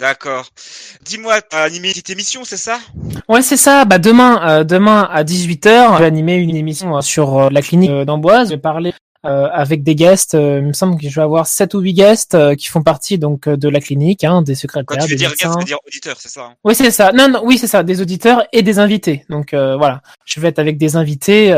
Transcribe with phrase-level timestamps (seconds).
[0.00, 0.48] D'accord.
[1.04, 2.78] Dis-moi, t'as animé cette émission, c'est ça?
[3.28, 3.84] Ouais, c'est ça.
[3.84, 7.60] Bah demain, euh, demain à 18h, je vais animer une émission euh, sur euh, la
[7.60, 8.48] clinique d'Amboise.
[8.48, 8.94] Je vais parler
[9.26, 10.32] euh, avec des guests.
[10.32, 13.46] il me semble que je vais avoir 7 ou 8 guests qui font partie donc
[13.46, 15.78] de la clinique, hein, des Quand secrétaires, tu veux des dire guest, tu veux dire
[15.86, 16.54] auditeur, c'est ça hein?
[16.64, 17.12] Oui, c'est ça.
[17.12, 17.82] Non, non, oui, c'est ça.
[17.82, 19.26] Des auditeurs et des invités.
[19.28, 21.54] Donc voilà, je vais être avec des invités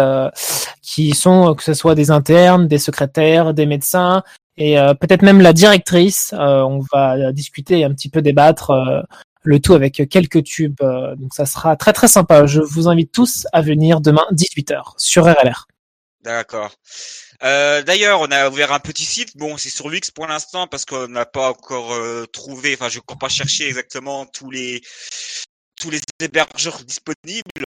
[0.82, 4.24] qui sont, que ce soit des internes, des secrétaires, des médecins
[4.57, 6.32] et euh, peut-être même la directrice.
[6.35, 8.71] Euh, on va discuter et un petit peu débattre.
[8.71, 9.00] euh,
[9.45, 10.79] le tout avec quelques tubes.
[11.17, 12.46] donc ça sera très très sympa.
[12.46, 15.67] Je vous invite tous à venir demain 18h sur RLR.
[16.23, 16.71] D'accord.
[17.43, 19.36] Euh, D'ailleurs, on a ouvert un petit site.
[19.36, 22.75] Bon, c'est sur Wix pour l'instant parce qu'on n'a pas encore euh, trouvé.
[22.75, 24.81] Enfin, je n'ai encore pas cherché exactement tous les
[25.81, 27.64] tous les hébergeurs disponibles.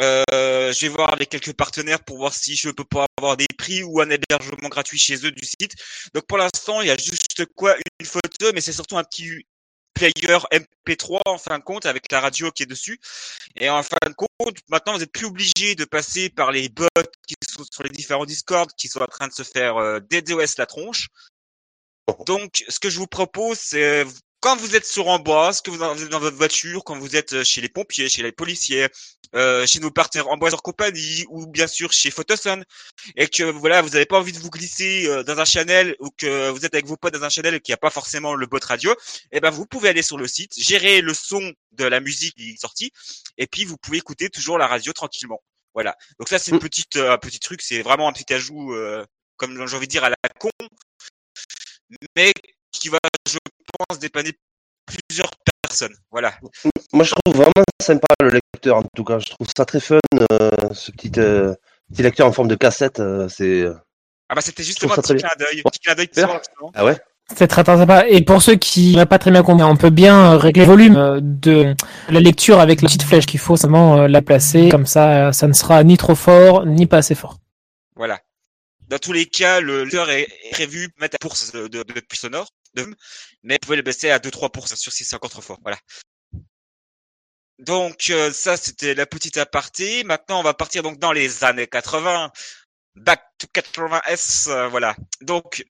[0.00, 3.46] Euh, je vais voir avec quelques partenaires pour voir si je peux pas avoir des
[3.56, 5.74] prix ou un hébergement gratuit chez eux du site.
[6.14, 9.44] Donc pour l'instant, il y a juste quoi une photo, mais c'est surtout un petit
[9.94, 13.00] player MP3 en fin de compte avec la radio qui est dessus.
[13.56, 16.86] Et en fin de compte, maintenant vous n'êtes plus obligé de passer par les bots
[17.26, 20.54] qui sont sur les différents Discord qui sont en train de se faire euh, DDoS
[20.58, 21.08] la tronche.
[22.26, 24.06] Donc ce que je vous propose, c'est
[24.40, 27.60] quand vous êtes sur Amboise, que vous êtes dans votre voiture, quand vous êtes chez
[27.60, 28.88] les pompiers, chez les policiers,
[29.34, 32.62] euh, chez nos partenaires Amboise en compagnie, ou bien sûr chez Photoson,
[33.16, 36.10] et que voilà, vous n'avez pas envie de vous glisser euh, dans un channel ou
[36.16, 38.34] que vous êtes avec vos potes dans un channel et qu'il n'y a pas forcément
[38.34, 38.94] le bot radio,
[39.32, 42.50] eh ben vous pouvez aller sur le site, gérer le son de la musique qui
[42.50, 42.92] est sortie,
[43.36, 45.42] et puis vous pouvez écouter toujours la radio tranquillement.
[45.74, 45.96] Voilà.
[46.18, 49.04] Donc ça c'est une petite euh, un petit truc, c'est vraiment un petit ajout euh,
[49.36, 50.50] comme j'ai envie de dire à la con,
[52.16, 52.32] mais
[52.78, 52.98] qui va
[53.28, 53.38] je
[53.78, 54.32] pense dépanner
[54.86, 55.30] plusieurs
[55.66, 55.94] personnes.
[56.10, 56.32] Voilà.
[56.92, 59.18] Moi, je trouve vraiment sympa le lecteur, en tout cas.
[59.18, 59.98] Je trouve ça très fun,
[60.32, 61.54] euh, ce petit, euh,
[61.92, 63.00] petit lecteur en forme de cassette.
[63.00, 63.64] euh, c'est...
[64.30, 66.10] Ah bah c'était justement un petit clin d'œil, un petit clin d'œil.
[66.74, 66.98] Ah ouais?
[67.36, 68.06] C'est très très sympa.
[68.08, 70.68] Et pour ceux qui n'auraient pas très bien compris, on peut bien euh, régler le
[70.68, 71.74] volume euh, de
[72.08, 74.70] la lecture avec la petite flèche qu'il faut seulement euh, la placer.
[74.70, 77.36] Comme ça, euh, ça ne sera ni trop fort, ni pas assez fort.
[77.96, 78.20] Voilà.
[78.88, 82.48] Dans tous les cas, le lecteur est prévu mettre à pour de, de, de sonore,
[82.74, 82.94] de,
[83.42, 85.58] mais pouvez le baisser à 2-3% sur 650 fois.
[85.62, 85.78] Voilà.
[87.58, 90.04] Donc euh, ça c'était la petite aparté.
[90.04, 92.30] Maintenant on va partir donc dans les années 80.
[92.96, 94.96] Back to 80s, euh, voilà.
[95.20, 95.64] Donc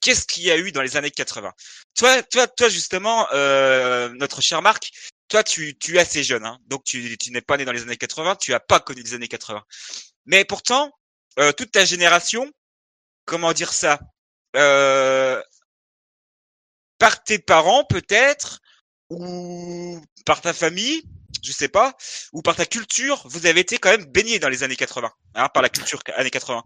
[0.00, 1.52] qu'est-ce qu'il y a eu dans les années 80
[1.96, 4.90] Toi, toi, toi justement, euh, notre cher Marc,
[5.28, 7.82] toi tu, tu es assez jeune, hein, donc tu, tu n'es pas né dans les
[7.82, 9.64] années 80, tu as pas connu les années 80.
[10.26, 10.92] Mais pourtant,
[11.38, 12.50] euh, toute ta génération,
[13.24, 13.98] comment dire ça,
[14.56, 15.42] euh,
[17.04, 18.62] par tes parents peut-être,
[19.10, 21.02] ou par ta famille,
[21.44, 21.92] je sais pas,
[22.32, 25.48] ou par ta culture, vous avez été quand même baigné dans les années 80, hein,
[25.52, 26.62] par la culture années 80.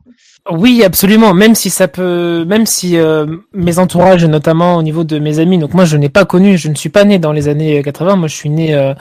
[0.50, 1.34] Oui, absolument.
[1.34, 5.59] Même si ça peut, même si euh, mes entourages, notamment au niveau de mes amis,
[5.59, 8.16] donc moi je n'ai pas connu, je ne suis pas né dans les années 80.
[8.16, 8.94] Moi je suis né euh,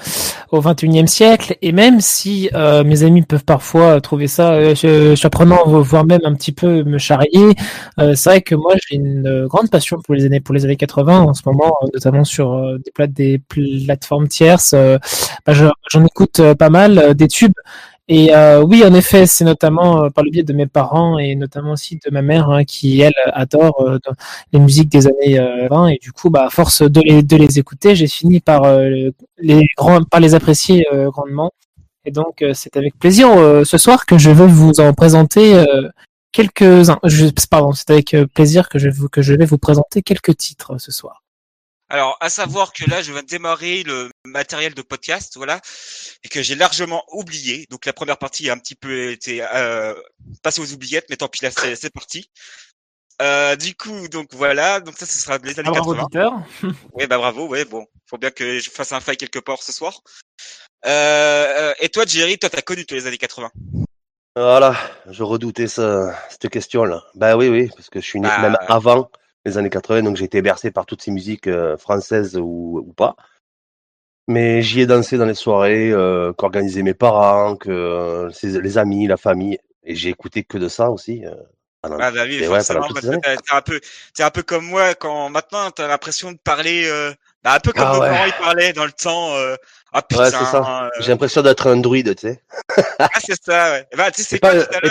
[0.52, 1.56] au 21e siècle.
[1.62, 6.34] Et même si euh, mes amis peuvent parfois trouver ça su- surprenant, voire même un
[6.34, 7.54] petit peu me charrier,
[7.98, 11.20] c'est vrai que moi j'ai une grande passion pour les années pour les années 80
[11.22, 14.74] en ce moment, notamment sur des plate des plateformes tierces.
[14.74, 17.54] bah, je- j'en écoute euh, pas mal euh, des tubes.
[18.10, 21.36] Et euh, oui, en effet, c'est notamment euh, par le biais de mes parents et
[21.36, 24.00] notamment aussi de ma mère hein, qui, elle, adore euh,
[24.54, 25.90] les musiques des années euh, 20.
[25.90, 29.68] Et du coup, bah, à force de les, écouter, j'ai fini par, euh, les,
[30.10, 31.52] par les apprécier euh, grandement.
[32.06, 35.56] Et donc, euh, c'est avec plaisir euh, ce soir que je vais vous en présenter
[35.56, 35.90] euh,
[36.32, 37.00] quelques-uns.
[37.52, 40.78] Pardon, c'est avec euh, plaisir que je, que je vais vous présenter quelques titres euh,
[40.78, 41.24] ce soir.
[41.90, 45.62] Alors, à savoir que là, je viens de démarrer le matériel de podcast, voilà,
[46.24, 47.66] et que j'ai largement oublié.
[47.70, 49.94] Donc, la première partie a un petit peu été euh,
[50.44, 52.30] passée aux oubliettes, mais tant pis, là, c'est c'est parti.
[53.22, 56.04] Euh, du coup, donc voilà, donc ça, ce sera les années Ah, bravo, 80.
[56.04, 56.34] auditeur.
[56.94, 59.72] Ouais, bah bravo, ouais, bon, faut bien que je fasse un faille quelque part ce
[59.72, 60.02] soir.
[60.86, 63.50] Euh, euh, et toi, Jerry, toi, t'as connu tous les années 80.
[64.36, 64.76] Voilà,
[65.10, 67.04] je redoutais ça, cette question-là.
[67.16, 69.10] Bah oui, oui, parce que je suis né Bah, même avant
[69.48, 72.94] les années 80, donc j'ai été bercé par toutes ces musiques euh, françaises ou, ou
[72.94, 73.16] pas.
[74.28, 78.78] Mais j'y ai dansé dans les soirées euh, qu'organisaient mes parents, que euh, ses- les
[78.78, 81.26] amis, la famille, et j'ai écouté que de ça aussi.
[81.26, 81.34] euh,
[81.82, 83.80] pendant- Ah bah oui, ouais, parce que t'es un peu,
[84.14, 87.72] t'es un peu comme moi quand maintenant t'as l'impression de parler, euh, bah, un peu
[87.72, 88.10] comme Ah ouais.
[88.10, 89.34] parents ils parlaient dans le temps.
[89.38, 89.56] Euh,
[89.94, 90.90] ah putain, Ouais, c'est ça.
[91.00, 92.44] J'ai l'impression d'être un druide, tu sais.
[93.00, 93.72] ah c'est ça.
[93.72, 93.88] Ouais.
[93.96, 94.40] Bah tu sais, C'est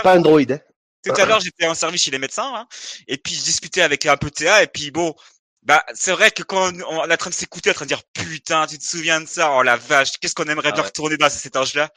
[0.02, 0.52] pas, un droïde.
[0.52, 0.60] Hein.
[1.06, 2.66] Tout à l'heure, j'étais en service chez les médecins, hein,
[3.08, 5.14] et puis je discutais avec un peu Théa, et puis bon,
[5.66, 7.88] Bah, c'est vrai que quand on, on est en train de s'écouter, en train de
[7.88, 9.50] dire putain, tu te souviens de ça?
[9.50, 10.88] Oh la vache, qu'est-ce qu'on aimerait Ah bien ouais.
[10.90, 11.90] retourner dans cet âge-là?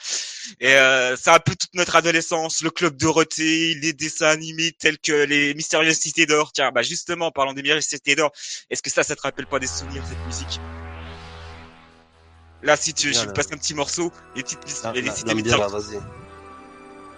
[0.60, 4.98] Et euh, c'est un peu toute notre adolescence, le club Dorothée, les dessins animés tels
[4.98, 6.52] que les mystérieuses cités d'or.
[6.52, 8.32] Tiens, bah justement, parlons des mystérieuses cités d'or.
[8.72, 10.60] Est-ce que ça, ça te rappelle pas des souvenirs cette musique?
[12.64, 14.66] Là, si tu, je passer un petit morceau, les petites,
[14.96, 16.00] les cités mystérieuses.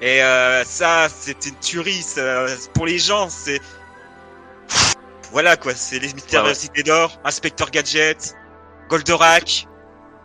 [0.01, 2.01] Et euh, ça, c'est une tuerie.
[2.01, 3.59] Ça, pour les gens, c'est
[5.31, 5.73] voilà quoi.
[5.75, 8.35] C'est les mystérieuses Ouais, d'or, Inspecteur Gadget,
[8.89, 9.67] Goldorak.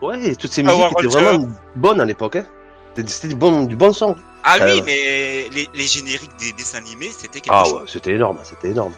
[0.03, 1.25] Ouais, toutes ces Power musiques étaient Ranger.
[1.39, 2.37] vraiment bonnes à l'époque.
[2.37, 2.47] Hein.
[2.95, 4.17] C'était c'était du bon, du bon son.
[4.45, 4.83] Ah oui, Euh.
[4.87, 7.73] mais les, les génériques des dessins animés, c'était quelque Ah chose.
[7.75, 8.93] ouais, c'était énorme, c'était énorme.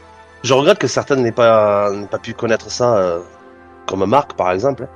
[0.45, 3.21] Je regrette que certaines n'aient pas, n'aient pas pu connaître ça, euh,
[3.87, 4.85] comme Marc par exemple.
[4.85, 4.89] hein.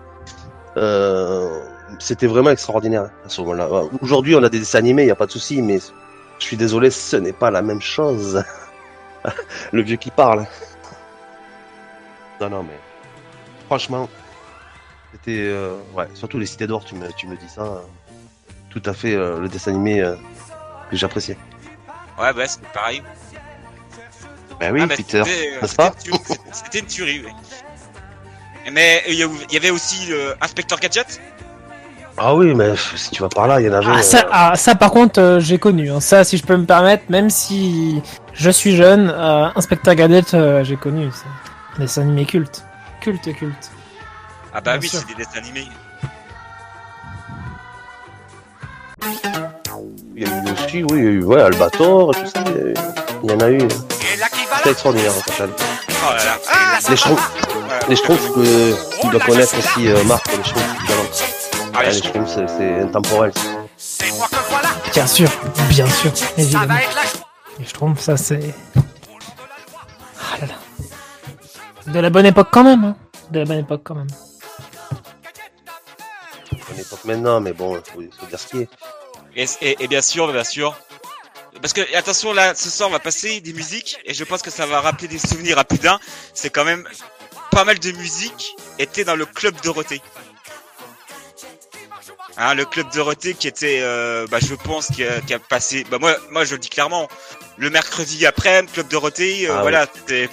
[0.76, 1.64] Euh,
[1.98, 3.68] c'était vraiment extraordinaire hein, à ce moment-là.
[3.68, 5.78] Ouais, Aujourd'hui, on a des dessins animés, il n'y a pas de souci, mais
[6.38, 8.42] je suis désolé, ce n'est pas la même chose.
[9.72, 10.46] Le vieux qui parle.
[12.40, 12.78] Non, non, mais
[13.66, 14.08] franchement,
[15.12, 16.84] c'était euh, ouais, surtout les cités d'or.
[16.84, 17.80] Tu me, tu me dis ça, euh,
[18.70, 20.16] tout à fait euh, le dessin animé euh,
[20.90, 21.36] que j'appréciais.
[22.18, 23.02] Ouais, bah c'est pareil.
[24.58, 25.92] Ben oui, Ah, bah, Peter, euh, n'est-ce pas
[26.52, 27.32] c'était une tuerie, oui.
[28.72, 30.10] Mais il y avait aussi
[30.40, 31.20] Inspecteur Gadget.
[32.18, 33.86] Ah oui, mais si tu vas par là, il y en avait.
[33.98, 35.90] Ah, ça, euh, ah, ça par contre, euh, j'ai connu.
[35.90, 36.00] hein.
[36.00, 38.02] Ça, si je peux me permettre, même si
[38.34, 41.10] je suis jeune, euh, Inspecteur Gadget, euh, j'ai connu.
[41.10, 41.24] ça.
[41.78, 42.64] Des animés cultes.
[43.00, 43.70] Culte, culte.
[44.54, 45.66] Ah bah Bien oui, c'est des dessins animés.
[50.14, 52.44] Il y a eu aussi, oui, il y a eu ouais, Albator, tout ça.
[52.46, 52.74] Il y, a eu-
[53.24, 53.60] il y en a eu.
[54.58, 55.50] C'était extraordinaire, s'appelle.
[55.58, 56.78] Oh là là.
[56.90, 57.32] Les Schtroumpfs,
[57.66, 57.86] Voilà.
[57.88, 60.38] les Schtroumpfs que tu dois connaître aussi, euh, Marc, les.
[61.74, 63.32] Ah, Ouais, les c'est- intemporel.
[63.76, 65.28] C'est moi que voilà, Bien sûr,
[65.68, 66.66] bien sûr, ça évidemment.
[66.74, 68.54] va être la Et je trouve ça, c'est.
[68.76, 70.54] Ah là là.
[71.92, 72.84] De la bonne époque quand même.
[72.84, 72.96] Hein.
[73.30, 74.06] De la bonne époque quand même.
[76.74, 78.68] On époque maintenant, mais bon, il faut, faut dire ce qui est.
[79.36, 80.76] Et, et- et bien sûr, bien sûr.
[81.60, 84.50] Parce que attention là, ce soir on va passer des musiques et je pense que
[84.50, 85.98] ça va rappeler des souvenirs à plus d'un.
[86.34, 86.86] C'est quand même
[87.50, 90.00] pas mal de musique était dans le club Dorothée.
[92.38, 95.84] Hein, le club Dorothée qui était, euh, bah, je pense, qui a, qui a passé.
[95.90, 97.08] Bah moi, moi je le dis clairement.
[97.58, 100.28] Le mercredi après, club Dorothée, euh, Ah voilà, c'était.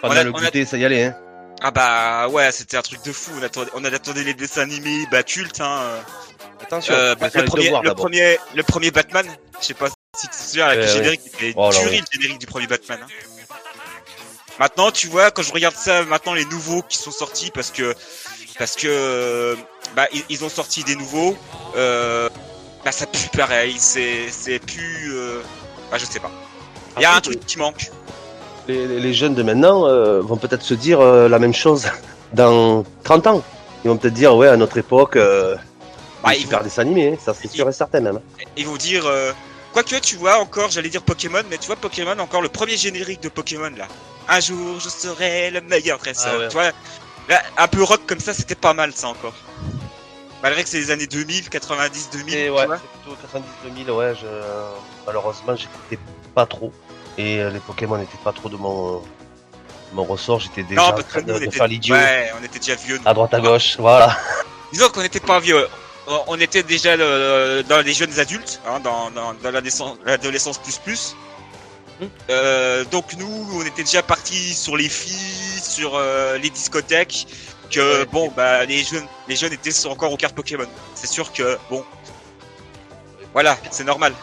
[0.00, 1.16] Pendant a- le on a- goûter, ça y allait, hein.
[1.60, 3.32] Ah bah ouais, c'était un truc de fou.
[3.38, 5.60] On attendait, on attendait les dessins animés, bah cultes.
[5.60, 5.82] Hein.
[6.62, 9.26] Attention, Euh, bah, le, premier, devoirs le premier, le premier Batman.
[9.60, 11.20] Je sais pas si tu te souviens avec le générique,
[11.56, 12.00] Oh tuerie ouais.
[12.00, 13.00] le générique du premier Batman.
[13.02, 13.06] hein.
[14.58, 17.94] Maintenant, tu vois, quand je regarde ça, maintenant les nouveaux qui sont sortis, parce que
[18.58, 19.54] parce que euh,
[19.96, 21.36] bah ils, ils ont sorti des nouveaux,
[21.76, 22.28] euh,
[22.84, 25.40] bah ça pue pareil, c'est c'est plus, euh,
[25.90, 26.30] bah je sais pas.
[26.96, 27.90] Il y a un truc qui manque.
[28.66, 31.86] Les, les- les jeunes de maintenant euh, vont peut-être se dire euh, la même chose
[32.32, 33.42] dans 30 ans.
[33.84, 35.54] Ils vont peut-être dire, ouais, à notre époque, euh,
[36.22, 38.16] Bah, des ils super vont, dessins animés, hein, ça c'est sûr et certain même.
[38.16, 38.44] hein.
[38.56, 39.06] ils vont dire.
[39.06, 39.32] Euh,
[39.72, 43.22] Quoique tu vois encore, j'allais dire Pokémon, mais tu vois Pokémon encore le premier générique
[43.22, 43.86] de Pokémon là.
[44.26, 46.32] Un jour je serai le meilleur dresseur.
[46.34, 46.48] Ah ouais.
[46.48, 46.70] Tu vois,
[47.56, 49.34] un peu rock comme ça, c'était pas mal ça encore.
[50.42, 52.34] Malgré que c'est les années 2000, 90, 2000.
[52.34, 52.78] Et ouais, vois.
[52.78, 54.26] c'est plutôt 90-2000, ouais, je...
[55.06, 55.98] malheureusement j'écoutais
[56.34, 56.72] pas trop.
[57.16, 59.02] Et euh, les Pokémon n'étaient pas trop de mon,
[59.92, 62.60] mon ressort, j'étais déjà Non, parce que nous on de était, l'idiot ouais, on était
[62.60, 62.98] déjà vieux.
[62.98, 63.08] nous.
[63.08, 64.16] à droite à gauche, voilà.
[64.72, 65.66] Disons qu'on n'était pas vieux.
[66.26, 71.16] On- était déjà dans les jeunes adultes, hein, dans, dans, dans l'adolescence l'adolescence plus plus.
[72.30, 77.26] Euh, donc nous, on était déjà partis sur les filles, sur euh, les discothèques.
[77.70, 78.06] Que Ouais.
[78.06, 80.66] bon, bah les jeunes, les jeunes étaient encore aux cartes Pokémon.
[80.94, 81.84] C'est sûr que bon,
[83.34, 84.14] voilà, c'est normal.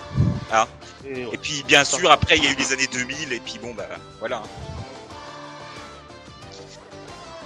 [1.07, 3.73] Et puis bien sûr, après il y a eu les années 2000 et puis bon
[3.75, 3.87] bah
[4.19, 4.41] voilà.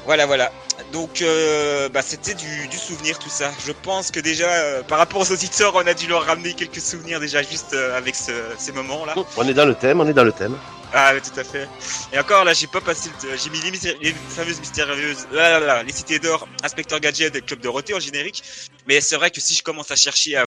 [0.05, 0.51] Voilà voilà.
[0.91, 3.51] Donc euh, bah c'était du, du souvenir tout ça.
[3.65, 6.81] Je pense que déjà euh, par rapport aux auditeurs, on a dû leur ramener quelques
[6.81, 9.13] souvenirs déjà juste euh, avec ce- ces moments là.
[9.37, 10.57] On est dans le thème, on est dans le thème.
[10.91, 11.67] Ah ouais, tout à fait.
[12.11, 13.59] Et encore là, j'ai pas passé le j'ai mis
[14.01, 17.99] les, fameuses mystérieuses là, là, là, les cités d'or, Inspecteur Gadget et Club Dorothée en
[17.99, 18.41] générique.
[18.87, 20.45] Mais c'est vrai que si je commence à chercher à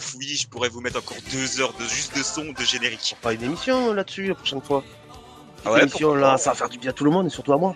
[0.00, 3.16] fouiller, je pourrais vous mettre encore deux heures de juste de son de générique.
[3.18, 4.84] On fera une émission là-dessus la prochaine fois.
[5.64, 6.38] Ah Une ouais, émission pourquoi là, pas.
[6.38, 7.74] ça va faire du bien à tout le monde et surtout à moi.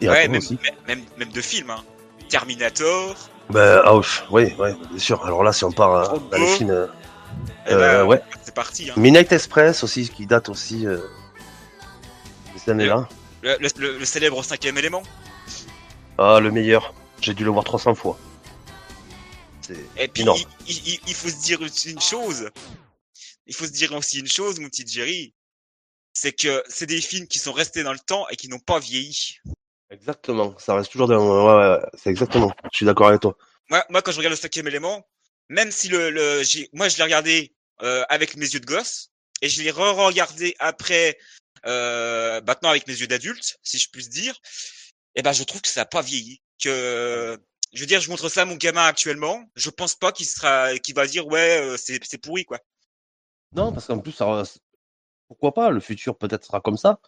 [0.00, 0.58] Et Ouais, même, aussi.
[0.86, 1.84] même, même, de films, hein.
[2.28, 3.16] Terminator.
[3.50, 5.24] Bah, ah, ouf, oui, ouais, bien sûr.
[5.24, 6.70] Alors là, si on part euh, dans les films.
[6.70, 6.86] euh,
[7.66, 8.20] eh Euh, ben, ouais.
[8.42, 8.94] C'est parti, hein.
[8.96, 10.96] Midnight Express aussi, qui date aussi euh,
[12.54, 13.08] de ces années-là.
[13.42, 15.02] Le, le- le- le célèbre cinquième élément.
[16.18, 16.94] Ah, le meilleur.
[17.20, 18.18] J'ai dû le voir 300 fois.
[19.96, 20.24] Et puis,
[20.66, 22.50] il, il- faut se dire une chose.
[23.46, 25.34] Il faut se dire aussi une chose, mon petit Jerry.
[26.12, 28.78] c'est que c'est des films qui sont restés dans le temps et qui n'ont pas
[28.78, 29.38] vieilli.
[29.94, 31.46] Exactement, ça reste toujours dans.
[31.46, 32.52] Ouais, ouais, c'est exactement.
[32.72, 33.36] Je suis d'accord avec toi.
[33.70, 35.06] Moi, moi, quand je regarde le cinquième élément,
[35.48, 39.12] même si le, le j'ai, moi, je l'ai regardé euh, avec mes yeux de gosse
[39.40, 41.16] et je l'ai re-regardé après,
[41.66, 44.34] euh, maintenant avec mes yeux d'adulte, si je puis dire.
[45.14, 46.40] Et ben, je trouve que ça n'a pas vieilli.
[46.60, 47.38] Que
[47.72, 49.44] je veux dire, je montre ça à mon gamin actuellement.
[49.54, 52.58] Je pense pas qu'il sera, qu'il va dire ouais, euh, c'est, c'est pourri quoi.
[53.52, 54.42] Non, parce qu'en plus, ça,
[55.28, 56.98] pourquoi pas Le futur peut-être sera comme ça.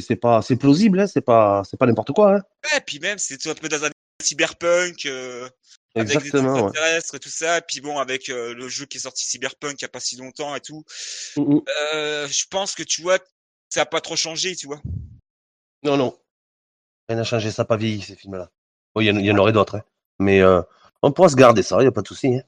[0.00, 2.36] C'est pas, c'est plausible, hein, c'est pas, c'est pas n'importe quoi.
[2.36, 2.42] Hein.
[2.72, 3.90] Ouais, puis même c'est un peu dans un
[4.22, 5.04] cyberpunk.
[5.06, 5.48] Euh,
[5.94, 6.54] Exactement.
[6.68, 6.98] avec des Ouais.
[7.14, 9.82] et tout ça, et puis bon avec euh, le jeu qui est sorti Cyberpunk il
[9.82, 10.84] y a pas si longtemps et tout,
[11.36, 11.60] Mm, mm.
[11.94, 13.18] euh, je pense que tu vois
[13.68, 14.80] ça a pas trop changé, tu vois.
[15.82, 16.16] Non, non.
[17.10, 18.50] Rien n'a changé, ça n'a pas vieilli ces films-là.
[18.94, 19.84] Bon, il y, en- il y en aurait d'autres, hein.
[20.18, 20.62] mais euh,
[21.02, 22.40] on pourra se garder ça, il n'y a pas de souci.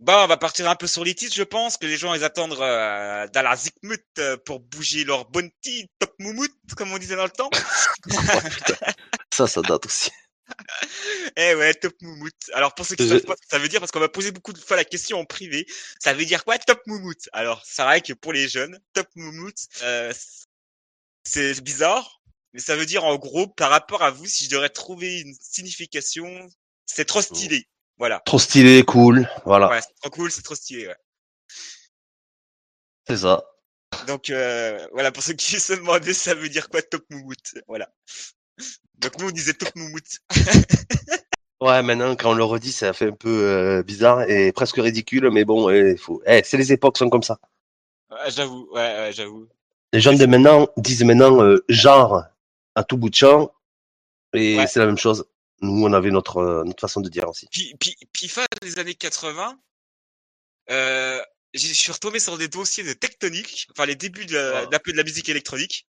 [0.00, 0.04] Hein.
[0.04, 2.24] Bah on va partir un peu sur les titres, je pense que les gens ils
[2.24, 7.16] attendent euh, dans la zikmut euh, pour bouger leur bounty top moumout comme on disait
[7.16, 7.50] dans le temps.
[9.32, 10.10] Ça, ça date aussi.
[11.36, 12.34] eh ouais top moumout.
[12.54, 14.08] Alors pour ceux qui Je- savent pas ce que ça veut dire parce qu'on m'a
[14.08, 15.66] posé beaucoup de fois la question en privé,
[16.00, 19.54] ça veut dire quoi top moumout Alors c'est vrai que pour les jeunes top moumout
[19.82, 20.12] euh,
[21.24, 22.20] c'est bizarre,
[22.52, 25.34] mais ça veut dire en gros par rapport à vous si je devrais trouver une
[25.40, 26.48] signification,
[26.86, 27.68] c'est trop stylé.
[28.00, 28.20] Voilà.
[28.24, 29.28] Trop stylé, cool.
[29.44, 30.88] Voilà, Ouais, c'est trop cool, c'est trop stylé.
[30.88, 30.96] Ouais.
[33.06, 33.44] c'est ça.
[34.06, 37.36] Donc euh, voilà, pour ceux qui se demandaient, ça veut dire quoi top moumout
[37.68, 37.88] Voilà.
[38.98, 40.18] Donc nous on disait top moumout.
[41.62, 45.28] Ouais, maintenant, quand on le redit, ça fait un peu euh, bizarre et presque ridicule,
[45.30, 46.22] mais bon, il faut.
[46.24, 47.38] Eh, c'est les époques sont comme ça.
[48.10, 49.46] Ouais, j'avoue, ouais, ouais, j'avoue.
[49.92, 52.24] Les gens de maintenant disent maintenant euh, genre
[52.76, 53.52] à tout bout de champ,
[54.32, 54.66] et Ouais.
[54.68, 55.26] c'est la même chose.
[55.60, 57.46] Nous, on avait notre, euh, notre façon de dire aussi.
[57.50, 59.58] Puis, puis, puis fin des années 80,
[60.70, 61.20] euh,
[61.54, 64.66] je suis retombé sur des dossiers de tectonique, enfin les débuts de la- Ah.
[64.66, 65.86] d'un peu de la musique électronique.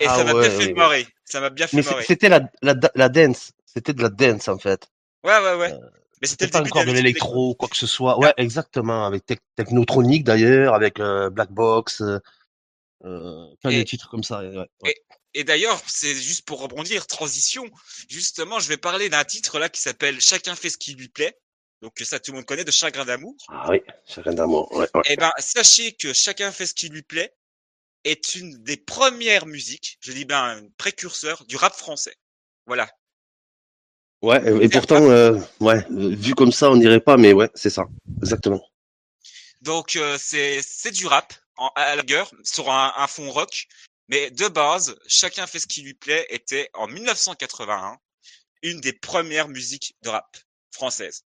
[0.00, 0.72] Et Ah ça m'a ouais, bien fait oui.
[0.74, 1.08] marrer.
[1.24, 2.04] Ça m'a bien fait Mais marrer.
[2.04, 3.52] c'était la, la, la dance.
[3.64, 4.88] C'était de la dance, en fait.
[5.24, 5.72] Ouais, ouais, ouais.
[6.20, 8.18] Mais c'était C'était le pas début encore de l'électro ou quoi que ce soit.
[8.18, 9.06] Ouais, exactement.
[9.06, 12.18] Avec Tec- Technotronic d'ailleurs, avec euh, Black Box, euh,
[13.04, 14.40] euh, plein de Et- titres comme ça.
[14.40, 14.94] ouais, ouais.
[15.34, 17.68] Et d'ailleurs, c'est juste pour rebondir, transition.
[18.08, 21.38] Justement, je vais parler d'un titre là qui s'appelle Chacun fait ce qui lui plaît.
[21.82, 23.36] Donc ça, tout le monde connaît de Chagrin d'amour.
[23.48, 24.72] Ah oui, chacun d'amour.
[24.72, 25.02] Ouais, ouais.
[25.06, 27.34] Eh ben, sachez que Chacun fait ce qui lui plaît
[28.04, 32.16] est une des premières musiques, je dis bien un précurseur du rap français.
[32.66, 32.88] Voilà.
[34.22, 37.86] Ouais, et, pourtant, euh, ouais, vu comme ça, on dirait pas, mais ouais, c'est ça.
[38.20, 38.60] Exactement.
[39.62, 43.66] Donc euh, c'est c'est du rap en, à la gueule sur un, un fond rock,
[44.08, 47.98] mais de base, Chacun fait ce qui lui plaît était en 1981
[48.62, 50.36] une des premières musiques de rap
[50.72, 51.24] françaises.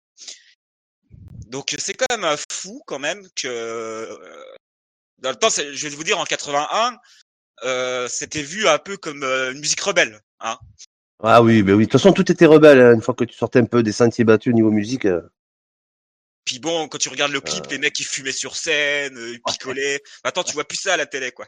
[1.48, 4.44] Donc c'est quand même euh, fou quand même que euh,
[5.18, 6.98] dans le temps, je vais vous dire en 81,
[7.64, 10.20] euh, c'était vu un peu comme euh, une musique rebelle.
[10.40, 10.58] Hein.
[11.22, 11.86] Ah oui, ben oui.
[11.86, 12.80] De toute façon, tout était rebelle.
[12.80, 12.94] hein.
[12.94, 15.06] Une fois que tu sortais un peu des sentiers battus au niveau musique.
[15.06, 15.22] euh,
[16.44, 20.02] Puis bon, quand tu regardes le clip, les mecs qui fumaient sur scène, ils picolaient.
[20.24, 21.46] Maintenant, tu vois plus ça à la télé, quoi.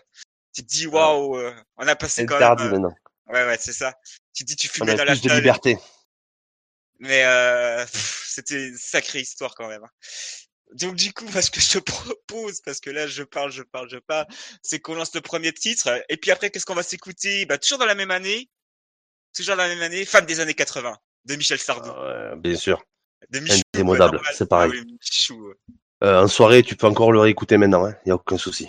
[0.58, 2.72] Tu te dis waouh, euh, on a passé quand interdit même.
[2.74, 2.96] euh, maintenant.
[3.28, 3.94] Ouais, ouais, c'est ça.
[4.34, 5.78] Tu te dis tu On fumais a dans la plus de liberté.
[6.98, 9.84] mais euh, c'était une sacrée histoire quand même.
[9.84, 9.90] hein.
[10.72, 11.78] Donc du coup, ce que je te
[12.26, 14.26] propose, parce que là, je parle, je parle, je parle,
[14.64, 17.46] c'est qu'on lance le premier titre, et puis après, qu'est-ce qu'on va s'écouter?
[17.46, 18.50] Bah toujours dans la même année,
[19.32, 20.96] toujours dans la même année, femme des années 80,
[21.26, 22.82] de Michel Sardou, Ah bien sûr.
[23.30, 23.62] de Michou.
[23.76, 24.72] indémodable, c'est pareil.
[24.74, 25.54] Ah, oui, Michou, ouais.
[26.02, 27.86] Euh, en soirée, tu peux encore le réécouter maintenant.
[27.86, 27.98] Il hein.
[28.06, 28.68] y a aucun souci.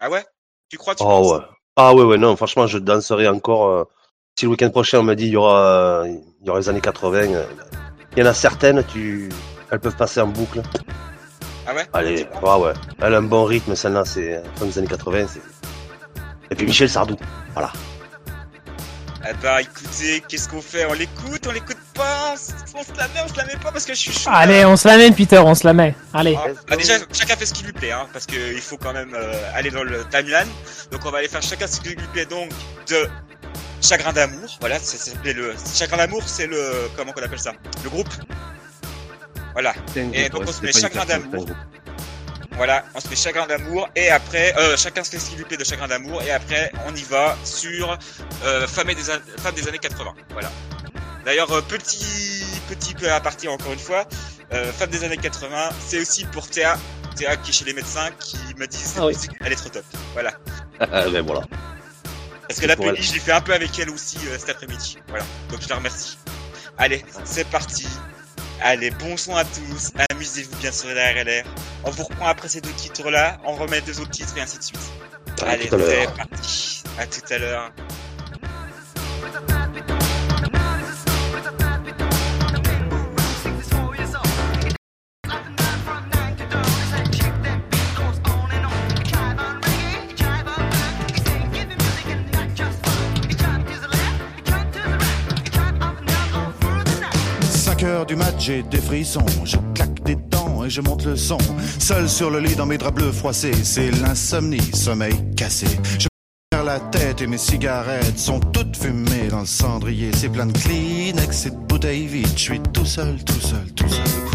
[0.00, 0.24] Ah ouais?
[0.68, 1.40] Tu crois tu Oh ouais.
[1.76, 3.68] Ah ouais, ouais, non, franchement, je danserai encore.
[3.68, 3.84] euh,
[4.38, 5.60] si le week-end prochain, on m'a dit il y aura,
[6.02, 6.06] euh,
[6.40, 7.44] il y aura les années 80, euh,
[8.16, 9.28] il y en a certaines, tu,
[9.70, 10.62] elles peuvent passer en boucle.
[11.66, 11.86] Ah ouais?
[11.92, 12.72] Allez, ouais, ouais.
[13.00, 15.26] Elle a un bon rythme, celle-là, c'est euh, fin des années 80.
[15.28, 15.40] c'est-
[16.50, 17.16] Et puis Michel Sardou,
[17.52, 17.72] voilà.
[19.30, 20.86] Eh bah écoutez, qu'est-ce qu'on fait?
[20.86, 22.34] On l'écoute, on l'écoute pas
[22.74, 24.30] On se la met, on se la met pas parce que je suis chaud.
[24.32, 25.94] Allez, on se la met, Peter, on se la met.
[26.14, 26.34] Allez.
[26.38, 29.14] Ah, ah, déjà, chacun fait ce qui lui plaît, hein, parce qu'il faut quand même
[29.14, 30.48] euh, aller dans le timeline.
[30.90, 32.48] Donc on va aller faire chacun ce qui lui plaît donc
[32.88, 33.06] de
[33.82, 34.56] Chagrin d'amour.
[34.60, 37.52] Voilà, ça s'appelait le Chagrin d'amour, c'est le comment qu'on appelle ça?
[37.84, 38.08] Le groupe?
[39.52, 39.74] Voilà,
[40.12, 41.46] Et donc, on se met chacun d'amour.
[42.58, 45.44] Voilà, on se met Chagrin d'amour et après euh, chacun se fait ce qui lui
[45.44, 47.98] plaît de Chagrin d'amour et après on y va sur
[48.44, 50.12] euh, femme, des an- femme des années 80.
[50.30, 50.50] Voilà.
[51.24, 54.06] D'ailleurs euh, petit petit peu à partir encore une fois,
[54.52, 56.76] euh, femme des années 80, c'est aussi pour Théa,
[57.16, 59.14] Théa qui est chez les médecins qui m'a dit cette Ah oui.
[59.14, 59.84] musique elle est trop top.
[60.12, 60.32] Voilà.
[60.80, 61.42] ben voilà.
[62.48, 64.98] Parce que la playlist, je l'ai fait un peu avec elle aussi cet après-midi.
[65.08, 65.24] Voilà.
[65.50, 66.16] Donc je la remercie.
[66.78, 67.86] Allez, c'est parti.
[68.60, 69.92] Allez, bon son à tous.
[70.10, 71.44] Amusez-vous bien sur la RLR.
[71.84, 73.38] On vous reprend après ces deux titres-là.
[73.44, 74.80] On remet deux autres titres et ainsi de suite.
[75.46, 76.82] Allez, à c'est parti.
[76.98, 77.72] À tout à l'heure.
[97.82, 99.24] Heures du match, j'ai des frissons.
[99.44, 101.38] Je claque des dents et je monte le son.
[101.78, 105.66] Seul sur le lit dans mes draps bleus froissés, c'est l'insomnie, sommeil cassé.
[105.98, 106.08] Je
[106.50, 110.10] perds la tête et mes cigarettes sont toutes fumées dans le cendrier.
[110.14, 112.28] C'est plein de Kleenex et de bouteilles vides.
[112.36, 114.27] Je suis tout seul, tout seul, tout seul.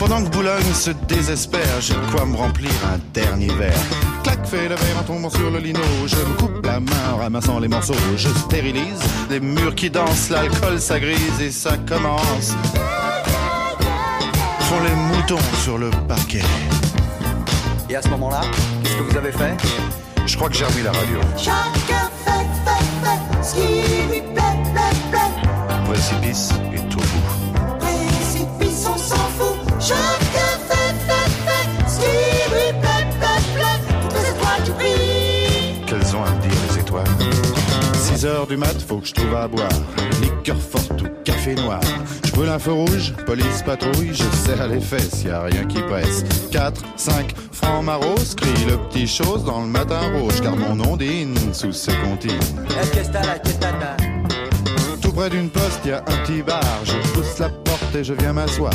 [0.00, 3.78] Pendant que Boulogne se désespère, j'ai de quoi me remplir un dernier verre.
[4.22, 5.78] Clac, fait le verre en tombant sur le lino.
[6.06, 7.92] Je me coupe la main en ramassant les morceaux.
[8.16, 12.56] Je stérilise les murs qui dansent, l'alcool ça grise et ça commence.
[14.60, 16.40] Font les moutons sur le parquet.
[17.90, 18.40] Et à ce moment-là,
[18.82, 19.54] qu'est-ce que vous avez fait?
[20.24, 21.18] Je crois que j'ai remis la radio.
[21.36, 25.84] Chacun fait, fait, fait ce qui lui plaît, plaît, plaît.
[25.84, 26.88] Précipice et
[29.80, 29.96] Chacun
[30.68, 32.04] fait, fait, fait ce qui
[32.52, 33.80] lui plaît, plaît, plaît.
[34.02, 35.86] Toutes les étoiles qui brillent.
[35.86, 37.06] Qu'elles ont à me dire les étoiles?
[37.94, 39.68] 6 heures du mat, faut que je trouve à boire.
[40.20, 41.80] Liqueur forte ou café noir.
[42.24, 45.80] Je brûle un feu rouge, police patrouille, je serre les fesses, y a rien qui
[45.80, 46.24] presse.
[46.52, 51.36] 4, 5, francs maros, crie le petit chose dans le matin rouge, car mon ondine
[51.54, 52.38] sous ses comptines.
[55.00, 56.60] Tout près d'une poste, y a un petit bar.
[56.84, 58.74] Je pousse la porte et je viens m'asseoir.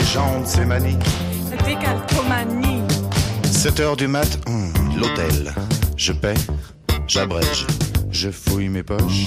[0.00, 0.06] plaît.
[0.06, 0.98] Les gens de ces manies.
[1.64, 2.82] Décalcomanie.
[3.44, 5.52] 7 heures du mat, hum, l'hôtel.
[5.96, 6.34] Je paie,
[7.06, 7.66] j'abrège,
[8.10, 9.26] je fouille mes poches.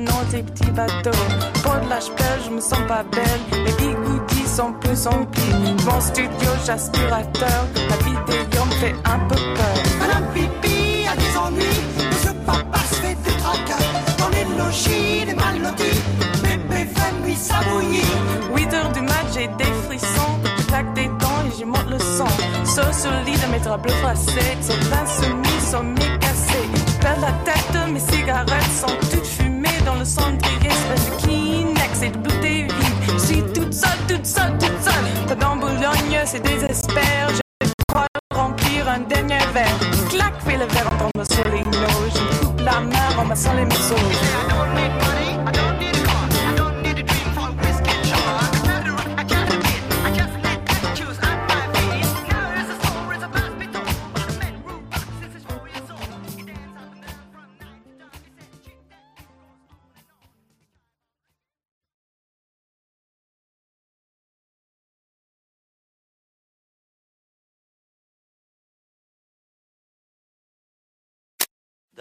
[0.31, 1.25] tes petits bateaux.
[1.61, 2.09] Pour de l'âge
[2.45, 3.63] je me sens pas belle.
[3.65, 5.75] Les bigoudis sont plus emplis.
[5.85, 7.61] Mon studio, j'aspirateur.
[7.89, 9.77] La vidéo me fait un peu peur.
[9.99, 11.81] Madame Pipi a des ennuis.
[12.09, 13.83] Monsieur Papa se fait des tracas.
[14.17, 15.59] Dans les logis, les mal.
[16.43, 18.05] Bébé fait nuit sabouillir.
[18.55, 20.39] 8 heures du mat, j'ai des frissons.
[20.57, 22.33] Je claque des dents et j'y monte le sang.
[22.63, 24.57] Sauf sur le lit de mes draps bleus froissés.
[24.61, 26.61] C'est l'insomnie, sommeil cassé.
[26.87, 29.50] Je perds la tête, mes cigarettes sont toutes fumées
[29.85, 30.69] dans le cendrier.
[30.69, 33.13] Espèce de Kleenex et de bouteilles vides.
[33.13, 35.27] Je suis toute seule, toute seule, toute seule.
[35.27, 37.29] Pas dans Boulogne, c'est désespère.
[37.61, 39.77] Je crois remplir un dernier verre.
[40.09, 42.09] Clac, fais le verre en tombant sur les noix.
[42.13, 43.95] Je me coupe la main en ramassant les morceaux.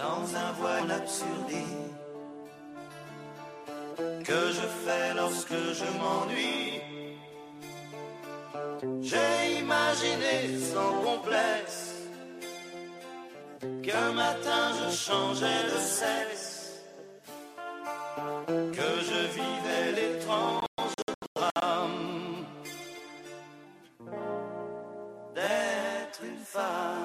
[0.03, 1.65] Dans un voile absurdé
[4.25, 6.81] que je fais lorsque je m'ennuie.
[9.03, 11.95] J'ai imaginé sans complexe
[13.83, 16.83] qu'un matin je changeais de sexe,
[18.47, 20.95] que je vivais l'étrange
[21.37, 22.47] drame
[25.35, 27.00] d'être une femme.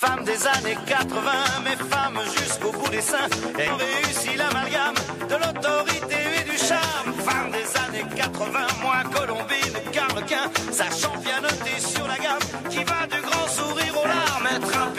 [0.00, 1.30] Femmes des années 80,
[1.64, 4.94] mais femmes jusqu'au bout des seins, ayant réussi l'amalgame
[5.28, 7.12] de l'autorité et du charme.
[7.26, 13.08] Femmes des années 80, moins Colombine, Carlequin, sachant bien noter sur la gamme, qui va
[13.08, 13.37] du grand.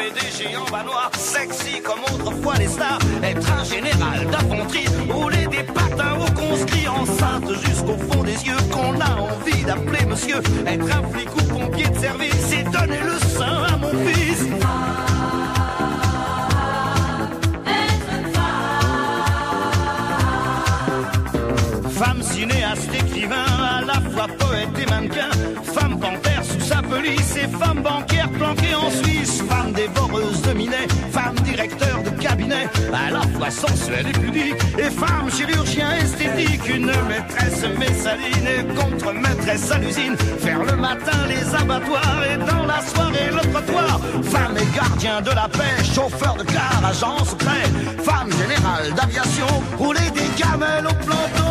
[0.10, 0.86] PDG en bas
[1.18, 3.00] sexy comme autrefois les stars.
[3.24, 9.00] Être un général d'infanterie, rouler des patins au conscrit, enceinte jusqu'au fond des yeux, qu'on
[9.00, 10.42] a envie d'appeler monsieur.
[10.66, 14.48] Être un flic ou pompier de service, et donner le sein à mon fils.
[22.00, 23.46] Femme cinéaste, écrivain,
[23.78, 25.30] à la fois poète et mannequin.
[26.90, 29.44] Police et femme bancaire planquée en Suisse.
[29.48, 34.56] Femme dévoreuse de minet, femme directeur de cabinet, à la fois sensuelle et pudique.
[34.78, 40.16] Et femme chirurgien esthétique, une maîtresse messaline et contre-maîtresse à l'usine.
[40.40, 44.00] Faire le matin les abattoirs et dans la soirée le trottoir.
[44.24, 47.66] Femme et gardien de la paix, chauffeur de car, agent secret.
[48.04, 49.48] Femme générale d'aviation,
[49.78, 51.50] rouler des gamelles au planton.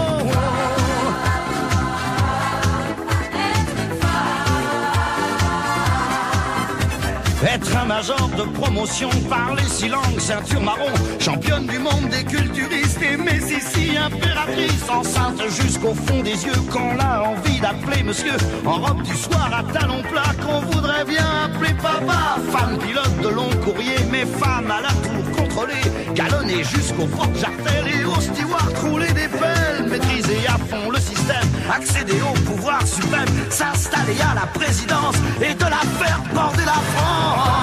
[7.46, 13.00] Être un major de promotion, parler six langues, ceinture marron, championne du monde des culturistes
[13.00, 18.80] et mais ici impératrice, enceinte jusqu'au fond des yeux, qu'on a envie d'appeler monsieur, en
[18.80, 23.50] robe du soir à talons plats, qu'on voudrait bien appeler papa, femme pilote de long
[23.64, 29.12] courrier, mais femme à la tour contrôlée, galonnée jusqu'au fort jartel et au steward rouler
[29.12, 35.16] des pelles, maîtriser à fond le système, accéder au pouvoir suprême, s'installer à la présidence
[35.40, 37.58] et de la faire border la France.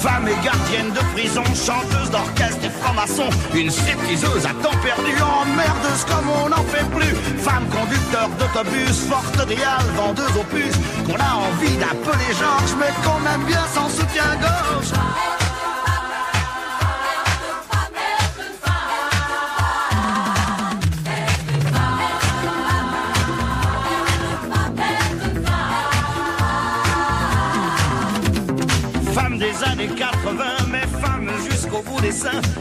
[0.00, 6.04] Femme et gardienne de prison, chanteuse d'orchestre et franc-maçon, une stripteaseuse à temps perdu, emmerdeuse
[6.06, 7.14] comme on n'en fait plus.
[7.38, 13.18] Femme conducteur d'autobus, forte réale, vendeuse aux puces, qu'on a envie d'appeler Georges, mais qu'on
[13.34, 15.47] aime bien sans soutien-gorge.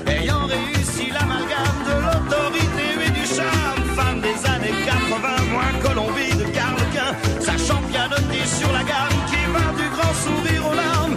[0.08, 3.84] Ayant réussi l'amalgame de l'autorité et du charme.
[3.96, 9.42] Femme des années 80, moins Colombie de Carlequin, sachant bien noter sur la gamme, qui
[9.54, 11.16] va du grand sourire aux larmes.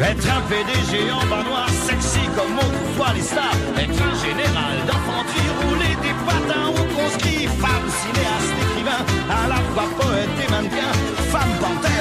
[0.00, 3.56] Être un PDG en bas noir, sexy comme autrefois les stars.
[3.78, 7.46] Être un général d'infanterie, rouler des patins au conscrit.
[7.46, 10.43] Femme cinéaste, écrivain, à la fois poète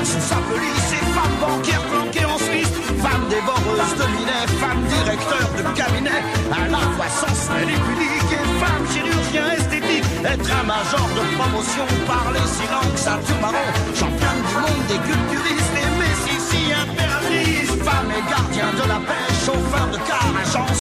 [0.06, 2.74] sous sa police et femme bancaire planquée en Suisse.
[3.00, 6.22] Femme dévoreuse de minet, femme directeur de cabinet.
[6.52, 10.06] À la fois sensuelle et pudique et femme chirurgien esthétique.
[10.24, 13.70] Être un major de promotion, parler six langues, ceinture marron.
[13.96, 17.72] Championne du monde des culturistes et Messi si impératrice.
[17.84, 20.83] Femme et gardien de la paix, chauffeur de car,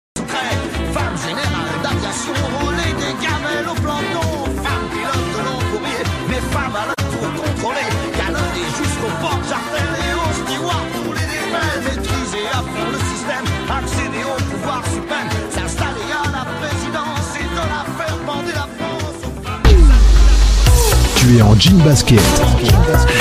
[21.41, 22.21] En jean basket.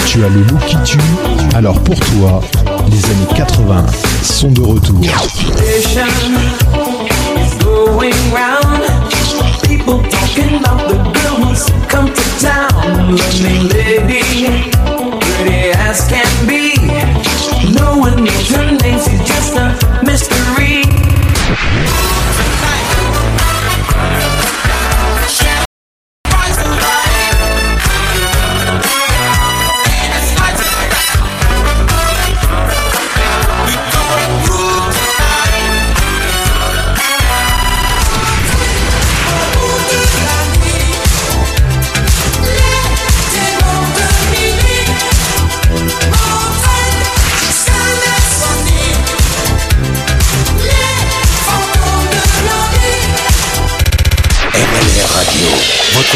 [0.06, 0.98] Tu as le look qui tue.
[1.56, 2.42] Alors pour toi,
[2.90, 3.86] les années 80
[4.22, 5.00] sont de retour.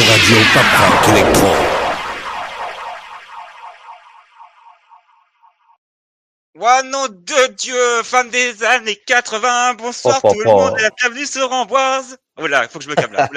[0.03, 1.47] Radio pop rock électro.
[6.55, 10.89] Ouais, nom de Dieu, femme des années 80, bonsoir Oh, tout le monde et la
[10.91, 12.17] bienvenue sur Amboise.
[12.37, 13.27] Voilà, faut que je me calme là.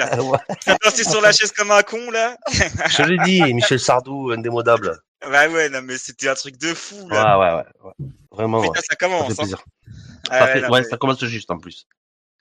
[0.65, 2.37] T'as sur la chaise comme un con là.
[2.51, 4.99] Je te l'ai dit, Michel Sardou, indémodable.
[5.21, 7.37] Bah ouais, non mais c'était un truc de fou Ouais, là.
[7.39, 7.63] ouais, ouais.
[7.99, 8.07] ouais.
[8.31, 8.77] Vraiment, Putain, ouais.
[8.77, 9.25] ça ça commence.
[9.27, 9.35] fait hein.
[9.35, 9.63] plaisir.
[10.29, 11.85] Ah Ça, ouais, fait- non, ouais, mais- ça commence juste en plus.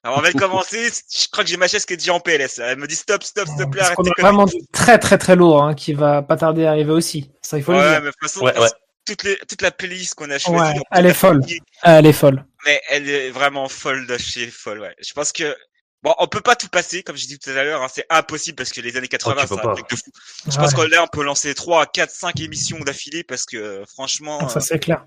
[0.04, 0.90] Alors, on va commencer.
[1.12, 2.58] Je crois que j'ai ma chaise qui est déjà en PLS.
[2.60, 5.34] Elle me dit stop, stop, te plaît, arrête tes a vraiment du très très très
[5.36, 7.30] lourd hein, qui va pas tarder à arriver aussi.
[7.42, 8.00] Ça, il faut le Ouais, dire.
[8.02, 8.68] mais de toute façon, Ouais, ouais.
[9.04, 10.74] Toute, les, toute la playlist qu'on a choisie.
[10.74, 11.40] Ouais, on elle est folle.
[11.82, 12.44] Elle est folle.
[12.66, 14.94] Mais elle est vraiment folle de chez folle, ouais.
[15.02, 15.56] Je pense que,
[16.02, 18.56] bon, on peut pas tout passer, comme j'ai dit tout à l'heure, hein, c'est impossible
[18.56, 20.02] parce que les années 80, Oh, peux c'est un truc de fou.
[20.46, 20.84] Je pense Ouais.
[20.84, 24.46] que là, on peut lancer 3, 4, 5 émissions d'affilée parce que, franchement.
[24.50, 25.06] Ça, euh, c'est clair.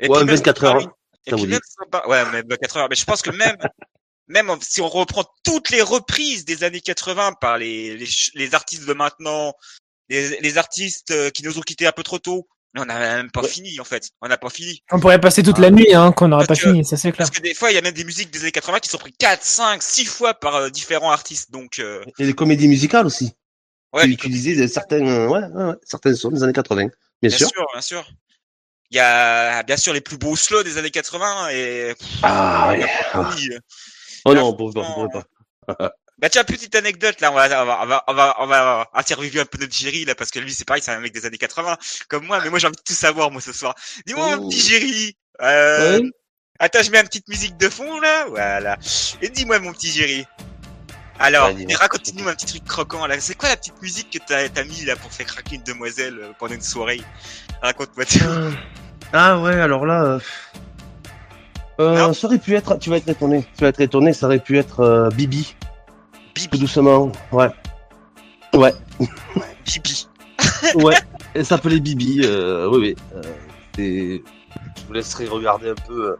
[0.00, 0.88] et Ouais, puis même 24 heures,
[1.26, 2.86] Et puis même, sympa- ouais, mais 24 heures.
[2.88, 3.56] Mais je pense que même,
[4.32, 8.86] même si on reprend toutes les reprises des années 80 par les, les, les artistes
[8.86, 9.54] de maintenant,
[10.08, 12.98] les, les artistes euh, qui nous ont quittés un peu trop tôt, mais on n'a
[12.98, 13.48] même pas Ouais.
[13.48, 14.10] fini, en fait.
[14.22, 14.82] On n'a pas fini.
[14.90, 15.62] On pourrait passer toute Ah.
[15.62, 17.26] la nuit, hein, qu'on n'aurait pas fini, ça c'est clair.
[17.28, 18.98] Parce que des fois, il y a même des musiques des années 80 qui sont
[18.98, 21.50] prises 4, 5, 6 fois par euh, différents artistes.
[21.50, 23.32] Donc, euh, Et les comédies musicales aussi.
[23.92, 26.84] ouais, qui utilisaient de certains, euh, ouais, ouais, ouais, certains sons des années 80.
[26.86, 26.90] Bien,
[27.28, 27.48] Bien sûr.
[27.48, 28.10] sûr, bien sûr.
[28.90, 32.86] Il y a bien sûr les plus beaux slows des années 80 et Ah, ouais.
[34.24, 35.92] Oh Là, non, on pourrait pas, on pas.
[36.18, 38.88] Bah tiens, petite anecdote là, on va on va on va on va, on va
[38.94, 41.26] interviewer un peu notre Jerry là parce que lui c'est pareil, c'est un mec des
[41.26, 41.76] années 80
[42.08, 43.74] comme moi, mais moi j'ai envie de tout savoir moi ce soir.
[44.06, 44.48] Dis-moi mon Oh.
[44.48, 45.16] petit Jerry.
[45.40, 46.10] Euh, Ouais.
[46.60, 48.78] Attends, je mets une petite musique de fond là, voilà.
[49.20, 50.24] Et dis-moi mon petit Jerry.
[51.18, 53.18] Alors, Ouais, raconte-nous un petit truc croquant là.
[53.20, 56.18] C'est quoi la petite musique que t'as as mis là pour faire craquer une demoiselle
[56.20, 57.00] euh, pendant une soirée?
[57.62, 58.18] Raconte-moi tout.
[59.12, 60.18] Ah ouais, alors là, euh,
[61.82, 64.38] euh, ça aurait pu être, tu vas être étonné, tu vas être étonné, ça aurait
[64.38, 65.54] pu être euh, Bibi,
[66.34, 67.48] tout Bibi, doucement, ouais,
[68.54, 68.74] ouais,
[69.64, 70.08] Bibi.
[70.76, 70.96] ouais,
[71.34, 72.96] elle s'appelait Bibi, euh, oui,
[73.78, 74.22] oui,
[74.76, 76.16] je vous laisserai regarder un peu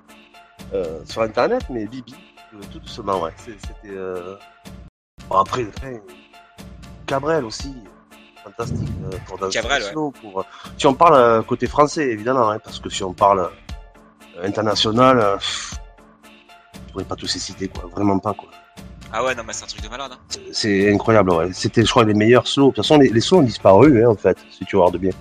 [1.05, 2.14] sur internet, mais Bibi,
[2.72, 3.96] tout doucement, ouais, c'était,
[5.29, 6.03] bon, après, après,
[7.07, 7.75] Cabrel aussi,
[8.42, 8.88] fantastique,
[9.27, 9.92] pour danser Cabrel, ouais.
[9.92, 10.44] pour,
[10.77, 13.51] si on parle côté français, évidemment, hein, parce que si on parle
[14.42, 15.74] international, euh, pff,
[16.86, 18.48] je pourrais pas tous les citer, quoi, vraiment pas, quoi.
[19.12, 20.12] Ah ouais, non mais c'est un truc de malade.
[20.14, 20.38] Hein.
[20.52, 21.50] C'est incroyable, ouais.
[21.52, 22.70] C'était, je crois, les meilleurs slows.
[22.70, 25.12] De toute façon, les, les slows ont disparu, hein, en fait, si tu regardes bien.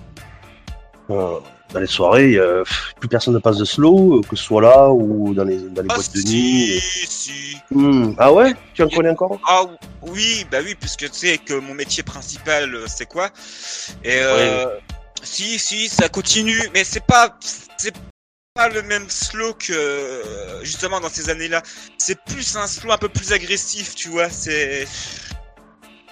[1.10, 1.38] Euh,
[1.74, 2.64] dans les soirées, euh,
[3.00, 5.88] plus personne ne passe de slow, que ce soit là ou dans les, dans les
[5.90, 6.80] Ah boîtes de nuit.
[6.80, 7.56] si, si.
[7.70, 8.14] Hmm.
[8.18, 8.54] Ah ouais?
[8.74, 9.38] Tu en connais encore?
[9.46, 9.64] Ah
[10.02, 13.28] oui, bah oui, puisque tu sais que mon métier principal, c'est quoi?
[14.04, 14.66] Et euh,
[15.22, 17.36] si, si, ça continue, mais c'est pas,
[17.76, 17.94] c'est
[18.54, 21.62] pas le même slow que euh, justement dans ces années-là.
[21.98, 24.28] C'est plus un slow un peu plus agressif, tu vois.
[24.28, 24.86] C'est,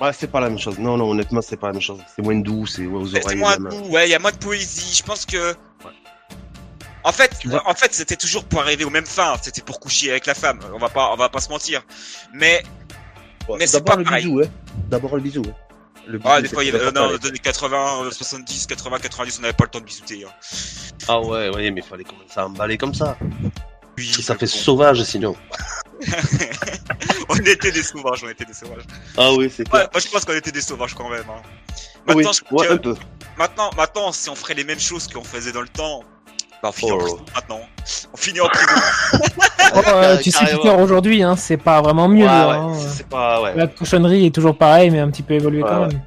[0.00, 0.78] Ouais, c'est pas la même chose.
[0.78, 2.00] Non, non, honnêtement, c'est pas la même chose.
[2.16, 3.36] C'est moins doux, c'est ouais, aux c'est oreilles.
[3.36, 3.70] moins même.
[3.70, 4.94] doux, ouais, il y a moins de poésie.
[4.96, 5.54] Je pense que.
[7.04, 7.32] En fait,
[7.66, 9.36] en fait, c'était toujours pour arriver aux mêmes fins.
[9.42, 10.60] C'était pour coucher avec la femme.
[10.74, 11.82] On va pas, on va pas se mentir.
[12.32, 12.62] Mais
[13.48, 14.24] Ouais, mais c'est D'abord pas le pareil.
[14.24, 14.48] bisou, hein.
[14.88, 15.42] D'abord le bisou.
[15.46, 15.54] hein.
[16.10, 18.98] Le Ah, des fois, il y avait, euh, non, les années 80, euh, 70, 80,
[18.98, 20.24] 90, on n'avait pas le temps de bisouter.
[20.26, 20.30] Hein.
[21.06, 23.16] Ah ouais, ouais, mais il fallait commencer à emballer comme ça.
[23.96, 24.52] Oui, Ça fait bon.
[24.52, 25.36] sauvage sinon.
[27.28, 28.84] on était des sauvages, on était des sauvages.
[29.16, 29.88] Ah oui, c'est Ouais, clair.
[29.92, 31.24] moi je pense qu'on était des sauvages quand même.
[31.28, 31.42] Hein.
[32.08, 32.96] oui, Maintenant, je crois ouais, que- un peu.
[33.38, 36.02] maintenant, maintenant, si on ferait les mêmes choses qu'on faisait dans le temps,
[36.62, 36.98] on finit en Oh.
[36.98, 37.60] prison maintenant.
[38.12, 38.80] On finit en prison.
[39.72, 42.24] Oh, euh, tu sais faire aujourd'hui, hein, c'est pas vraiment mieux.
[42.24, 42.72] Ouais, hein.
[42.72, 43.52] ouais, c'est pas, ouais.
[43.54, 45.86] La cochonnerie est toujours pareil, mais un petit peu évolué Ouais, quand ouais.
[45.88, 46.02] même.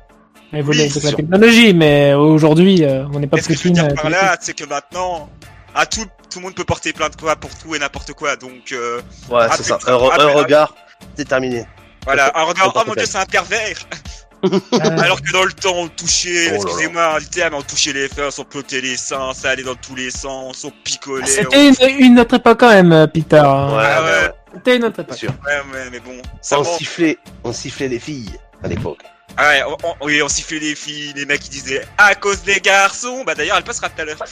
[0.51, 1.17] Évolué Oui, avec la sûr.
[1.17, 3.83] technologie, mais aujourd'hui, euh, on n'est pas Et ce que plus je veux clean.
[3.85, 5.29] dire euh, par que là, c'est que maintenant,
[5.73, 8.35] à tout, tout le monde peut porter plainte quoi pour tout et n'importe quoi.
[8.35, 8.99] Donc euh,
[9.31, 9.79] Ouais, c'est ça.
[9.87, 10.75] Un, regard,
[11.15, 11.65] c'est terminé.
[12.03, 13.77] voilà, un regard, oh mon dieu, c'est un pervers.
[14.43, 14.59] Euh,
[14.99, 18.39] Alors que dans le temps, on touchait, Oh excusez-moi le terme, on touchait les fesses,
[18.39, 21.25] on plotait les seins, ça allait dans tous les sens, on picolait.
[21.25, 23.37] C'était une, une autre époque quand même, euh, Peter.
[23.37, 23.75] hein.
[23.77, 24.21] Ouais, Ah ouais, ouais.
[24.27, 24.31] ouais.
[24.55, 25.17] C'était une autre Bien époque.
[25.17, 25.31] sûr.
[25.41, 28.99] on- Ouais, ouais, mais bon, ça On sifflait, on sifflait les filles à l'époque.
[29.37, 32.43] Ah ouais, on, on- oui, on sifflait les filles, les mecs qui disaient à cause
[32.43, 33.23] des garçons.
[33.25, 34.17] Bah d'ailleurs, elle passera tout à l'heure.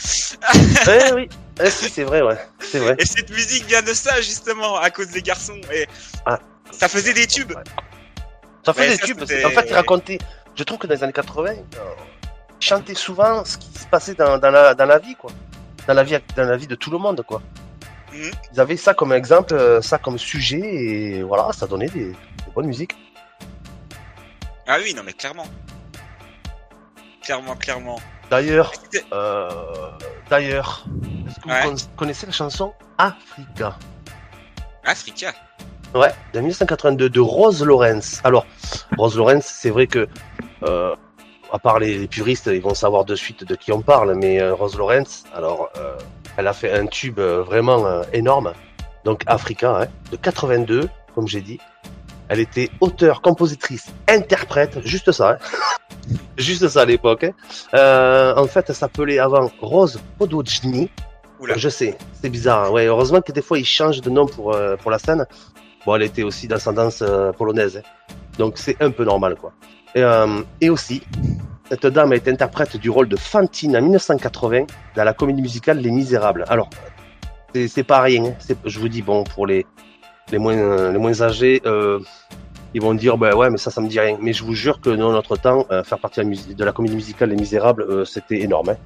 [0.88, 1.30] Eh oui,
[1.70, 2.38] si, c'est vrai, ouais.
[2.60, 2.96] C'est vrai.
[3.00, 5.60] Et cette musique vient de ça justement, à cause des garçons.
[5.74, 5.88] Et
[6.26, 6.38] Ah.
[6.72, 7.54] ça faisait des tubes.
[8.66, 9.22] Ça fait ça, tubes.
[9.22, 10.18] En fait, il racontait.
[10.56, 11.56] Je trouve que dans les années 80, euh,
[12.60, 15.32] il chantait souvent ce qui se passait dans, dans, la, dans la vie, quoi.
[15.88, 17.42] Dans la vie, dans la vie de tout le monde, quoi.
[18.14, 18.32] Mhm.
[18.54, 22.52] Ils avaient ça comme exemple, euh, ça comme sujet, et voilà, ça donnait des, des
[22.54, 22.96] bonnes musiques.
[24.68, 25.48] Ah oui, non mais clairement.
[27.24, 28.00] Clairement, clairement.
[28.30, 28.72] D'ailleurs,
[29.14, 29.50] euh,
[30.30, 30.86] d'ailleurs,
[31.28, 31.62] est-ce que Ouais.
[31.64, 33.78] vous con- connaissez la chanson Africa?
[34.84, 35.34] Africa?
[35.94, 38.22] Ouais, de 1982 de Rose Lawrence.
[38.24, 38.46] Alors,
[38.98, 40.08] Rose Lawrence, c'est vrai que,
[40.64, 40.96] euh,
[41.52, 44.40] à part les, les puristes, ils vont savoir de suite de qui on parle, mais
[44.42, 45.98] euh, Rose Lawrence, alors, euh,
[46.38, 48.54] elle a fait un tube vraiment énorme.
[49.04, 51.60] Donc, Africa, hein, de 82, comme j'ai dit.
[52.30, 55.38] Elle était auteure, compositrice, interprète, juste ça, hein.
[56.38, 57.26] juste ça à l'époque.
[57.74, 58.34] hein.
[58.38, 60.90] En fait, elle s'appelait avant Rose Podojny.
[61.42, 61.58] Oula.
[61.58, 62.72] Je sais, c'est bizarre.
[62.72, 65.26] Ouais, heureusement que des fois ils changent de nom pour euh, pour la scène.
[65.86, 68.14] Bon, elle était aussi d'ascendance euh, polonaise, hein.
[68.38, 69.52] donc c'est un peu normal quoi.
[69.96, 71.02] Et, euh, et aussi,
[71.70, 74.66] cette dame été interprète du rôle de Fantine en 1980
[74.96, 76.46] dans la comédie musicale Les Misérables.
[76.48, 76.70] Alors,
[77.68, 78.26] c'est pas rien.
[78.26, 78.56] hein.
[78.66, 79.66] Je vous dis bon pour les
[80.32, 81.62] les moins euh, les moins âgés.
[81.66, 82.00] Euh,
[82.74, 84.80] ils vont dire bah ouais mais ça ça me dit rien mais je vous jure
[84.80, 87.36] que dans notre temps euh, faire partie de la, musique, de la comédie musicale Les
[87.36, 88.78] Misérables c'était énorme hein.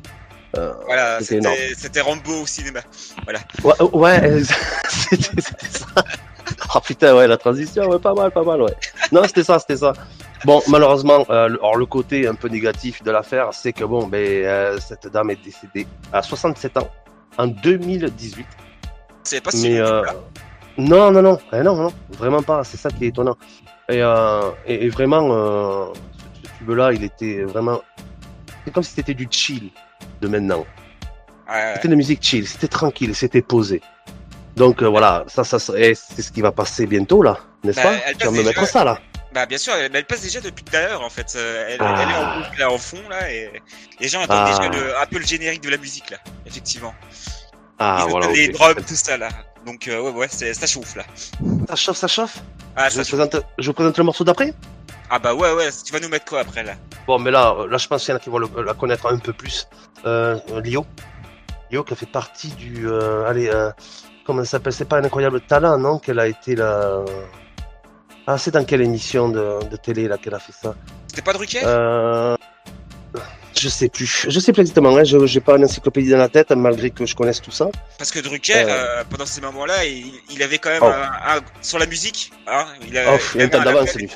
[0.58, 2.80] Euh, Voilà, c'était Rambo au cinéma.
[3.26, 3.40] Voilà.
[3.64, 4.44] Ouais, ouais
[4.90, 6.04] c'était ça.
[6.74, 8.74] Oh putain, ouais, la transition, ouais, pas mal, pas mal, ouais.
[9.12, 9.94] Non, c'était ça, c'était ça.
[10.46, 14.08] Bon, malheureusement, euh, le- alors le côté un peu négatif de l'affaire, c'est que bon,
[14.08, 16.90] ben, euh, cette dame est décédée à 67 ans
[17.38, 18.46] en 2018.
[19.24, 20.04] C'est pas si Mais euh,
[20.78, 22.64] non, non, non, eh non, non, vraiment pas.
[22.64, 23.38] C'est ça qui est étonnant.
[23.90, 26.00] Et, euh, et, et vraiment, ce,
[26.44, 27.82] ce tube-là, il était vraiment.
[28.66, 29.70] C'est comme si c'était du chill
[30.22, 30.66] de maintenant.
[31.48, 31.72] Ouais, ouais.
[31.76, 33.82] C'était de la musique chill, c'était tranquille, c'était posé.
[34.56, 37.94] Donc euh, voilà, ça, ça, c'est ce qui va passer bientôt là, n'est-ce Bah, pas
[38.08, 39.00] elle Tu vas me déjà- mettre ça là.
[39.34, 41.34] Bah bien sûr, elle, elle passe déjà depuis tout à l'heure en fait.
[41.36, 41.96] Euh, Elle, Ah.
[42.02, 43.62] elle est en boucle là au fond là et
[44.00, 44.58] les gens attendent Ah.
[44.58, 46.94] déjà le, un peu le générique de la musique là, effectivement.
[47.78, 48.28] Ah Ils voilà.
[48.32, 48.54] les ok.
[48.54, 49.28] drums tout ça là.
[49.66, 51.04] Donc euh, ouais ouais, ça chauffe là.
[51.68, 52.38] Ça chauffe, ça chauffe.
[52.78, 53.20] Ah je, ça vous chauffe.
[53.30, 54.54] présente, je vous présente le morceau d'après.
[55.10, 56.76] Ah bah ouais ouais, tu vas nous mettre quoi après là?
[57.06, 59.06] Bon, mais là, là, je pense qu'il y en a qui vont le- la connaître
[59.12, 59.68] un peu plus.
[60.06, 60.86] Euh, Lio,
[61.72, 63.70] Lio qui a fait partie du, euh, allez, euh,
[64.26, 67.04] comment ça s'appelle C'est pas un incroyable talent, non Qu'elle a été la.
[68.28, 70.74] Ah, c'est dans quelle émission de, de télé là qu'elle a fait ça?
[71.08, 72.36] C'était pas Drucker Euh,
[73.58, 74.26] je sais plus.
[74.28, 74.98] Je sais plus exactement.
[74.98, 75.04] Hein.
[75.04, 77.68] Je j'ai pas une encyclopédie dans la tête, malgré que je connaisse tout ça.
[77.98, 78.68] Parce que Drucker, Euh.
[78.70, 80.88] euh, pendant ces moments-là, il, il avait quand même Oh.
[80.88, 82.32] un, un- sur la musique.
[82.48, 84.10] Hein, il, a, Oh, il a un temps d'avance, lui.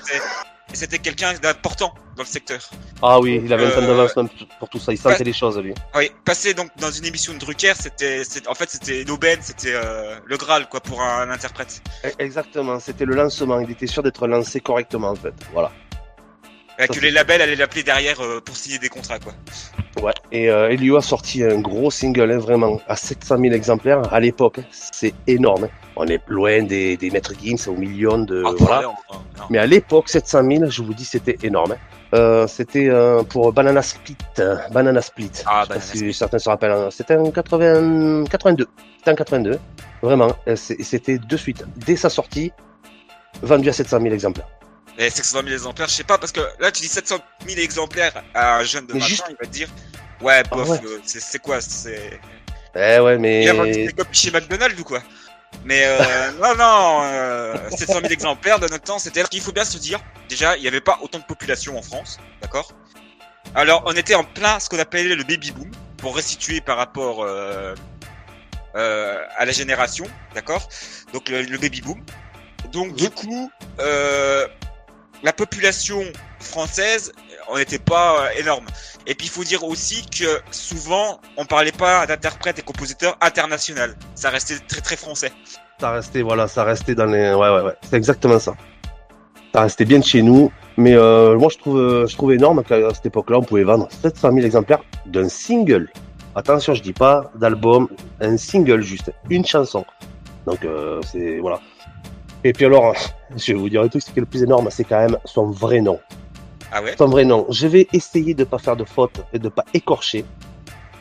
[0.71, 2.59] Et c'était- quelqu'un d'important dans le secteur.
[3.01, 4.29] Ah oui, il avait un temps Euh, d'avance même
[4.59, 4.91] pour tout ça.
[4.91, 5.73] Il sentait les choses, lui.
[5.95, 9.73] Oui, passer donc dans une émission de Drucker, c'était, en fait, c'était une aubaine, c'était
[9.73, 11.81] euh, le Graal quoi pour un, interprète.
[12.05, 12.79] E- Exactement.
[12.79, 13.59] C'était le lancement.
[13.59, 15.33] Il était sûr d'être lancé correctement, en fait.
[15.53, 15.71] Voilà.
[16.77, 19.33] Et Ça, que les labels allaient l'appeler derrière euh, pour signer des contrats quoi.
[20.01, 20.13] Ouais.
[20.31, 24.19] Et euh, Elio a sorti un gros single, hein, vraiment, à 700 000 exemplaires à
[24.19, 24.59] l'époque.
[24.59, 24.63] hein.
[24.71, 25.65] C'est énorme.
[25.65, 25.69] hein.
[25.95, 28.43] On est loin des, des maîtres Gims au million de.
[28.45, 28.81] Ah, voilà.
[28.83, 29.43] non, non, non.
[29.49, 31.75] Mais à l'époque, 700 000, je vous dis, c'était énorme.
[32.13, 34.15] Euh, c'était euh, pour Banana Split.
[34.71, 35.31] Banana Split.
[35.45, 36.13] Ah, Je sais pas si Split.
[36.13, 36.87] certains se rappellent.
[36.91, 38.23] C'était en 80...
[38.31, 38.67] 82.
[38.99, 39.59] C'était en 82.
[40.01, 40.31] Vraiment.
[40.47, 41.65] euh, C'était de suite.
[41.75, 42.51] Dès sa sortie,
[43.41, 44.47] vendu à 700 000 exemplaires.
[44.97, 48.21] Et 700 000 exemplaires, je sais pas, parce que là, tu dis 700 000 exemplaires
[48.33, 49.69] à un jeune de Mais juste- il va te dire,
[50.21, 50.79] ouais, bof, Ah ouais.
[50.85, 52.19] euh, c'est c'est quoi, c'est...
[52.75, 53.71] Eh ouais, Il mais.
[53.71, 55.01] des copies chez McDonald's ou quoi?
[55.65, 59.23] Mais euh, non, non, euh, 700 000 exemplaires de notre temps, c'était...
[59.31, 62.19] Il faut bien se dire, déjà, il n'y avait pas autant de population en France,
[62.41, 62.71] d'accord?
[63.55, 67.23] Alors, on était en plein ce qu'on appelait le baby boom, pour restituer par rapport
[67.23, 67.73] euh,
[68.75, 70.05] euh, à la génération,
[70.35, 70.69] d'accord?
[71.13, 71.99] Donc, le, le baby boom.
[72.71, 74.47] Donc, du coup, euh,
[75.23, 76.03] la population
[76.39, 77.11] française,
[77.49, 78.65] on n'était pas euh, énorme.
[79.07, 83.95] Et puis il faut dire aussi que souvent on parlait pas d'interprètes et compositeurs international.
[84.15, 85.31] Ça restait très très français.
[85.79, 87.33] Ça restait, voilà, ça restait dans les.
[87.33, 87.73] Ouais, ouais, ouais.
[87.89, 88.53] C'est exactement ça.
[89.53, 90.51] Ça restait bien de chez nous.
[90.77, 93.89] Mais euh, moi, je trouve, euh, je trouve énorme qu'à cette époque-là, on pouvait vendre
[94.01, 95.89] 700 000 exemplaires d'un single.
[96.35, 97.89] Attention, je dis pas d'album,
[98.21, 99.83] un single juste, une chanson.
[100.45, 100.59] Donc,
[101.11, 101.39] c'est.
[101.39, 101.59] Voilà.
[102.43, 102.95] Et puis alors,
[103.35, 105.17] je vais vous dire un truc, ce qui est le plus énorme, c'est quand même
[105.25, 105.99] son vrai nom.
[106.71, 107.45] Ah ouais vrai nom.
[107.49, 110.25] Je vais essayer de pas faire de faute et de pas écorcher.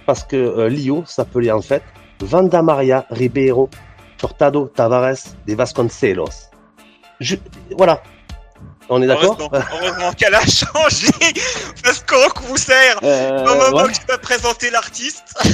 [0.07, 1.83] Parce que euh, Lio s'appelait en fait
[2.21, 3.69] Vanda Maria Ribeiro
[4.19, 6.51] Furtado Tavares de Vasconcelos.
[7.77, 8.03] Voilà.
[8.89, 11.09] On est d'accord Heureusement, heureusement qu'elle a changé
[11.85, 12.99] parce qu'on vous sert.
[13.03, 13.93] Euh, Au moment ouais.
[13.93, 15.25] que tu vas présenter l'artiste,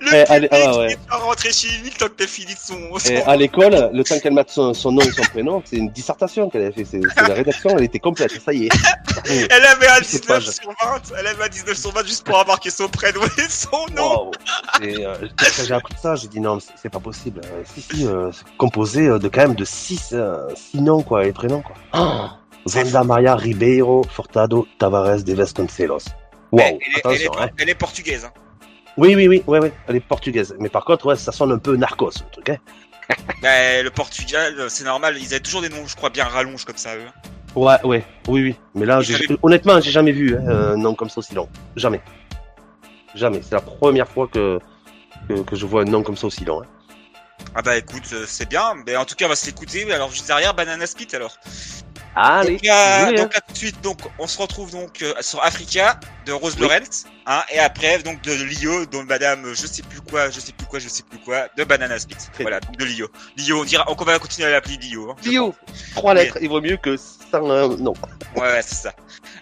[0.00, 0.92] le Eh, public allez, ah ouais.
[0.92, 2.76] est pas rentré chez lui temps que t'as fini son.
[2.98, 5.76] son- Et à l'école, le temps qu'elle mette son, son nom et son prénom, c'est
[5.76, 6.84] une dissertation qu'elle avait fait.
[6.84, 8.32] C'est c'est la rédaction, elle était complète.
[8.44, 8.70] Ça y est.
[9.24, 12.24] Elle avait un C'est 19 pas- sur 20, elle avait un 19 sur 20 juste
[12.24, 14.24] pour avoir marqué son prénom et son nom.
[14.26, 14.30] Wow.
[14.82, 17.40] Et, euh, quand j'ai appris ça, j'ai dit non, c'est- c'est pas possible.
[17.44, 21.24] Euh, si, si, euh, composé euh, de quand même de six, euh, six noms quoi,
[21.26, 21.76] et prénoms quoi.
[22.02, 22.28] Oh
[22.66, 26.04] Vanda Maria Ribeiro Furtado Tavares de Vasconcelos.
[26.52, 26.60] Wow,
[27.04, 27.48] elle, est, hein.
[27.58, 28.24] elle est portugaise.
[28.24, 28.32] Hein.
[28.96, 30.54] Oui, oui, oui, ouais, ouais, elle est portugaise.
[30.58, 32.50] Mais par contre, ouais, ça sonne un peu narcos, le truc.
[32.50, 32.56] Hein.
[33.42, 36.76] Bah, le Portugal, c'est normal, ils avaient toujours des noms, je crois, bien rallonges comme
[36.76, 37.06] ça, eux.
[37.54, 38.56] Ouais, ouais, oui, oui.
[38.74, 39.00] Mais là,
[39.42, 41.48] honnêtement, j'ai jamais vu hein, un nom comme ça aussi long.
[41.76, 42.00] Jamais.
[43.14, 43.40] Jamais.
[43.42, 44.58] C'est la première fois que,
[45.28, 46.62] que, que je vois un nom comme ça aussi long.
[46.62, 46.66] hein.
[47.54, 50.10] Ah bah écoute, euh, c'est bien, mais en tout cas on va se l'écouter, alors
[50.10, 51.36] juste derrière Banana Split alors.
[52.14, 52.58] Allez.
[52.64, 53.12] Euh, hein.
[53.12, 56.54] Donc, à, tout de suite, donc on se retrouve donc euh, sur Africa de Rose
[56.56, 56.68] oui.
[56.68, 60.52] Lawrence, hein, et après donc de Lio, dont Madame, je sais plus quoi, je sais
[60.52, 62.16] plus quoi, je sais plus quoi, de Banana Split.
[62.40, 63.08] Voilà, donc de Lio.
[63.36, 65.10] Lio, on dira, on va continuer à l'appeler Lio.
[65.10, 65.54] Hein, Lio,
[65.94, 66.96] trois lettres, il vaut mieux que
[67.34, 67.94] euh, non.
[68.36, 68.92] Ouais, c'est ça.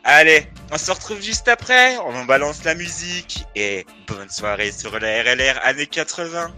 [0.04, 5.22] Allez, on se retrouve juste après, on balance la musique et bonne soirée sur la
[5.22, 6.52] RLR années 80.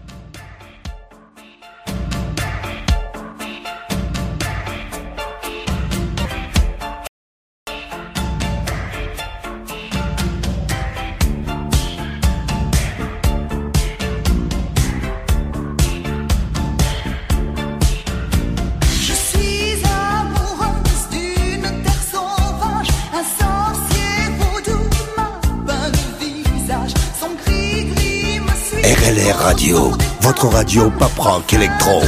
[30.23, 32.01] votre radio pop rock électro.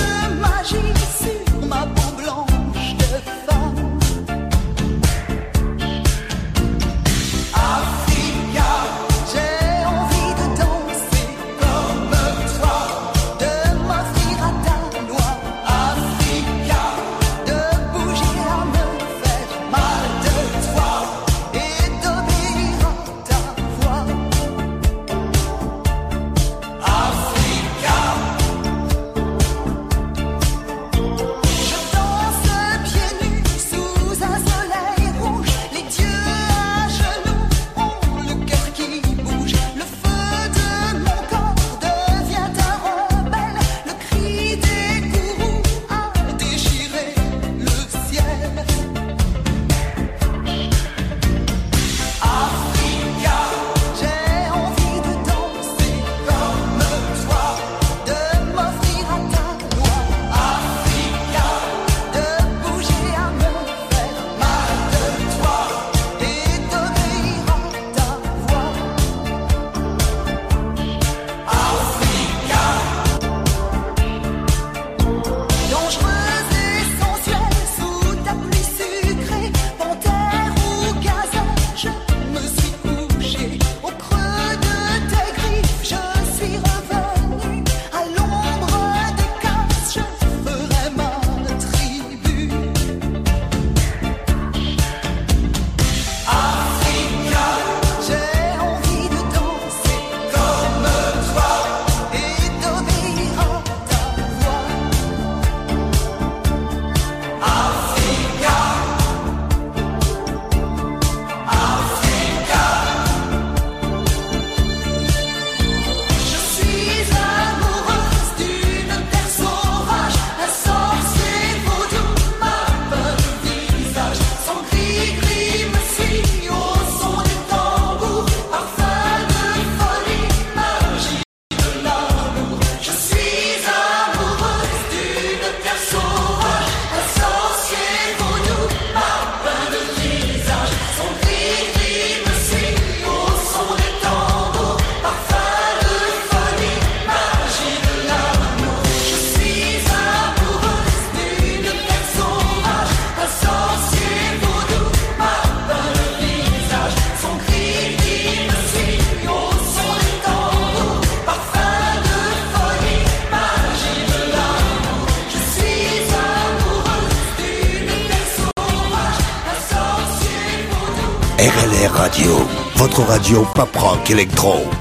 [173.25, 174.74] radio pop rock électro.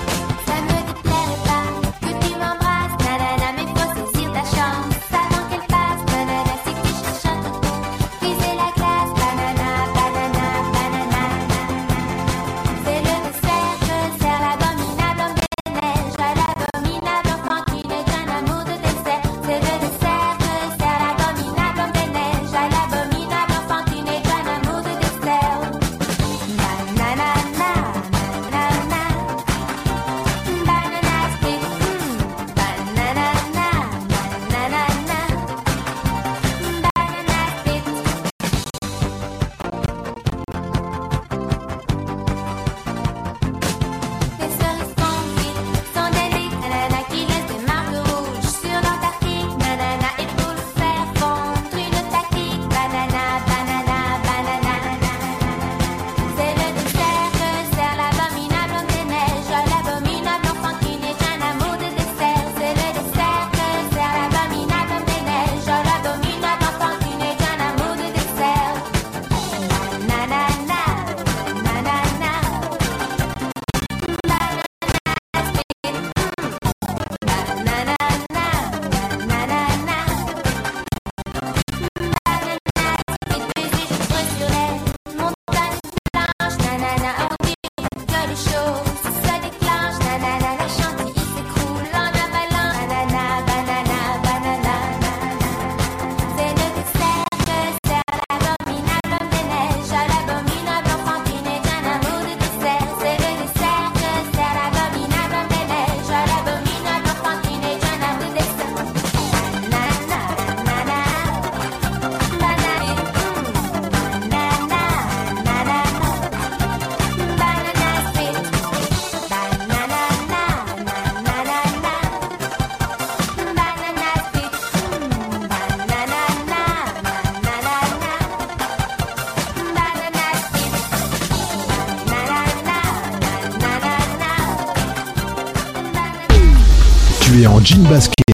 [137.65, 138.34] Jean basket.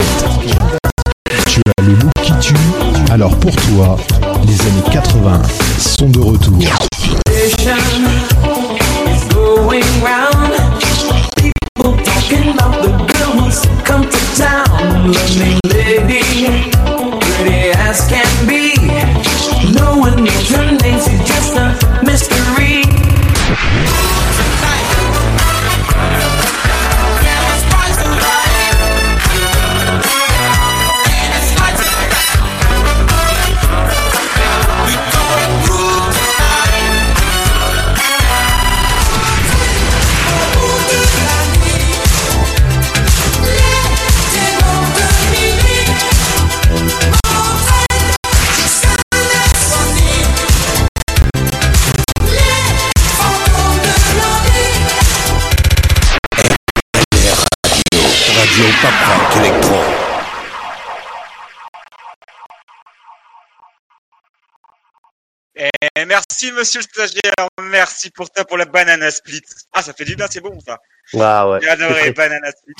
[66.60, 69.42] Monsieur le stagiaire, merci pour ça pour la banana split.
[69.72, 70.78] Ah ça fait du bien, c'est bon ça.
[71.18, 71.58] Ah ouais.
[71.62, 72.74] J'ai adoré banana split.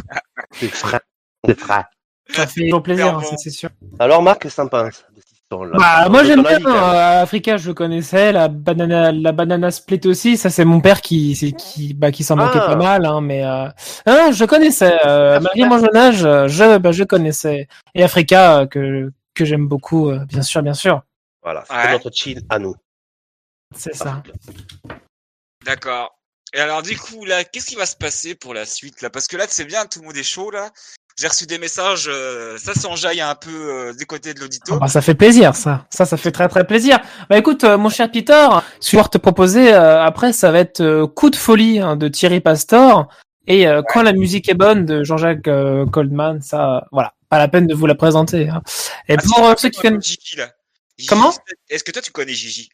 [0.59, 0.99] C'est frais.
[1.45, 1.83] C'est frais.
[2.29, 3.69] Ça fait toujours plaisir, hein, c'est sûr.
[3.99, 5.77] Alors Marc, histoire-là?
[5.77, 6.67] Bah, moi j'aime bien même.
[6.67, 10.37] euh, Africa, je connaissais la banana, la banana split aussi.
[10.37, 12.67] Ça c'est mon père qui, c'est- qui, bah, qui s'en moquait Ah.
[12.67, 13.67] pas mal, hein, mais euh,
[14.05, 14.97] ah, je connaissais.
[15.05, 16.19] Euh, malgré mon jeune âge,
[16.49, 17.67] je, bah, je connaissais.
[17.95, 21.01] Et Africa euh, que que j'aime beaucoup, euh, bien sûr, bien sûr.
[21.43, 21.91] Voilà, c'est Ouais.
[21.91, 22.75] notre chill à nous.
[23.75, 24.21] C'est ça.
[25.65, 26.17] D'accord.
[26.53, 29.09] Et alors du coup là, qu'est-ce qui va se passer pour la suite là?
[29.09, 30.69] Parce que là c'est bien, tout le monde est chaud là.
[31.19, 34.73] J'ai reçu des messages, euh, ça s'enjaille un peu euh, du côté de l'audito.
[34.75, 35.85] Ah bah, ça fait plaisir, ça.
[35.91, 36.99] Ça, ça fait très très plaisir.
[37.29, 38.47] Bah écoute, euh, mon cher Peter,
[38.79, 41.79] ce que je vais te proposer euh, après, ça va être euh, Coup de folie
[41.79, 43.09] hein, de Thierry Pastor
[43.45, 46.41] et euh, Quand la musique est bonne de Jean-Jacques euh, Goldman.
[46.41, 48.49] Ça, euh, voilà, pas la peine de vous la présenter.
[48.49, 48.63] hein.
[49.07, 50.17] Et Ah, pour euh, ceux qui connais connaissent,
[50.97, 51.31] Gigi, Comment
[51.69, 52.69] Est-ce que toi tu connais Gigi?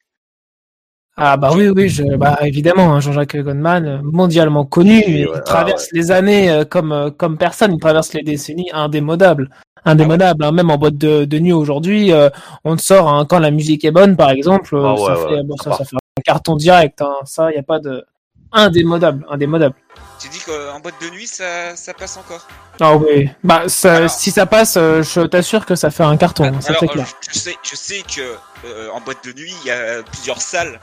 [1.22, 5.90] Ah bah oui oui, je, bah évidemment, hein, Jean-Jacques Goldman, mondialement connu, il ouais, traverse
[5.92, 9.50] les années euh, comme euh, comme personne, il traverse les décennies indémodable.
[9.84, 10.52] Indémodable, hein.
[10.54, 12.30] même en boîte de, de nuit aujourd'hui, euh,
[12.64, 15.44] on te sort hein, quand la musique est bonne, par exemple, Ah ça, ouais, fait,
[15.44, 15.78] bon, ça ça, part.
[15.80, 17.02] ça fait un carton direct.
[17.02, 17.16] Hein.
[17.26, 18.06] Ça, il y a pas de
[18.54, 19.76] indémodable, indémodable.
[20.20, 22.46] Tu dis qu'en boîte de nuit ça, ça passe encore
[22.82, 26.18] Ah oui, bah ça, Alors- si ça passe, euh, je t'assure que ça fait un
[26.18, 27.08] carton, hein, ça Alors, clair.
[27.32, 30.80] je sais, je sais que euh, en boîte de nuit il y a plusieurs salles.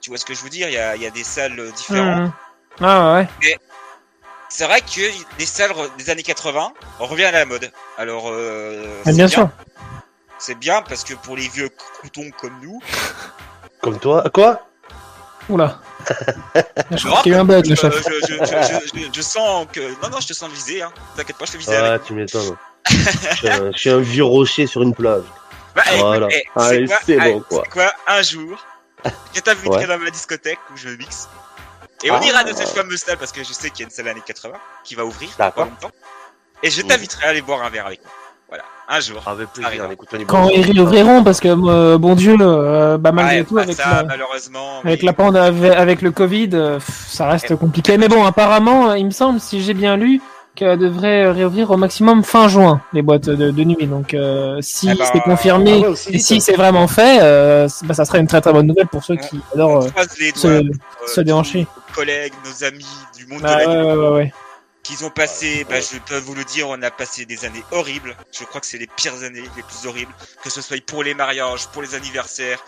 [0.00, 0.68] Tu vois ce que je veux dire?
[0.68, 2.20] Il y a, il y a des salles euh, différentes.
[2.26, 2.32] Mhm.
[2.80, 3.58] Ah ouais.
[4.48, 5.00] C'est vrai que
[5.40, 7.72] les salles des années 80 reviennent à la mode.
[7.98, 9.48] Alors, euh, Ah, c'est bien sûr.
[10.38, 12.80] C'est bien parce que pour les vieux croutons comme nous,
[13.82, 14.60] Comme toi Quoi?
[15.48, 15.80] Oula.
[16.90, 17.94] je crois qu'il y a eu un bug, le je, chef.
[17.94, 20.82] je, je, je, je- je sens que non non, je te sens visé.
[20.82, 20.92] Hein.
[21.16, 21.72] T'inquiète pas, je te visais.
[21.80, 22.04] Ouais, avec.
[22.04, 22.56] tu m'étonnes.
[22.90, 25.24] je, suis un, je suis un vieux rocher sur une plage.
[25.74, 26.28] Bah, Voilà.
[26.30, 27.62] eh, Allez, quoi, c'est allez, bon, quoi.
[27.64, 28.58] c'est quoi Un jour,
[29.34, 29.86] je t'inviterai Ouais.
[29.86, 31.28] dans ma discothèque où je mixe.
[32.04, 32.24] Et on Ah.
[32.24, 34.22] ira dans cette fameuse salle parce que je sais qu'il y a une salle années
[34.24, 35.64] 80 qui va ouvrir dans pas D'accord.
[35.66, 35.90] longtemps.
[36.62, 36.88] Et je Mhm.
[36.88, 38.12] t'inviterai à aller boire un verre avec moi.
[38.48, 39.22] Voilà, un jour.
[39.26, 40.72] Avec plaisir, les Quand ils sons.
[40.72, 44.04] réouvriront, parce que euh, bon Dieu, euh, bah malgré Ouais, tout bah, avec ça, la...
[44.04, 44.80] malheureusement.
[44.84, 45.06] Avec oui.
[45.06, 47.98] la pande avec, avec le Covid, euh, pff, ça reste compliqué.
[47.98, 50.20] Mais bon, apparemment, il me semble, si j'ai bien lu,
[50.54, 53.86] qu'elle devrait réouvrir au maximum fin juin les boîtes de, de nuit.
[53.86, 57.18] Donc, euh, si Eh ben, c'est confirmé ah ouais, aussi et si c'est vraiment fait,
[57.20, 60.62] euh, bah, ça serait une très très bonne nouvelle pour ceux qui adorent euh,
[61.06, 61.66] se, déhancher.
[61.88, 62.86] nos collègues, nos amis
[63.18, 64.32] du monde Ah, de la ouais, nuit ouais, ouais, ouais.
[64.86, 68.16] Qu'ils ont passé, bah, je peux vous le dire, on a passé des années horribles.
[68.32, 70.12] Je crois que c'est les pires années, les plus horribles,
[70.42, 72.62] que ce soit pour les mariages, pour les anniversaires,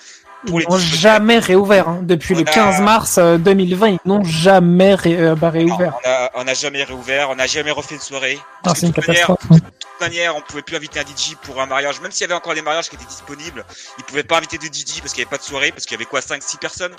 [0.46, 1.88] pour Ils n'ont jamais réouvert.
[1.88, 2.00] Hein.
[2.02, 5.94] Depuis le On a- 15 mars euh, 2020, ils n'ont jamais ré- euh, bah, réouvert.
[6.04, 8.38] On a, on a jamais réouvert, on n'a jamais refait une soirée.
[8.64, 9.60] Ah, c'est une de toute manière, catastrophe.
[9.60, 12.24] de toute manière, on pouvait plus inviter un DJ pour un mariage, même s'il y
[12.24, 13.64] avait encore des mariages qui étaient disponibles,
[13.98, 15.92] ils pouvaient pas inviter de DJ parce qu'il y avait pas de soirée, parce qu'il
[15.96, 16.94] y avait quoi, 5, 6 personnes?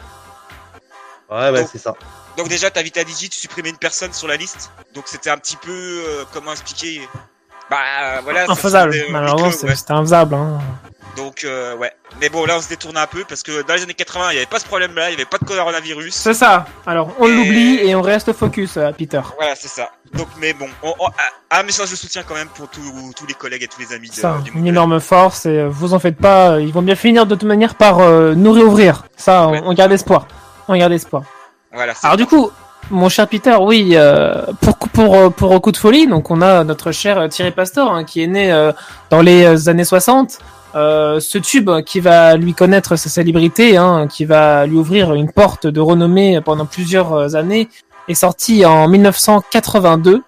[1.32, 1.94] Ouais, ouais, c'est ça.
[2.38, 4.72] Donc déjà, t'invitais un DJ, tu supprimais une personne sur la liste.
[4.96, 7.08] Donc c'était un petit peu, euh, comment expliquer?
[7.70, 8.46] Bah euh, voilà.
[8.50, 8.96] Infaisable.
[8.96, 9.76] euh, Malheureusement, c'est- ouais.
[9.76, 10.34] c'était infaisable.
[10.36, 10.60] Hein.
[11.18, 11.92] Donc euh, ouais.
[12.20, 14.36] Mais bon, là on se détourne un peu parce que dans les années 80, il
[14.36, 16.16] y avait pas ce problème-là, il y avait pas de coronavirus.
[16.16, 16.66] C'est ça.
[16.88, 19.22] Alors, on Et- l'oublie et on reste focus, euh, Peter.
[19.38, 19.92] Voilà, c'est ça.
[20.14, 21.10] Donc mais bon, on- on-
[21.52, 22.82] un message de soutien quand même pour tous
[23.16, 24.68] tous les collègues et tous les amis de, Ça, du une monde.
[24.68, 28.00] énorme force et vous en faites pas, ils vont bien finir de toute manière par
[28.00, 29.04] euh, nous réouvrir.
[29.18, 29.62] Ça, on, Ouais.
[29.64, 30.26] on garde espoir.
[30.70, 31.24] On garde espoir.
[31.74, 31.94] Voilà.
[32.04, 32.52] Alors du coup,
[32.92, 36.64] mon cher Peter, oui, euh, pour pour euh, pour coup de folie, donc on a
[36.64, 38.72] notre cher euh, Thierry Pastor hein, qui est né euh,
[39.10, 40.40] dans les années 60.
[40.76, 45.32] Euh, ce tube qui va lui connaître sa célébrité, hein, qui va lui ouvrir une
[45.32, 47.68] porte de renommée pendant plusieurs années,
[48.08, 50.22] est sorti en 1982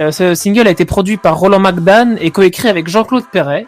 [0.00, 3.66] Euh, ce single a été produit par Roland McDan et coécrit avec Jean-Claude Perret.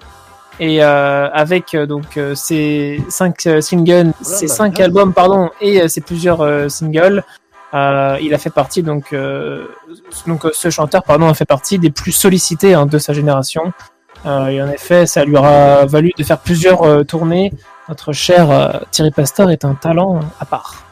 [0.58, 5.86] Et euh, avec euh, donc euh, ces cinq euh, singles, ces cinq albums pardon et
[5.88, 7.22] ces plusieurs singles,
[7.74, 9.66] euh, il a fait partie donc euh,
[10.26, 13.72] donc ce chanteur pardon a fait partie des plus sollicités hein, de sa génération.
[14.24, 17.52] Euh, et en effet, ça lui aura valu de faire plusieurs tournées.
[17.88, 20.85] Notre cher Thierry Pastor est un talent à part.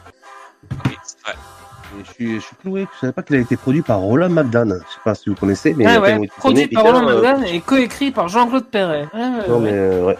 [2.15, 4.67] Suis, je suis cloué, je savais pas qu'il a été produit par Roland McDan.
[4.67, 7.43] Je sais pas si vous connaissez, mais il y Ouais, produit par Roland euh, McDan
[7.43, 9.07] et coécrit par Jean-Claude Perret.
[9.13, 10.17] Ouais, Non, mais euh, ouais.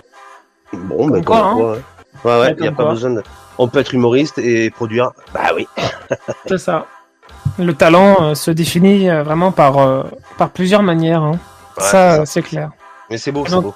[0.73, 1.53] Bon, ben, quoi, hein.
[1.55, 1.79] quoi, ouais.
[2.41, 3.23] Ouais, il n'y a pas besoin de.
[3.57, 5.11] On peut être humoriste et produire.
[5.33, 5.67] Bah oui.
[6.45, 6.85] C'est ça.
[7.59, 10.03] Le talent euh, se définit euh, vraiment par, euh,
[10.37, 11.21] par plusieurs manières.
[11.23, 11.39] hein.
[11.77, 12.71] Ouais, ça, c'est clair.
[13.09, 13.75] Mais c'est beau, c'est beau.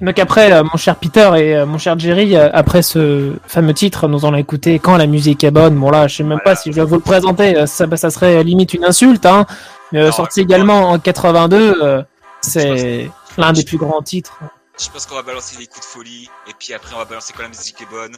[0.00, 3.74] Donc après, euh, mon cher Peter et euh, mon cher Jerry, euh, après ce fameux
[3.74, 5.76] titre, nous allons écouter Quand la musique est bonne.
[5.76, 8.10] Bon là, je sais même pas si je vais vous le présenter, ça, bah, ça
[8.10, 9.24] serait limite une insulte.
[9.26, 9.46] Hein.
[9.92, 12.02] Mais Non, sorti également en 82, euh,
[12.40, 14.38] c'est l'un des plus grands titres.
[14.82, 17.32] Je pense qu'on va balancer les coups de folie et puis après on va balancer
[17.36, 18.16] quand la musique est bonne.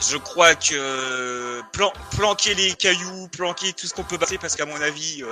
[0.00, 4.64] Je crois que plan- planquer les cailloux, planquer tout ce qu'on peut balancer parce qu'à
[4.64, 5.24] mon avis,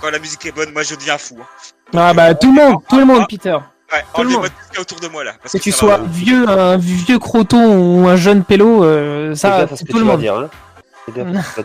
[0.00, 1.36] quand la musique est bonne, moi je deviens fou.
[1.40, 1.46] hein.
[1.96, 3.56] Ah bah tout le monde, tout le monde, Peter.
[3.94, 4.50] Ouais, Tout le enlevez-moi monde.
[4.50, 5.32] tout ce qu'il y a autour de moi là.
[5.40, 9.34] Parce Que que tu sois va- vieux, un vieux croton ou un jeune pélo, euh,
[9.34, 10.20] ça, c'est que tout le monde.
[10.20, 10.50] dire, hein.
[11.14, 11.58] Dire, Marc.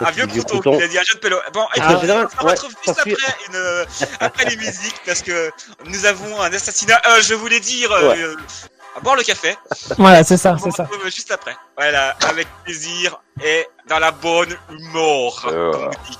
[0.00, 1.36] Un vieux croton, il a dit un jeune pélo.
[1.52, 3.84] Bon, Ah, général, on ouais, retrouver ça juste après, une, euh,
[4.20, 5.50] après les musiques parce que
[5.86, 7.00] nous avons un assassinat.
[7.10, 7.92] Euh, je voulais dire.
[7.92, 8.18] euh, Ouais.
[8.22, 8.36] euh,
[8.96, 9.54] à boire le café.
[9.98, 10.84] Voilà, c'est ça, On c'est se ça.
[10.84, 11.54] retrouve juste après.
[11.76, 15.42] Voilà, avec plaisir et dans la bonne humeur.
[15.42, 16.18] Comme on dit.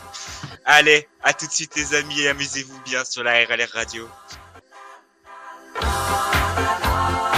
[0.66, 4.06] Allez, à tout de suite les amis et amusez-vous bien sur la RLR Radio.
[5.80, 7.29] T'as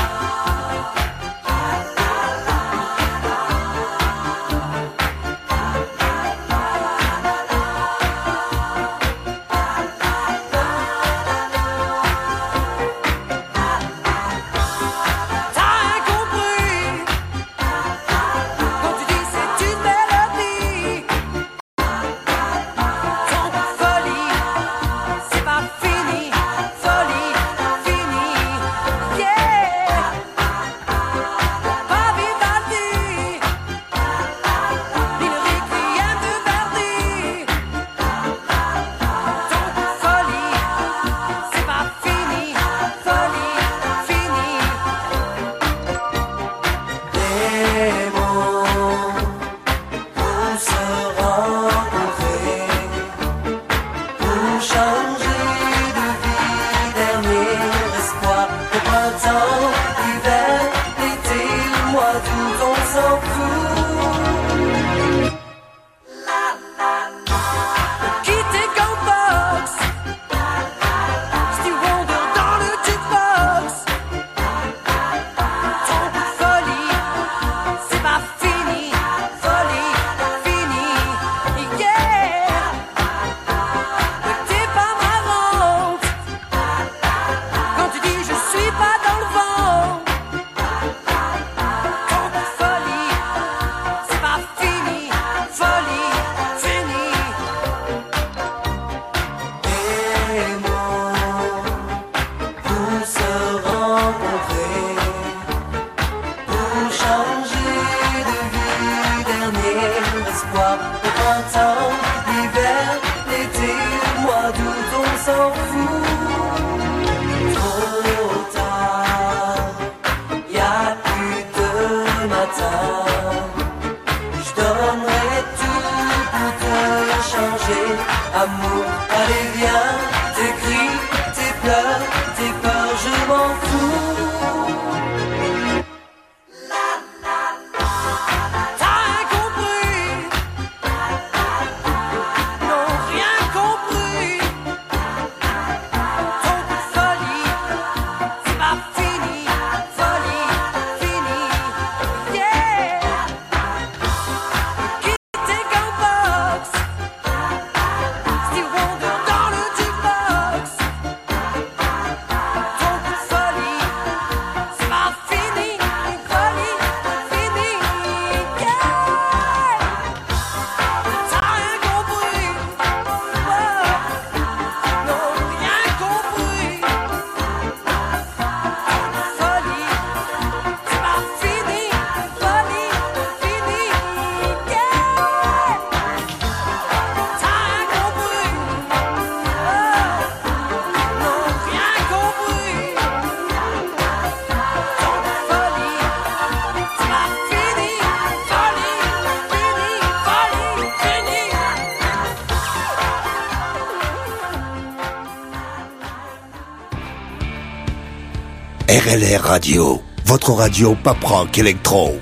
[209.12, 212.18] Bel Air Radio, votre radio pop rock électro.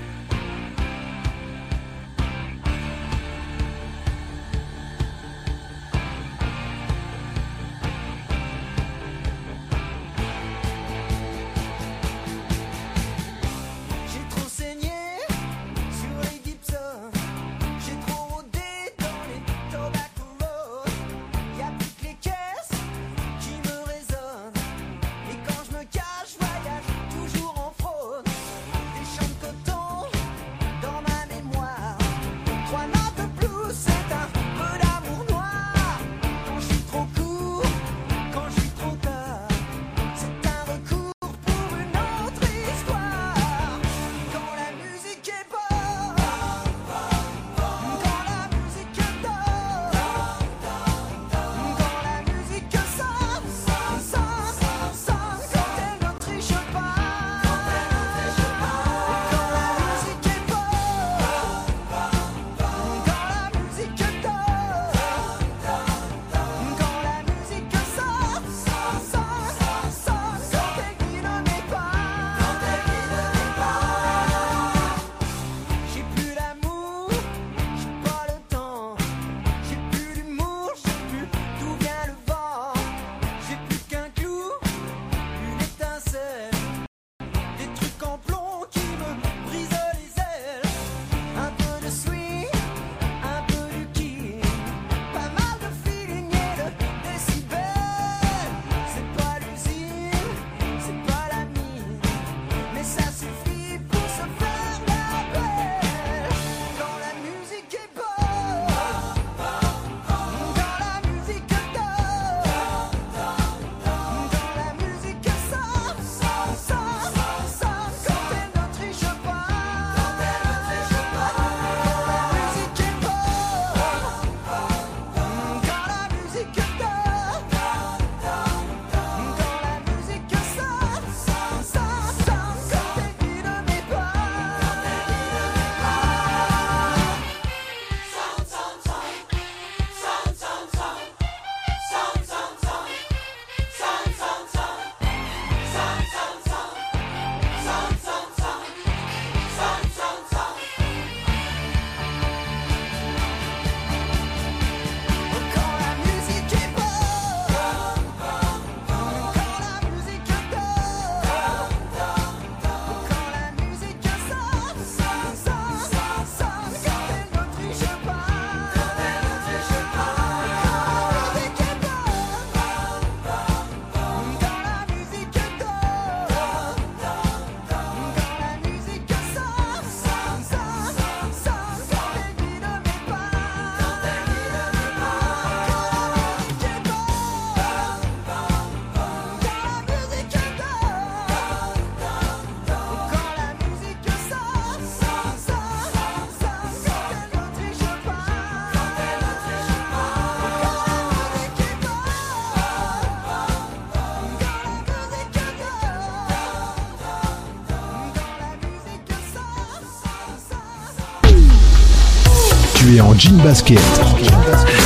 [213.18, 213.80] jean basket.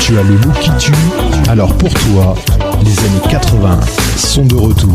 [0.01, 0.93] Tu as le look qui tue,
[1.49, 2.35] alors pour toi,
[2.83, 3.81] les années 80
[4.17, 4.95] sont de retour.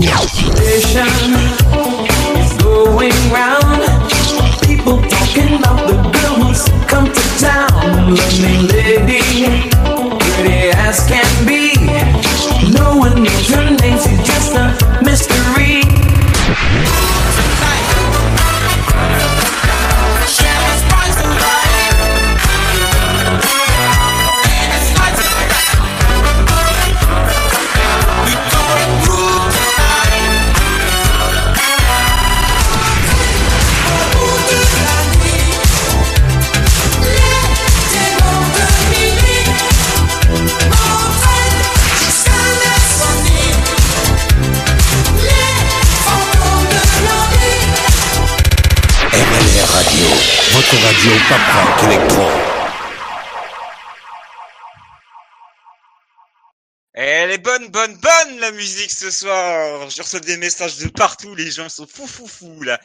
[56.93, 59.89] Elle est eh, bonne, bonne, bonne la musique ce soir.
[59.89, 61.35] Je reçois des messages de partout.
[61.35, 62.81] Les gens sont fou, fou, fou là.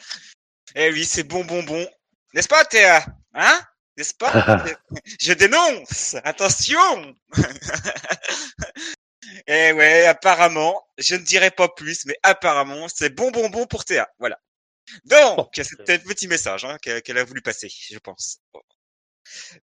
[0.75, 1.85] Eh oui, c'est bon, bon, bon.
[2.33, 3.05] N'est-ce pas, Théa?
[3.33, 3.61] Hein?
[3.97, 4.63] N'est-ce pas?
[5.19, 6.15] Je dénonce.
[6.23, 7.15] Attention.
[9.47, 13.83] Eh ouais, apparemment, je ne dirai pas plus, mais apparemment, c'est bon, bon, bon pour
[13.83, 14.07] Théa.
[14.19, 14.39] Voilà.
[15.05, 18.39] Donc, c'était le petit message hein, qu'elle a voulu passer, je pense.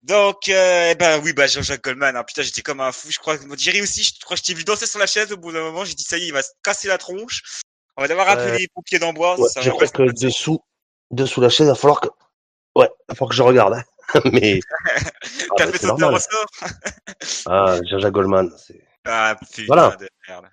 [0.03, 2.15] Donc, euh, eh ben oui, bah Jean-Jacques Goldman.
[2.17, 3.09] hein, putain, j'étais comme un fou.
[3.09, 4.03] Je crois que Jerry aussi.
[4.03, 5.31] Je crois que je t'ai vu danser sur la chaise.
[5.31, 7.41] Au bout d'un moment, j'ai dit ça y est, il va se casser la tronche.
[7.95, 9.39] On va devoir appeler les pompiers d'Amboise.
[9.39, 10.59] Ouais, ça je va crois que dessous,
[11.11, 12.09] dessous la chaise, il va falloir que.
[12.75, 13.73] Ouais, il va falloir que je regarde.
[13.75, 13.83] hein.
[14.33, 14.59] Mais.
[15.51, 16.45] Ah, T'as fait sauter un ressort?
[17.45, 18.51] Ah, Jean-Jacques Goldman.
[18.57, 19.95] c'est- Ah putain Voilà.
[19.95, 20.49] de merde.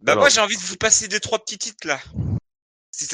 [0.00, 0.22] Bah Alors.
[0.22, 2.00] moi j'ai envie de vous passer deux trois petits titres là.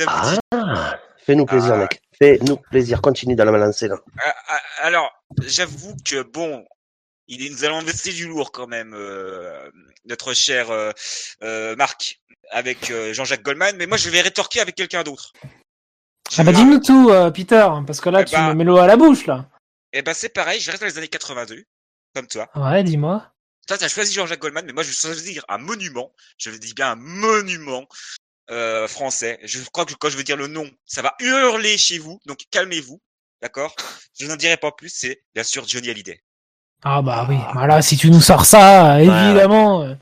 [0.07, 1.79] Ah, fais-nous plaisir, Ah.
[1.79, 2.01] mec.
[2.21, 3.01] Fais-nous plaisir.
[3.01, 3.97] Continue dans la lancée, là.
[4.25, 5.11] Ah, ah, Alors
[5.43, 6.65] j'avoue que bon,
[7.29, 9.71] il est- nous allons laisser du lourd quand même euh,
[10.07, 10.91] notre cher euh,
[11.43, 12.21] euh, Marc
[12.51, 15.33] avec euh, Jean-Jacques Goldman, mais moi je vais rétorquer avec quelqu'un d'autre.
[16.37, 18.79] Ah bah dis-nous tout, euh, Peter, parce que là, Eh tu bah- me mets l'eau
[18.79, 19.49] à la bouche, là.
[19.93, 21.65] Et ben c'est pareil, je reste dans les années 82,
[22.15, 22.49] comme toi.
[22.55, 23.31] Ouais, dis-moi.
[23.67, 26.13] Toi, t'as choisi Jean-Jacques Goldman, mais moi, je vais choisir un monument.
[26.39, 27.87] Je dis bien un monument
[28.51, 29.39] euh, français.
[29.43, 32.21] Je crois que quand je veux dire le nom, ça va hurler chez vous.
[32.27, 33.01] Donc, calmez-vous.
[33.43, 33.75] D'accord?
[34.19, 34.89] Je n'en dirai pas plus.
[34.89, 36.23] C'est bien sûr Johnny Hallyday.
[36.83, 39.83] Ah bah oui, voilà, si tu nous sors ça, évidemment.
[39.83, 39.95] euh,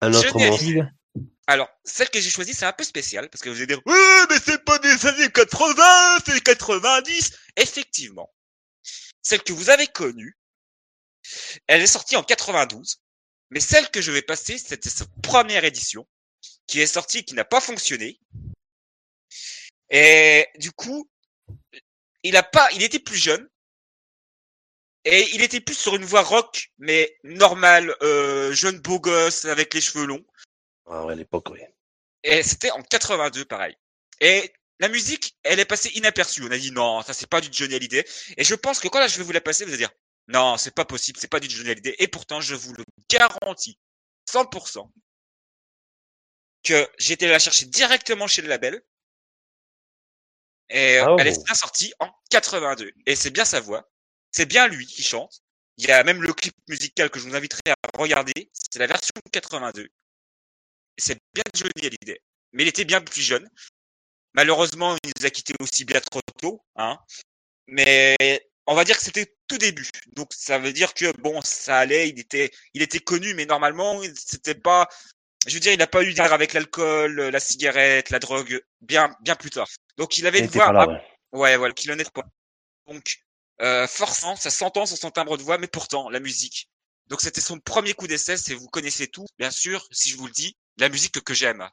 [0.00, 0.62] Un autre Johnny monstre.
[0.64, 0.82] Hallyday.
[1.46, 4.26] Alors, celle que j'ai choisie, c'est un peu spécial parce que vous allez dire, ouais,
[4.28, 7.32] mais c'est pas des années 80, c'est 90.
[7.56, 8.30] Effectivement.
[9.22, 10.36] Celle que vous avez connue,
[11.66, 13.00] elle est sortie en 92.
[13.50, 16.06] Mais celle que je vais passer, c'était sa première édition,
[16.68, 18.20] qui est sortie, et qui n'a pas fonctionné.
[19.90, 21.10] Et du coup,
[22.22, 23.48] il a pas, il était plus jeune.
[25.04, 29.72] Et il était plus sur une voie rock, mais normale, euh, jeune beau gosse avec
[29.72, 30.24] les cheveux longs.
[30.86, 31.60] Ah ouais, à l'époque, oui.
[32.24, 33.74] Et c'était en 82, pareil.
[34.20, 36.44] Et la musique, elle est passée inaperçue.
[36.44, 38.04] On a dit non, ça c'est pas du Johnny Hallyday.
[38.36, 39.92] Et je pense que quand là je vais vous la passer, vous allez dire
[40.26, 41.96] non, c'est pas possible, c'est pas du Johnny Hallyday.
[41.98, 43.78] Et pourtant, je vous le garantis,
[44.30, 44.90] 100%,
[46.62, 48.82] que été la chercher directement chez le label.
[50.70, 51.32] Et euh, elle bon.
[51.32, 52.92] est bien sortie en 82.
[53.06, 53.88] Et c'est bien sa voix.
[54.32, 55.42] C'est bien lui qui chante.
[55.78, 58.50] Il y a même le clip musical que je vous inviterai à regarder.
[58.52, 59.82] C'est la version 82.
[59.82, 59.88] Et
[60.98, 62.20] c'est bien Johnny Hallyday.
[62.52, 63.48] Mais il était bien plus jeune.
[64.34, 66.62] Malheureusement, il nous a quittés aussi bien trop tôt.
[66.76, 66.98] Hein.
[67.68, 68.16] Mais
[68.66, 69.88] on va dire que c'était tout début.
[70.14, 74.00] Donc ça veut dire que bon, ça allait, il était, il était connu, mais normalement,
[74.14, 74.88] c'était pas.
[75.46, 79.14] Je veux dire, il n'a pas eu d'art avec l'alcool, la cigarette, la drogue, bien,
[79.20, 79.68] bien plus tard.
[79.96, 80.72] Donc il avait Il une voix.
[80.72, 81.00] là, ah, ouais.
[81.32, 82.24] ouais, voilà, qu'il en est pas.
[82.86, 83.18] Donc
[83.60, 86.68] euh, forcément, ça s'entend sur son timbre de voix, mais pourtant la musique.
[87.06, 88.36] Donc c'était son premier coup d'essai.
[88.36, 89.86] C'est vous connaissez tout, bien sûr.
[89.90, 91.68] Si je vous le dis, la musique que j'aime.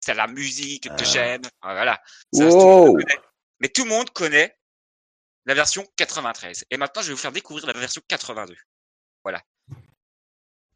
[0.00, 1.42] C'est la musique que j'aime.
[1.62, 2.00] Ah, voilà.
[2.32, 2.98] Ça, Wow.
[3.60, 4.56] Mais tout le monde connaît
[5.46, 6.64] la version 93.
[6.70, 8.56] Et maintenant, je vais vous faire découvrir la version 82.
[9.24, 9.42] Voilà.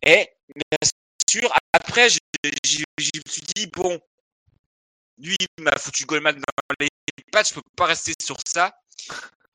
[0.02, 0.88] Et bien
[1.30, 2.18] sûr, après, je,
[2.64, 4.00] je- je me suis dit, bon,
[5.18, 6.88] lui, il m'a foutu Goldman dans les
[7.30, 8.74] pattes, je peux pas rester sur ça.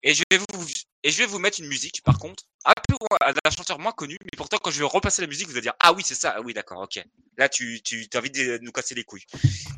[0.04, 0.68] Et je vais vous,
[1.04, 4.18] et je vais vous mettre une musique, par contre, un peu d'un chanteur moins connu,
[4.24, 6.34] mais pourtant, quand je vais repasser la musique, vous allez dire, ah oui, c'est ça,
[6.38, 7.04] ah oui, d'accord, ok.
[7.38, 9.26] Là, tu, tu as envie de nous casser les couilles.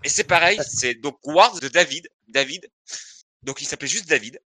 [0.03, 2.69] Et c'est pareil, c'est donc Wars de David, David.
[3.43, 4.39] Donc, il s'appelait juste David.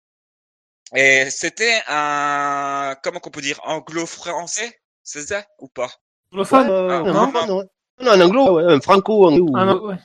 [0.94, 5.90] Et c'était un, comment qu'on peut dire, anglo-français, c'est ça, ou pas?
[6.32, 7.64] Anglophone Ah, non
[8.02, 9.96] un anglo, ouais, un franco, un Ah ouais.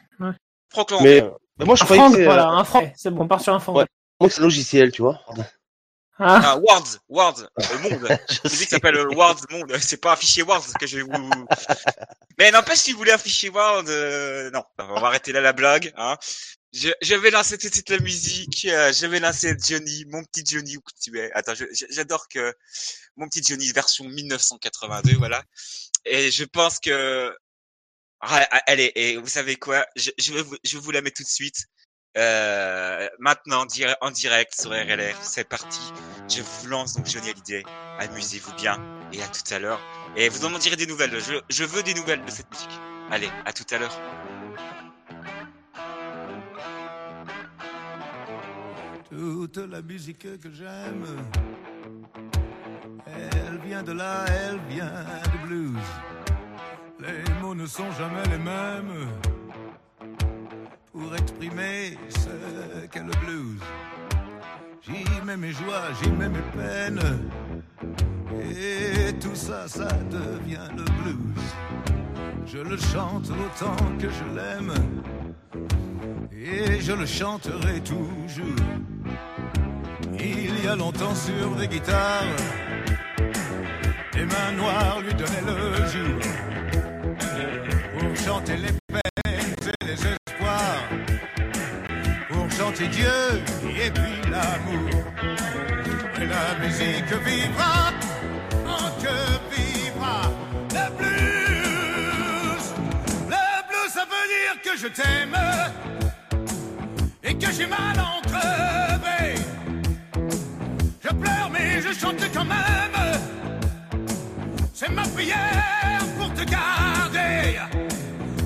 [0.69, 1.21] Franco-anglais.
[1.21, 2.91] Mais, mais moi, je Un croyais franc, que c'est, voilà, euh, un franc.
[2.97, 3.73] C'est bon, on part sur un franc.
[3.73, 3.85] Ouais.
[4.19, 5.21] moi, c'est logiciel, tu vois.
[6.17, 8.07] Ah, Ah, Words, Words, euh, monde.
[8.29, 8.75] Je La musique sais.
[8.75, 9.73] s'appelle euh, Words Monde.
[9.79, 11.29] C'est pas un fichier Words que je vais vous.
[12.37, 15.53] Mais n'empêche, si vous voulez un fichier Words, euh, non, on va arrêter là la
[15.53, 15.93] blague.
[15.97, 16.15] Hein.
[16.75, 18.65] Je, je vais lancer tout de suite la musique.
[18.69, 21.31] euh, je vais lancer Johnny, mon petit Johnny où tu es.
[21.31, 21.53] Attends,
[21.89, 22.53] j'adore que
[23.15, 25.41] mon petit Johnny version 1982, voilà.
[26.05, 27.33] Et je pense que
[28.21, 29.85] ah, ah, allez, et vous savez quoi?
[29.95, 31.65] Je, je vous, je vous la mettre tout de suite.
[32.17, 33.65] Euh, maintenant,
[34.01, 35.79] en direct sur RLR, c'est parti.
[36.29, 37.63] Je vous lance donc Johnny Hallyday.
[37.99, 38.77] Amusez-vous bien
[39.13, 39.81] et à tout à l'heure.
[40.17, 41.19] Et vous en direz des nouvelles.
[41.21, 42.81] Je, je veux des nouvelles de cette musique.
[43.11, 44.34] Allez, à tout à l'heure.
[49.09, 51.05] Toute la musique que j'aime,
[53.05, 55.77] elle vient de là, elle vient du blues.
[56.99, 59.07] Les mots ne sont jamais les mêmes
[60.91, 63.61] pour exprimer ce qu'est le blues.
[64.81, 67.29] J'y mets mes joies, j'y mets mes peines.
[68.41, 71.43] Et tout ça, ça devient le blues.
[72.47, 74.73] Je le chante autant que je l'aime.
[76.31, 78.94] Et je le chanterai toujours.
[80.19, 82.23] Il y a longtemps sur des guitares,
[84.13, 86.21] les mains noires lui donnaient le jour.
[88.25, 90.83] chanter les peines et les espoirs,
[92.29, 94.89] pour chanter Dieu et puis l'amour.
[96.21, 97.91] Et la musique vivra,
[98.65, 99.17] en que
[99.55, 100.21] vivra
[100.71, 102.67] le blues.
[103.27, 105.37] Le blues, ça veut dire que je t'aime
[107.23, 108.84] et que j'ai mal en crever.
[111.99, 113.19] Pleure mais je chante quand même.
[114.73, 117.59] C'est ma prière pour te garder.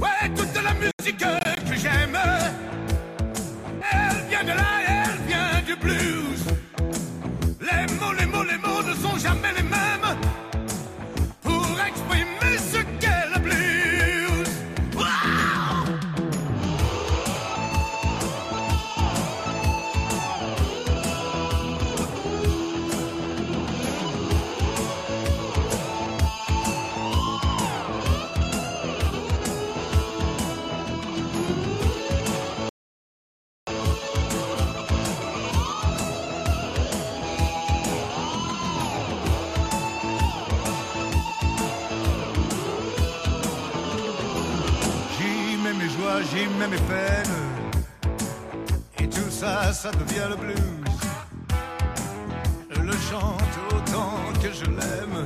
[0.02, 2.18] Ouais, toute la musique que j'aime,
[3.92, 6.46] elle vient de là, elle vient du blues.
[7.62, 9.69] Les mots, les mots, les mots ne sont jamais les
[49.40, 51.00] ça, ça devient le blues.
[52.72, 55.20] Je le chante autant que je l'aime.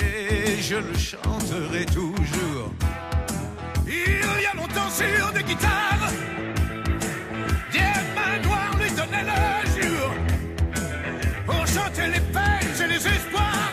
[0.00, 2.70] Et je le chanterai toujours.
[3.86, 6.10] Il y a longtemps sur des guitares,
[7.72, 9.44] des mains noires lui donnaient le
[9.76, 10.10] jour.
[11.46, 13.72] Pour chanter les peines et les espoirs.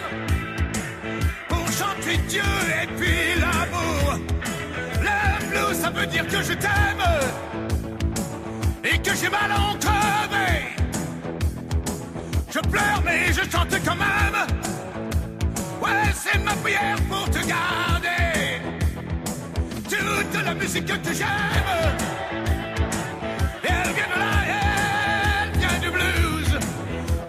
[1.50, 4.20] Pour chanter Dieu et puis l'amour.
[5.08, 7.04] Le blues, ça veut dire que je t'aime
[9.20, 9.74] j'ai mal en.
[12.54, 14.38] Je pleure, mais je chante quand même.
[15.82, 18.62] Ouais, c'est ma prière pour te garder.
[19.90, 21.72] Toute la musique que j'aime,
[23.64, 24.34] elle vient de là,
[25.44, 26.60] elle vient du blues.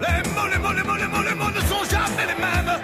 [0.03, 2.81] Les mots, les mots, les mots, les mots, les mots ne sont jamais les mêmes.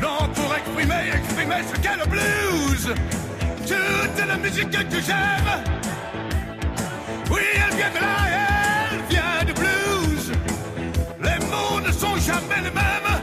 [0.00, 2.94] Non, pour exprimer, exprimer ce qu'est le blues.
[3.66, 5.50] Toute la musique que j'aime,
[7.30, 8.16] oui, elle vient de là,
[8.92, 10.32] elle vient du blues.
[11.22, 13.17] Les mots ne sont jamais les mêmes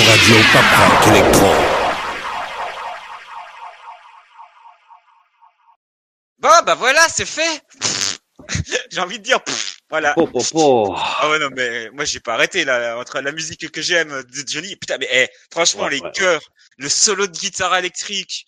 [0.00, 1.46] radio pas rock électro.
[6.38, 7.62] Bon, bah voilà, c'est fait.
[8.90, 10.14] j'ai envie de dire, pff, voilà.
[10.16, 10.94] Oh, oh, oh.
[10.96, 14.44] Ah ouais, non, mais moi, j'ai pas arrêté, là, entre la musique que j'aime de
[14.48, 14.74] Johnny.
[14.76, 16.10] Putain, mais eh, franchement, Ouais, les ouais.
[16.12, 16.40] chœurs,
[16.78, 18.46] le solo de guitare électrique,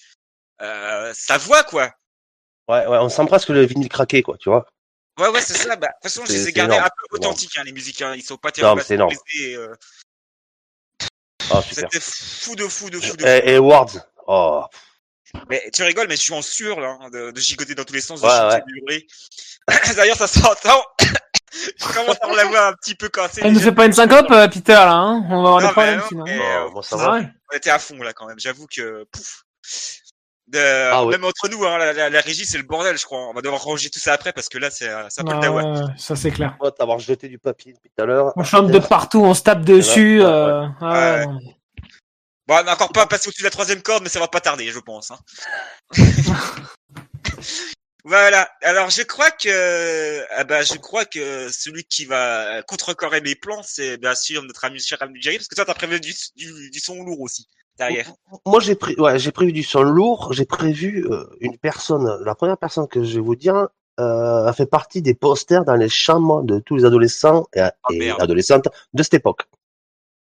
[0.62, 1.92] euh, sa voix, quoi.
[2.68, 4.66] Ouais, ouais, on sent presque le vinyle craqué, quoi, tu vois.
[5.20, 5.76] Ouais, ouais, c'est ça.
[5.76, 8.02] Bah, de toute façon, je C'est- les ai gardés un peu authentiques, hein, les musiques.
[8.02, 8.14] Hein.
[8.16, 9.14] Ils sont pas Non, terribles c'est énorme.
[9.42, 9.74] euh,
[11.58, 11.62] Ah.
[11.72, 13.48] C'était fou de fou de fou de Et, fou.
[13.50, 13.96] et Wards.
[14.26, 14.64] Oh,
[15.50, 17.94] Mais tu rigoles, mais je suis en sueur là, hein, de, de gigoter dans tous
[17.94, 19.06] les sens, de Ouais, chanter, ouais.
[19.96, 20.82] D'ailleurs, ça s'entend.
[21.00, 23.40] je commence à la voix un petit peu cassée.
[23.44, 25.24] Elle nous fait pas une syncope, euh, Peter, là, hein?
[25.30, 27.12] On va avoir des problèmes, mais, Oh, euh, moi, ça Ah va.
[27.14, 27.26] ouais.
[27.52, 28.38] on était à fond là quand même.
[28.38, 29.42] J'avoue que pouf.
[30.46, 30.58] De-
[30.92, 31.12] Ah ouais.
[31.12, 33.28] Même entre nous, hein, la, la, la régie c'est le bordel, je crois.
[33.28, 35.36] On va devoir ranger tout ça après parce que là c'est euh, un peu le
[35.38, 35.86] Ah dawa.
[35.96, 36.56] ça c'est clair.
[36.60, 38.32] Moi, t'avoir jeté du papier depuis tout à l'heure.
[38.36, 40.18] On chante de partout, on se tape dessus.
[40.20, 41.32] Ouais, euh, ah ouais, Ouais.
[42.46, 44.40] Bon, on n'a encore pas passé au-dessus de la troisième corde, mais ça va pas
[44.42, 45.10] tarder, je pense.
[45.12, 45.18] Hein.
[48.04, 48.48] voilà.
[48.62, 53.62] Alors je crois que, ah bah, je crois que celui qui va contrecarrer mes plans,
[53.62, 56.70] c'est bien sûr notre ami cher ami Jerry, parce que toi t'as prévu du, du,
[56.70, 58.12] du son lourd aussi derrière.
[58.46, 60.32] Moi, j'ai pris, ouais, j'ai prévu du son lourd.
[60.32, 62.22] J'ai prévu euh, une personne.
[62.24, 63.68] La première personne que je vais vous dire
[64.00, 67.98] euh, a fait partie des posters dans les chambres de tous les adolescents et, et
[67.98, 68.22] merde.
[68.22, 69.42] adolescentes de cette époque.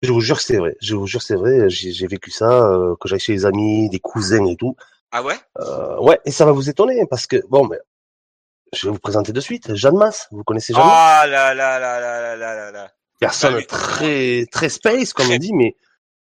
[0.02, 0.78] Je vous jure c'est vrai.
[0.82, 1.70] Je vous jure c'est vrai.
[1.70, 4.76] J'ai vécu ça, euh, que j'aille chez les amis, des cousins et tout.
[5.12, 5.36] Ah ouais?
[5.60, 7.78] Euh, ouais, et ça va vous étonner parce que bon, mais
[8.72, 9.76] je vais vous présenter de suite.
[9.76, 10.96] Jeanne Masse, vous connaissez Jeanne Masse?
[10.96, 12.92] Ah là là là là là là là là.
[13.20, 15.76] Personne bah très très space comme on dit, mais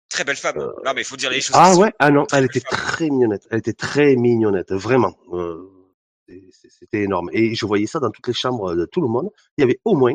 [0.10, 0.58] Très belle femme.
[0.58, 1.56] Non mais il faut dire les choses.
[1.60, 3.48] ah ouais, ah non, elle était très mignonnette.
[3.52, 5.16] Elle était très mignonnette, vraiment.
[5.34, 5.70] Euh,
[6.70, 7.30] C'était énorme.
[7.34, 9.30] Et je voyais ça dans toutes les chambres de tout le monde.
[9.58, 10.14] Il y avait au moins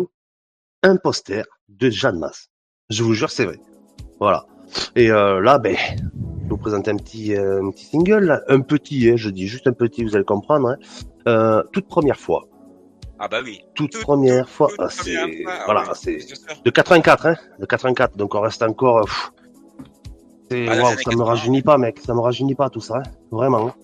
[0.83, 2.49] un poster de Jeanne Masse.
[2.91, 3.59] Je vous jure, c'est vrai.
[4.21, 4.47] Voilà.
[4.97, 8.43] Et euh, là, ben, je vous présenter un petit, euh, un petit single, là.
[8.49, 10.69] un petit, hein, je dis juste un petit, vous allez comprendre.
[10.69, 10.77] hein.
[11.29, 12.47] Euh, toute première fois.
[13.19, 13.61] Ah bah oui.
[13.75, 14.69] toute première fois.
[14.79, 18.17] Ah, c'est première fois, ah voilà, oui, c'est de 84, hein, de 84.
[18.17, 18.99] Donc on reste encore.
[18.99, 19.31] euh, pff,
[20.53, 21.25] c'est- Ah, ça me 80.
[21.25, 21.99] rajeunit pas, mec.
[22.01, 23.69] Ça me rajeunit pas tout ça, hein, vraiment.
[23.69, 23.75] hein.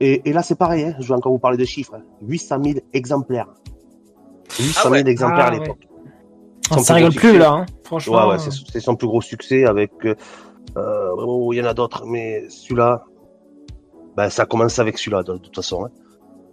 [0.00, 0.84] Et, et là c'est pareil.
[0.84, 1.94] Hein, je vais encore vous parler de chiffres.
[1.94, 2.02] hein.
[2.22, 3.48] 800 000 exemplaires.
[4.58, 5.10] 800 000 ouais.
[5.10, 5.60] exemplaires Ah, à ouais.
[5.60, 5.88] l'époque.
[6.70, 7.66] Ah, Son ça rigole plus là, hein.
[7.84, 8.26] franchement.
[8.28, 9.92] Ouais, ouais, c'est c'est son plus gros succès avec.
[10.04, 10.14] euh,
[10.76, 13.04] euh, oh, il y en a d'autres, mais celui-là,
[14.16, 15.84] ben, ça a commencé avec celui-là de, de toute façon.
[15.84, 15.90] hein.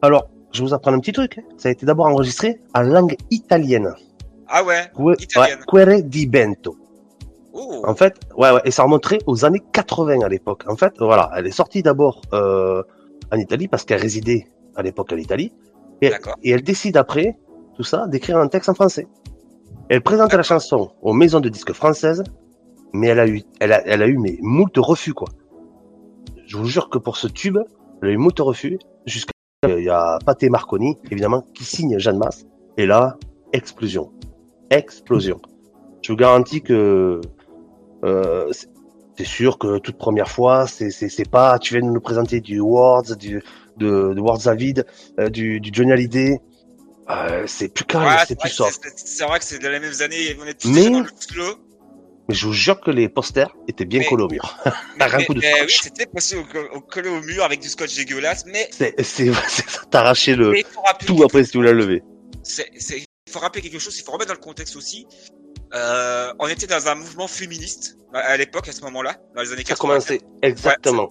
[0.02, 1.38] Alors, je vais vous apprendre un petit truc.
[1.38, 1.44] hein.
[1.58, 3.94] Ça a été d'abord enregistré en langue italienne.
[4.48, 4.90] Ah ouais.
[4.96, 5.60] Que- Italienne.
[5.74, 6.76] ouais, Quere di Bento.
[7.60, 7.82] Oh.
[7.86, 10.64] En fait, ouais, ouais, et ça remonterait aux années 80 à l'époque.
[10.68, 12.84] En fait, voilà, elle est sortie d'abord euh,
[13.32, 15.52] en Italie parce qu'elle résidait à l'époque en Italie.
[16.04, 16.12] Et,
[16.44, 17.36] et elle décide après,
[17.76, 19.08] tout ça, d'écrire un texte en français.
[19.90, 22.24] Elle présente la chanson aux maisons de disques françaises,
[22.94, 25.30] mais elle a eu, elle a, elle a eu mais moult refus quoi.
[26.46, 27.58] Je vous jure que pour ce tube,
[28.02, 29.32] elle a eu moult refus jusqu'à
[29.68, 32.46] il y a Pathé Marconi évidemment qui signe Jeanne Masse
[32.78, 33.18] et là
[33.54, 34.12] explosion,
[34.70, 35.40] explosion.
[36.04, 37.22] Je vous garantis que
[38.04, 38.68] euh, c'est-
[39.24, 42.60] sûr que toute première fois, c'est c'est c'est pas tu viens de nous présenter du
[42.60, 43.42] Words, du
[43.78, 44.86] de, de Words Avid,
[45.20, 46.40] euh, du, du Johnny Hallyday.
[47.10, 48.80] Euh, c'est plus calme, Ouais, c'est plus soft.
[48.84, 50.36] c'est- C'est vrai que c'est de les mêmes années.
[50.42, 51.56] On est tous Mais- dans le slow.
[52.30, 54.58] Mais je vous jure que les posters étaient bien Mais- collés au mur.
[55.00, 55.82] T'as un coup de mais oui, scotch.
[55.84, 56.44] c'était passé au,
[56.76, 60.36] au collé au mur avec du scotch dégueulasse, mais C'est c'est c'est ça, t'as arraché
[60.36, 60.54] le
[61.06, 62.04] tout après si tu l'as levé.
[62.44, 65.08] c'est, il faut rappeler quelque chose, il faut remettre dans le contexte aussi.
[65.74, 69.64] Euh, on était dans un mouvement féministe à l'époque, à ce moment-là, dans les années
[69.66, 69.90] Ça a 80.
[69.90, 71.10] commencé exactement.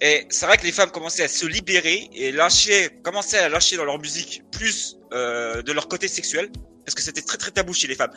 [0.00, 3.76] Et c'est vrai que les femmes commençaient à se libérer et lâcher, commençaient à lâcher
[3.76, 6.50] dans leur musique plus euh, de leur côté sexuel,
[6.86, 8.12] parce que c'était très très tabou chez les femmes.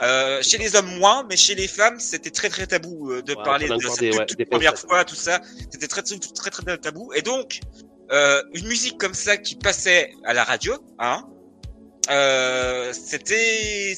[0.00, 3.34] Euh, chez les hommes moins, mais chez les femmes c'était très très tabou euh, de
[3.34, 5.40] Ouais, parler de des- toute, ouais, toute des première fois, tout ça.
[5.72, 7.12] C'était très très très très tabou.
[7.14, 7.58] Et donc
[8.12, 11.24] euh, une musique comme ça qui passait à la radio, hein,
[12.10, 13.94] euh, c'était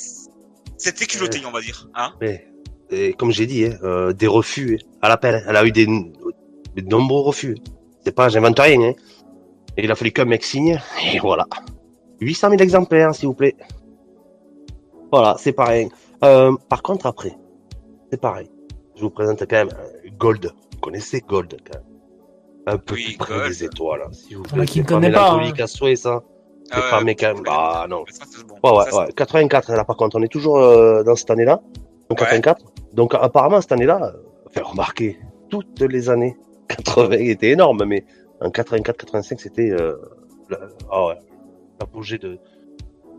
[0.77, 2.13] c'était culotté, on va dire, hein.
[2.21, 2.47] Mais
[2.91, 5.45] et comme j'ai dit, hein, euh, des refus hein, à l'appel.
[5.49, 7.57] Elle a eu des, de nombreux refus.
[8.05, 8.81] C'est pas, j'invente rien.
[8.81, 8.93] Hein.
[9.77, 10.79] Et il a fallu qu'un mec signe.
[11.13, 11.47] Et voilà.
[12.21, 13.57] 800 000 exemplaires, s'il vous plaît.
[15.11, 15.89] Voilà, c'est pareil.
[16.23, 17.37] Euh, par contre, après,
[18.11, 18.51] c'est pareil.
[18.97, 20.53] Je vous présente quand même euh, Gold.
[20.73, 21.89] Vous connaissez Gold, quand même.
[22.67, 24.73] Un peu Oui, plus près des étoiles, s'il vous Pour moi plaît.
[24.73, 25.11] qui ne C'est
[25.57, 26.23] pas souhait, ça.
[26.73, 27.01] C'est Ah
[27.45, 28.05] Bah, non.
[28.11, 28.57] ça, c'est bon.
[28.62, 29.12] Ouais, ouais, Ça, ouais.
[29.12, 31.61] 84, là, par contre, on est toujours euh, dans cette année-là.
[32.11, 32.27] Donc, Ouais.
[32.27, 32.65] 84.
[32.93, 34.12] Donc, apparemment, cette année-là, euh,
[34.47, 35.19] enfin, remarquez,
[35.51, 36.36] toutes les années
[36.69, 38.05] 80 étaient énormes, mais
[38.41, 39.97] en 84, 85, c'était, euh,
[40.51, 40.59] la,
[40.91, 41.19] ah ouais,
[41.81, 42.39] l'apogée de, de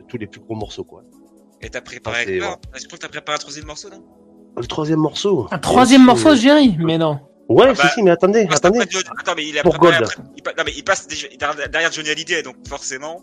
[0.07, 1.03] tous les plus gros morceaux, quoi.
[1.61, 2.57] Et t'as préparé quoi?
[2.73, 4.03] Je crois que t'as préparé un troisième morceau, non?
[4.57, 5.47] Le troisième morceau.
[5.51, 6.35] Un troisième morceau.
[6.35, 7.19] Jerry Mais non.
[7.47, 8.79] Ouais, Ah si, bah, si, mais attendez, attendez.
[8.79, 9.95] Attends, mais il a Pour Gold.
[9.95, 11.27] après- il pa- non, mais il passe déjà
[11.69, 13.21] derrière Johnny Hallyday, donc forcément.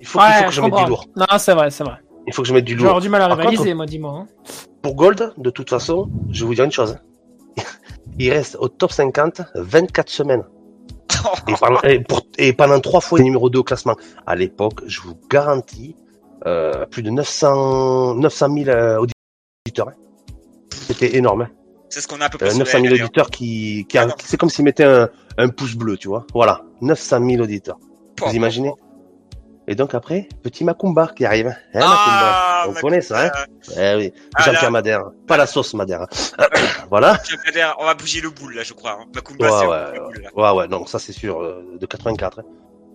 [0.00, 1.06] Il faut, il faut Ouais, que je je mette du lourd.
[1.16, 1.96] Non, c'est vrai, c'est vrai.
[2.26, 2.88] Il faut que je mette du lourd.
[2.88, 4.12] J'aurais du mal à rivaliser, contre, moi, dis-moi.
[4.12, 4.26] hein.
[4.82, 6.98] Pour Gold, de toute façon, je vais vous dire une chose.
[8.18, 10.44] Il reste au top 50 24 semaines.
[11.48, 13.96] Et pendant, et pour- et pendant trois fois numéro 2 au classement.
[14.26, 15.96] À l'époque, je vous garantis,
[16.46, 19.88] euh, plus de 900, 900 000 euh, auditeurs.
[19.88, 19.94] hein.
[20.70, 21.42] C'était énorme.
[21.42, 21.50] hein.
[21.88, 22.58] C'est ce qu'on a à peu Euh, près.
[22.58, 25.08] 900 000 auditeurs qui, qui, c'est comme s'ils mettaient un,
[25.38, 26.26] un pouce bleu, tu vois.
[26.34, 27.78] Voilà, 900 000 auditeurs.
[28.24, 28.72] Vous imaginez
[29.68, 31.48] Et donc après, petit Macumba qui arrive.
[31.74, 32.78] Hein, Ah, Macumba.
[32.78, 33.30] On connaît ça, hein
[33.78, 34.12] Eh oui.
[34.34, 34.70] Ah, Jean-Pierre.
[34.70, 35.02] Madère.
[35.26, 36.06] Pas la sauce Madère.
[36.90, 37.18] voilà.
[37.24, 38.98] Tiens, Kader, On va bouger le boule là, je crois.
[39.00, 39.04] hein.
[39.14, 40.30] Macumba, Ouais, c'est ouais, boule, là.
[40.54, 42.40] ouais, ouais, non, ça c'est sûr, euh, de 84.
[42.40, 42.42] hein.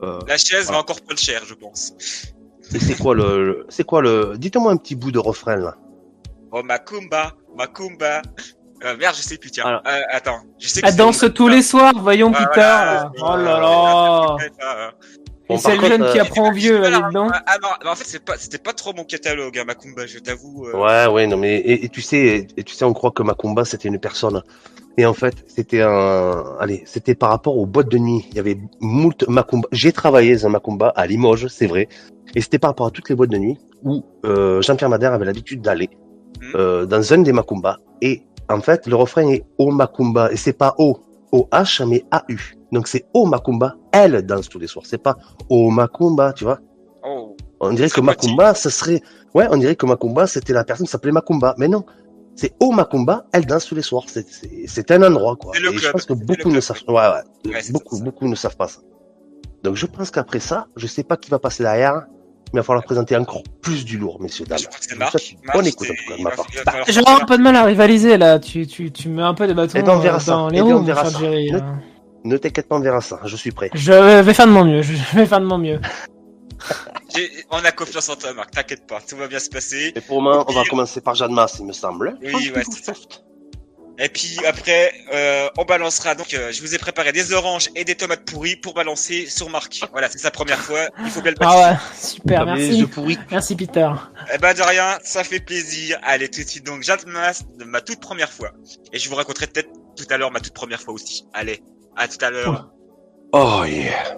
[0.03, 0.77] Euh, La chaise voilà.
[0.77, 1.93] va encore pas le cher, je pense.
[2.73, 5.75] Et c'est quoi le, le- c'est quoi le, dites-moi un petit bout de refrain là.
[6.51, 8.21] Oh, Macumba, Macumba.
[8.85, 9.65] Euh, merde, je sais plus, tiens.
[9.65, 9.81] Alors.
[9.87, 13.11] Euh, attends, je sais que Elle c'est danse tous les soirs, voyons Ah, Peter.
[13.19, 14.37] voilà, oh là là.
[14.61, 14.91] Ah,
[15.49, 17.27] Bon, Et c'est le jeune qui euh, apprend au vieux, est dedans.
[17.47, 20.67] Ah non, mais en fait, pas, c'était pas trop mon catalogue, hein, Macumba, je t'avoue.
[20.67, 20.77] euh.
[20.77, 23.65] Ouais, ouais, non, mais et, et tu sais, et, tu sais, on croit que Macumba
[23.65, 24.43] c'était une personne,
[24.99, 28.27] et en fait, c'était un, allez, c'était par rapport aux boîtes de nuit.
[28.29, 29.67] Il y avait moult Macumba.
[29.71, 31.89] J'ai travaillé dans un Macumba à Limoges, c'est vrai,
[32.35, 35.25] et c'était par rapport à toutes les boîtes de nuit où euh, Jean-Pierre Madère avait
[35.25, 35.89] l'habitude d'aller
[36.41, 36.51] Mhm.
[36.55, 40.53] euh, dans un des Macumba, et en fait, le refrain est O Macumba, et c'est
[40.53, 40.99] pas O,
[41.31, 42.39] O H, mais A U.
[42.71, 44.85] Donc c'est O Macumba, elle danse tous les soirs.
[44.87, 45.17] C'est pas
[45.49, 46.59] O Macumba, tu vois.
[47.03, 47.35] Oh.
[47.59, 48.01] On dirait que.
[48.01, 49.01] Macumba, ce serait,
[49.33, 51.55] ouais, on dirait que Macumba, c'était la personne qui s'appelait Macumba.
[51.57, 51.85] Mais non.
[52.35, 54.05] C'est au Macumba, elle danse tous les soirs.
[54.07, 55.51] C'est, un endroit, quoi.
[55.57, 57.51] Et je pense que beaucoup ne savent, ouais, ouais.
[57.51, 58.79] Ouais, beaucoup, beaucoup ne savent pas ça.
[59.63, 62.05] Donc je pense qu'après ça, je sais pas qui va passer derrière,
[62.53, 64.59] il va falloir présenter encore plus du lourd, messieurs, dames.
[65.53, 66.47] Bonne écoute, en tout cas, de ma part.
[66.87, 68.39] J'ai un peu de mal à rivaliser là.
[68.39, 70.57] Tu, tu, tu mets un peu des bâtons Eh ben, on verra euh, dans les
[70.57, 71.19] Eh ben, roues, on verra ça.
[71.19, 71.61] Jerry, Ne-.
[72.25, 73.19] Ne t'inquiète pas, on verra ça.
[73.25, 73.69] Je suis prêt.
[73.73, 74.81] Je vais faire de mon mieux.
[74.81, 75.79] Je vais faire de mon mieux.
[77.51, 78.51] On a confiance en toi, Marc.
[78.51, 79.93] T'inquiète pas, tout va bien se passer.
[79.95, 82.17] Et pour le moment, on va commencer par Jeanne Masse, il me semble.
[82.21, 82.93] Oui, ouais, c'est ça.
[84.01, 86.15] Et puis après, euh, on balancera.
[86.15, 89.49] Donc, euh, je vous ai préparé des oranges et des tomates pourries pour balancer sur
[89.49, 89.81] Marc.
[89.91, 90.87] Voilà, c'est sa première fois.
[91.03, 91.65] Il faut bien le Ah baptiser.
[91.65, 92.79] ouais, super, Allez, merci.
[92.79, 93.19] je pourris.
[93.29, 93.89] Merci Peter.
[94.33, 95.99] Eh ben de rien, ça fait plaisir.
[96.03, 98.51] Allez, tout de suite donc, Jeanne Masse de ma toute première fois.
[98.93, 101.25] Et je vous raconterai peut-être tout à l'heure ma toute première fois aussi.
[101.33, 101.61] Allez,
[101.97, 102.69] à tout à l'heure.
[103.33, 104.17] Oh yeah.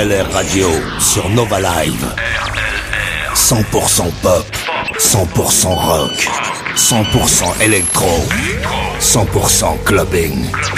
[0.00, 0.68] RLR Radio
[0.98, 2.14] sur Nova Live.
[3.34, 4.46] 100% pop,
[4.98, 6.28] 100% rock,
[6.74, 8.08] 100% électro,
[8.98, 10.69] 100% clubbing.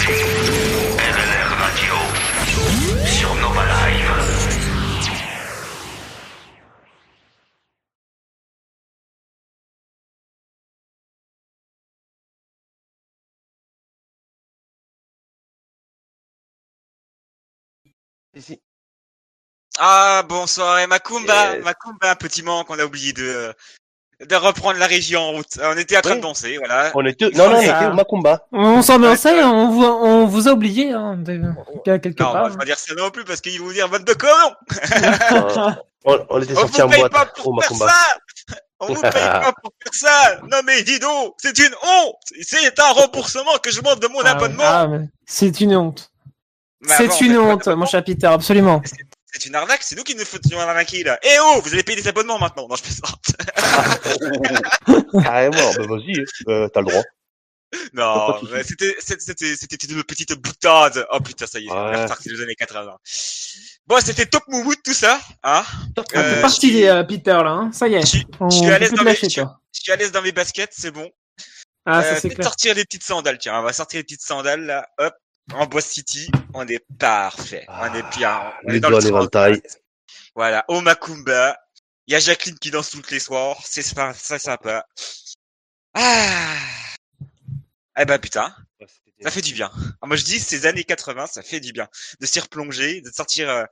[19.84, 21.64] Ah, bonsoir et Macumba, Yes.
[21.64, 23.52] Macumba, un petit manque, on a oublié de,
[24.24, 25.58] de reprendre la région en route.
[25.60, 26.16] On était en train Oui.
[26.18, 26.92] de danser, voilà.
[26.94, 28.46] On était, non, non, on ça- était au Macumba.
[28.52, 31.40] On s'en met en scène, on vous, on vous a oublié, hein, de,
[31.84, 32.48] quelque Non, on part.
[32.50, 34.28] va pas dire ça non plus parce qu'ils vont vous dire votre de con.
[35.34, 35.70] Euh,
[36.04, 37.88] on, on était On sortis vous en paye boîte pas au pour faire Macumba.
[37.88, 38.56] ça.
[38.78, 40.36] On vous paye pas pour faire ça.
[40.48, 42.16] Non mais dis donc, c'est une honte.
[42.42, 44.62] C'est un remboursement que je demande de mon Ah, abonnement.
[44.64, 46.08] ah, mais c'est une honte.
[46.86, 48.80] C'est une honte, mon cher Peter, absolument.
[49.34, 51.18] C'est une arnaque, c'est nous qui nous faisons arnaquer là.
[51.22, 52.66] Eh oh, vous allez payer des abonnements maintenant.
[52.68, 53.32] Non, je plaisante.
[55.24, 57.02] Carrément, bah vas-y, euh, t'as le droit.
[57.94, 61.06] Non, c'était, c'était, c'était une petite boutade.
[61.10, 61.76] Oh putain, ça y est, Ouais.
[61.78, 62.96] on est reparti les années 80.
[63.86, 65.64] Bon, c'était top moumout tout ça, hein.
[65.96, 67.70] C'est Euh, parti, euh, Peter, là, hein.
[67.72, 68.04] ça y est.
[68.04, 69.58] je, On je suis à l'aise dans mes, lâcher, je, toi.
[69.74, 71.10] je suis à l'aise dans mes baskets, c'est bon.
[71.86, 72.44] Ah, ça, Euh, c'est clair.
[72.44, 75.14] sortir les petites sandales, tiens, on va sortir les petites sandales là, hop,
[75.52, 79.04] en Bois City, on est parfait, on est bien, on Les est dans doigts le.
[80.34, 81.58] Voilà, au Macumba,
[82.06, 84.86] il y a Jacqueline qui danse tous les soirs, c'est sympa, c'est sympa.
[85.94, 86.56] Ah,
[87.98, 88.54] eh ben putain,
[89.22, 89.70] ça fait du bien.
[90.00, 91.88] Ah, moi je dis ces années 80, ça fait du bien
[92.20, 93.50] de s'y replonger, de sortir.
[93.50, 93.64] Euh,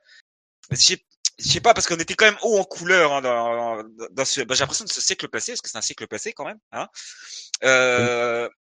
[0.71, 1.05] je sais-
[1.39, 4.43] je sais pas parce qu'on était quand même haut en couleur hein, dans, dans ce.
[4.43, 6.59] bah, J'ai l'impression de ce siècle passé, parce que c'est un siècle passé quand même.
[6.73, 6.87] Hein.
[7.65, 8.60] Euh, on,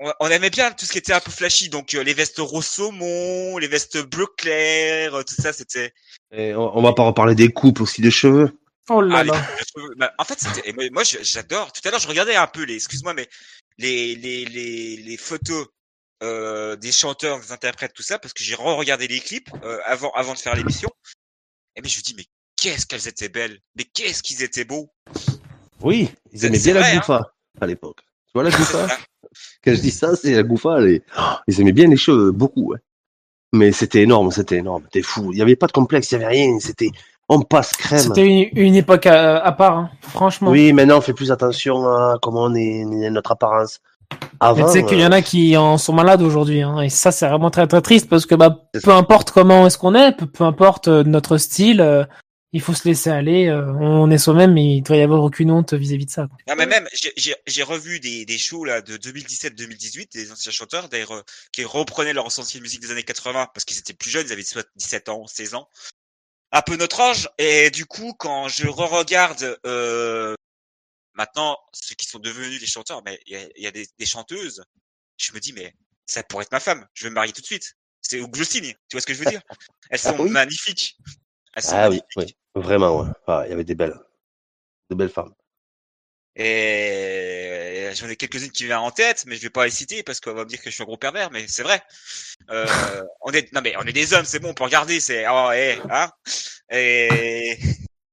[0.00, 2.38] on- on aimait bien tout ce qui était un peu flashy, donc euh, les vestes
[2.38, 5.92] rose saumon, les vestes bleu clair, euh, tout ça, c'était.
[6.32, 8.58] Et on, on va pas reparler des coupes aussi des cheveux.
[8.88, 9.46] Oh là Ah, là.
[9.74, 9.94] cheveux.
[9.96, 11.72] Bah, en fait, c'était, et moi, moi, je- j'adore.
[11.72, 13.28] Tout à l'heure, je regardais un peu les, excuse-moi, mais
[13.78, 15.66] les, les, les, les photos
[16.22, 20.10] euh, des chanteurs, des interprètes, tout ça, parce que j'ai re-regardé les clips euh, avant,
[20.12, 20.88] avant de faire l'émission.
[21.76, 22.26] Et mais je me dis, mais
[22.56, 24.92] qu'est-ce qu'elles étaient belles, mais qu'est-ce qu'ils étaient beaux.
[25.80, 26.98] Oui, ils aimaient bien la vrai, hein.
[26.98, 28.00] Goufa à l'époque.
[28.26, 28.86] Tu vois la Goufa
[29.64, 30.80] Quand je dis ça, c'est la Goufa.
[30.80, 31.02] Les...
[31.18, 32.74] Oh, ils aimaient bien les cheveux, beaucoup.
[33.52, 34.84] Mais c'était énorme, c'était énorme.
[34.90, 35.30] T'es fou.
[35.32, 36.58] Il n'y avait pas de complexe, il n'y avait rien.
[36.58, 36.90] C'était
[37.28, 37.98] on passe crème.
[37.98, 39.90] C'était une, une époque à, à part, hein.
[40.00, 40.50] franchement.
[40.50, 43.80] Oui, maintenant on fait plus attention à comment on est, notre apparence.
[44.40, 46.90] Avant, tu sais qu'il y euh, en a qui en sont malades aujourd'hui, hein, et
[46.90, 50.12] ça c'est vraiment très très triste parce que bah peu importe comment est-ce qu'on est,
[50.12, 52.04] peu, peu importe euh, notre style, euh,
[52.52, 53.46] il faut se laisser aller.
[53.48, 56.26] euh, on est soi-même, et il doit y avoir aucune honte vis-à-vis de ça.
[56.26, 56.36] quoi.
[56.48, 60.52] Non, mais même, j'ai- j'ai j'ai revu des, des shows là de 2017-2018, des anciens
[60.52, 61.22] chanteurs, d'ailleurs, euh,
[61.52, 64.42] qui reprenaient leur ancienne musique des années 80 parce qu'ils étaient plus jeunes, ils avaient
[64.42, 65.68] soit 17 ans, 16 ans,
[66.52, 67.28] un peu notre âge.
[67.38, 70.34] Et du coup, quand je re-regarde euh,
[71.14, 73.86] maintenant ceux qui sont devenus des chanteurs, mais il y a, il y a des,
[73.98, 74.62] des chanteuses,
[75.18, 75.74] je me dis mais
[76.06, 77.74] ça pourrait être ma femme, je vais me marier tout de suite.
[78.02, 79.40] C'est signe, tu vois ce que je veux dire?
[79.90, 80.30] Elles sont oui.
[80.30, 80.96] magnifiques.
[81.58, 83.08] Sont Ah oui, oui, vraiment, ouais.
[83.26, 83.98] Ah, il y avait des belles,
[84.90, 85.34] de belles femmes.
[86.34, 90.18] Et j'en ai quelques-unes qui viennent en tête, mais je vais pas les citer parce
[90.18, 91.82] qu'on va me dire que je suis un gros pervers, mais c'est vrai.
[92.50, 92.66] Euh,
[93.20, 95.50] on est, non mais on est des hommes, c'est bon, on peut regarder, c'est, oh,
[95.54, 96.10] eh, hein.
[96.70, 97.58] Et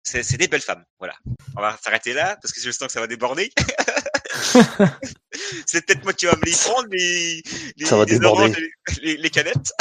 [0.04, 1.16] c'est, c'est des belles femmes, voilà.
[1.56, 3.52] On va s'arrêter là parce que je sens que ça va déborder.
[5.66, 7.42] c'est peut-être moi qui va me les prendre, les,
[7.78, 8.44] les, Ça va les déborder.
[8.44, 8.58] oranges,
[9.02, 9.72] les, les- les canettes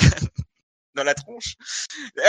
[0.99, 1.55] dans la tronche.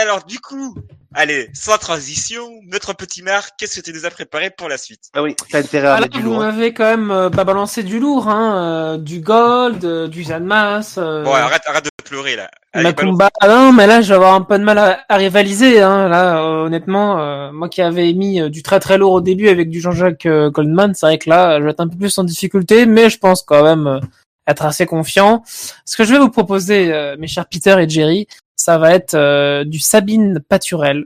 [0.02, 0.76] Alors du coup,
[1.14, 5.02] allez, sans transition, notre petit Marc, qu'est-ce que tu nous as préparé pour la suite?
[5.16, 6.44] Ah oui, t'as intérêt à Ah mettre du vous lourd.
[6.44, 6.52] hein.
[6.52, 10.96] m'avez quand même euh, bah, balancé du lourd, hein, euh, du gold, euh, du Zanmas.
[10.98, 12.50] Euh, Bon, arrête, arrête de pleurer là.
[12.74, 13.30] Allez, Macumba.
[13.42, 15.82] Ah non, mais là, je vais avoir un peu de mal à, à rivaliser.
[15.82, 16.08] Hein.
[16.08, 19.50] Là, euh, honnêtement, euh, moi qui avais mis euh, du très très lourd au début
[19.50, 22.16] avec du Jean-Jacques euh, Goldman, c'est vrai que là, je vais être un peu plus
[22.20, 24.00] en difficulté, mais je pense quand même euh,
[24.48, 25.44] être assez confiant.
[25.86, 28.28] Ce que je vais vous proposer, euh, mes chers Peter et Jerry,
[28.70, 31.06] ça va être euh, du Sabine Paturel.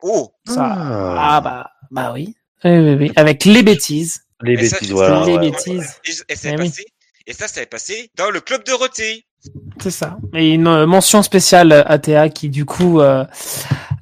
[0.00, 1.16] Oh Ça, Ah.
[1.36, 2.36] ah bah, bah oui.
[2.62, 3.12] Oui, oui, oui.
[3.16, 4.20] Avec les bêtises.
[4.42, 5.24] Les bêtises, voilà.
[5.26, 5.50] les ouais.
[5.50, 5.96] bêtises.
[6.06, 6.84] Et, et ça Eh passé.
[7.26, 9.24] Et ça, ça est passé dans le club de Roté.
[9.82, 10.18] C'est ça.
[10.34, 13.24] Et une euh, mention spéciale à Théa qui du coup euh,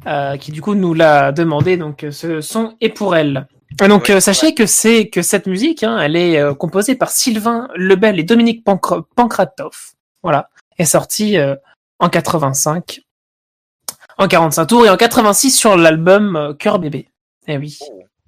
[0.07, 1.79] euh, qui du coup nous l'a demandé.
[1.79, 3.47] Donc ce son est pour elle.
[3.83, 6.95] Et donc Ouais, euh, sachez que c'est que cette musique, hein, elle est euh, composée
[6.95, 9.93] par Sylvain Lebel et Dominique Pancr- Pankratov.
[10.23, 11.55] Voilà, est sortie euh,
[11.99, 13.01] en 85,
[14.19, 17.09] en 45 tours et en 86 sur l'album euh, Cœur bébé.
[17.47, 17.79] Eh oui.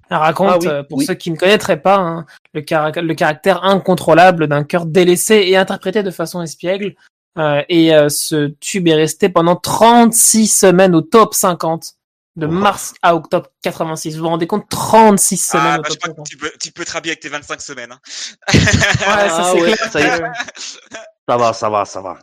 [0.09, 1.05] Elle raconte, Ah oui, euh, pour oui.
[1.05, 5.55] ceux qui ne connaîtraient pas, hein, le, carac- le caractère incontrôlable d'un cœur délaissé et
[5.55, 6.95] interprété de façon espiègle.
[7.37, 11.93] Euh, et euh, ce tube est resté pendant 36 semaines au top 50,
[12.35, 12.51] de Wow.
[12.51, 14.15] mars à octobre 86.
[14.17, 16.27] Vous vous rendez compte 36 semaines Ah, au bah, je top crois que 50.
[16.29, 17.91] tu peux, tu peux te rhabiller avec tes 25 semaines.
[17.93, 17.99] hein.
[18.53, 19.91] Ouais, ça Ah c'est ouais, clair.
[19.91, 20.21] ça y est.
[21.29, 22.19] Ça va, ça va, ça va.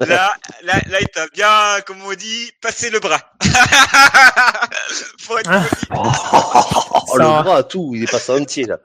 [0.00, 0.32] Là,
[0.62, 3.20] là, là, il t'a bien, comme on dit, passé le bras.
[5.20, 5.62] Faut être Ah.
[5.88, 6.00] poli.
[6.00, 7.42] Oh, Ça le va.
[7.42, 8.78] bras, tout, il est passé entier, là.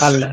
[0.00, 0.32] Ah là.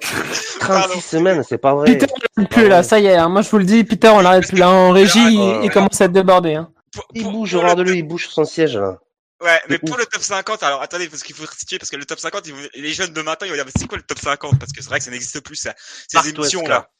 [0.00, 1.00] 36 Pardon.
[1.00, 1.86] semaines, c'est pas vrai.
[1.96, 3.16] Peter, on l'arrête plus là, ça y est.
[3.16, 3.28] hein.
[3.28, 6.00] Moi je vous le dis, Peter, on l'arrête plus là en régie, il, il commence
[6.00, 6.54] à être débordé.
[6.54, 6.70] Hein.
[6.94, 8.98] Pour- Il pour- bouge, pour le regarde-le, il bouge sur son siège, là.
[9.42, 12.04] Ouais, mais pour le top 50, alors attendez, parce qu'il faut situer, parce que le
[12.04, 14.04] top 50, ils vont- les jeunes de maintenant, ils vont dire, mais c'est quoi le
[14.04, 14.58] top 50?
[14.58, 15.74] Parce que c'est vrai que ça n'existe plus, ça.
[16.08, 16.90] Ces émissions-là.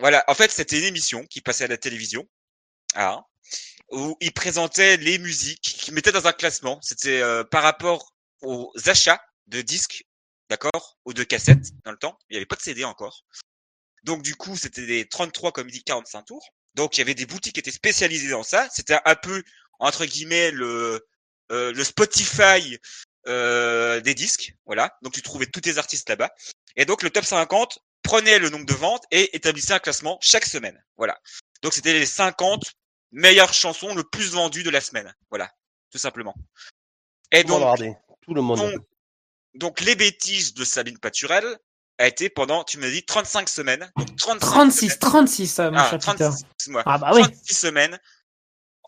[0.00, 0.24] Voilà.
[0.28, 2.28] En fait, c'était une émission qui passait à la télévision.
[2.94, 3.22] Ah.
[3.90, 6.80] Où ils présentaient les musiques, qu'ils mettaient dans un classement.
[6.82, 8.12] C'était euh, par rapport
[8.42, 10.04] aux achats de disques,
[10.50, 12.18] d'accord, ou de cassettes dans le temps.
[12.28, 13.24] Il n'y avait pas de CD encore.
[14.04, 16.48] Donc du coup, c'était des 33 comme il dit 45 tours.
[16.74, 18.68] Donc il y avait des boutiques qui étaient spécialisées dans ça.
[18.72, 19.42] C'était un peu
[19.78, 21.06] entre guillemets le
[21.50, 22.78] euh, le Spotify
[23.26, 24.96] euh, des disques, voilà.
[25.02, 26.30] Donc tu trouvais tous tes artistes là-bas.
[26.76, 30.46] Et donc le top 50 prenait le nombre de ventes et établissait un classement chaque
[30.46, 31.18] semaine, voilà.
[31.62, 32.64] Donc c'était les 50
[33.12, 35.50] meilleures chansons le plus vendues de la semaine, voilà,
[35.90, 36.34] tout simplement.
[37.32, 37.96] Et Tout donc regardait.
[38.22, 38.58] Tout le monde.
[38.58, 38.80] donc,
[39.54, 41.58] donc les bêtises de Sabine Paturel
[41.98, 43.90] a été pendant, tu me dis, 35 semaines.
[43.96, 44.98] Donc 35 36, semaines.
[45.00, 46.44] 36, euh, mon Ah, cher 36, Peter.
[46.54, 46.82] excuse-moi.
[46.86, 47.22] Ah bah oui.
[47.22, 47.98] 36 semaines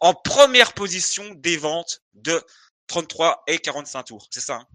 [0.00, 2.42] en première position des ventes de
[2.88, 4.26] 33 et 45 tours.
[4.30, 4.54] C'est ça.
[4.56, 4.66] hein?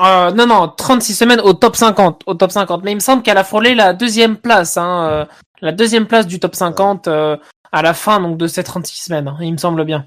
[0.00, 2.82] Euh, non, non, 36 semaines au top 50, au top 50.
[2.82, 5.24] Mais il me semble qu'elle a frôlé la deuxième place, hein, euh,
[5.60, 7.36] la deuxième place du top 50 euh,
[7.72, 9.28] à la fin donc de ces 36 semaines.
[9.28, 10.06] hein, il me semble bien.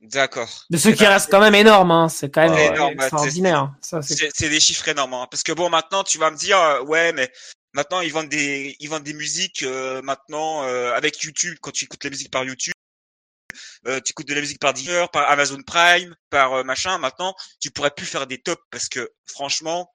[0.00, 0.48] D'accord.
[0.70, 3.72] De ce qui ben, reste quand même énorme, hein, c'est quand même euh, énorme, extraordinaire.
[3.80, 5.14] Ça, c'est des chiffres énormes.
[5.14, 5.26] hein.
[5.30, 7.30] Parce que bon, maintenant, tu vas me dire, euh, ouais, mais
[7.74, 11.56] maintenant ils vendent des, ils vendent des musiques euh, maintenant euh, avec YouTube.
[11.60, 12.72] Quand tu écoutes la musique par YouTube,
[13.86, 16.98] euh, tu écoutes de la musique par Deezer, par Amazon Prime, par euh, machin.
[16.98, 19.92] Maintenant, tu pourrais plus faire des tops parce que franchement,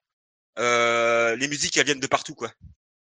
[0.58, 2.52] euh, les musiques elles viennent de partout quoi.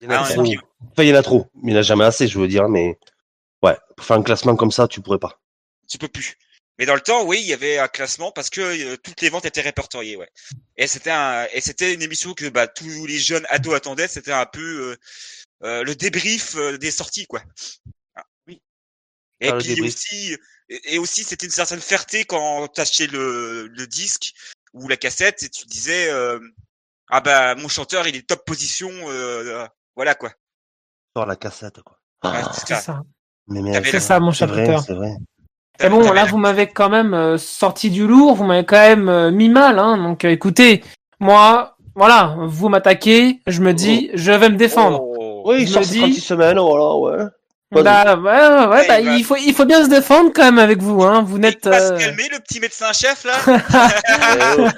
[0.01, 0.45] Il y en a Ah, trop.
[0.45, 1.51] il y en a trop.
[1.55, 2.69] Mais il n'y en a jamais assez, je veux dire.
[2.69, 2.99] Mais
[3.63, 5.41] ouais, pour faire un classement comme ça, tu pourrais pas.
[5.89, 6.37] Tu peux plus.
[6.79, 9.29] Mais dans le temps, oui, il y avait un classement parce que euh, toutes les
[9.29, 10.29] ventes étaient répertoriées, ouais.
[10.77, 14.09] Et c'était un, et c'était une émission que bah, tous les jeunes ados attendaient.
[14.09, 14.97] C'était un peu euh,
[15.65, 17.43] euh, le débrief des sorties, quoi.
[18.17, 18.61] Ah, oui.
[19.41, 20.37] Et Ah, puis aussi,
[20.69, 24.33] et et aussi, c'était une certaine fierté quand t'achetais le, le disque
[24.75, 26.39] ou la cassette et tu disais, euh,
[27.11, 29.67] ah bah mon chanteur, il est top position, euh,
[29.97, 30.33] voilà quoi.
[31.17, 31.99] Sur la cassette, quoi.
[32.25, 33.03] Ouais, Ah, c'est C'est ça.
[33.85, 34.83] C'est ça, mon chapeauteur.
[34.83, 35.15] c'est vrai.
[35.81, 39.09] Et bon, là, vous m'avez quand même euh, sorti du lourd, vous m'avez quand même
[39.09, 39.97] euh, mis mal, hein.
[39.97, 40.85] Donc, euh, écoutez,
[41.19, 45.03] moi, voilà, vous m'attaquez, je me dis, je vais me défendre.
[45.03, 45.43] Oh.
[45.45, 47.25] Oui, Je me dis- 36 semaines, voilà, ouais.
[47.73, 50.59] Bah, ouais, ouais, bah, il va- il faut, il faut bien se défendre quand même
[50.59, 51.23] avec vous, hein.
[51.23, 51.67] Vous Il n'êtes.
[51.67, 53.33] va se euh, calmer, le petit médecin-chef, là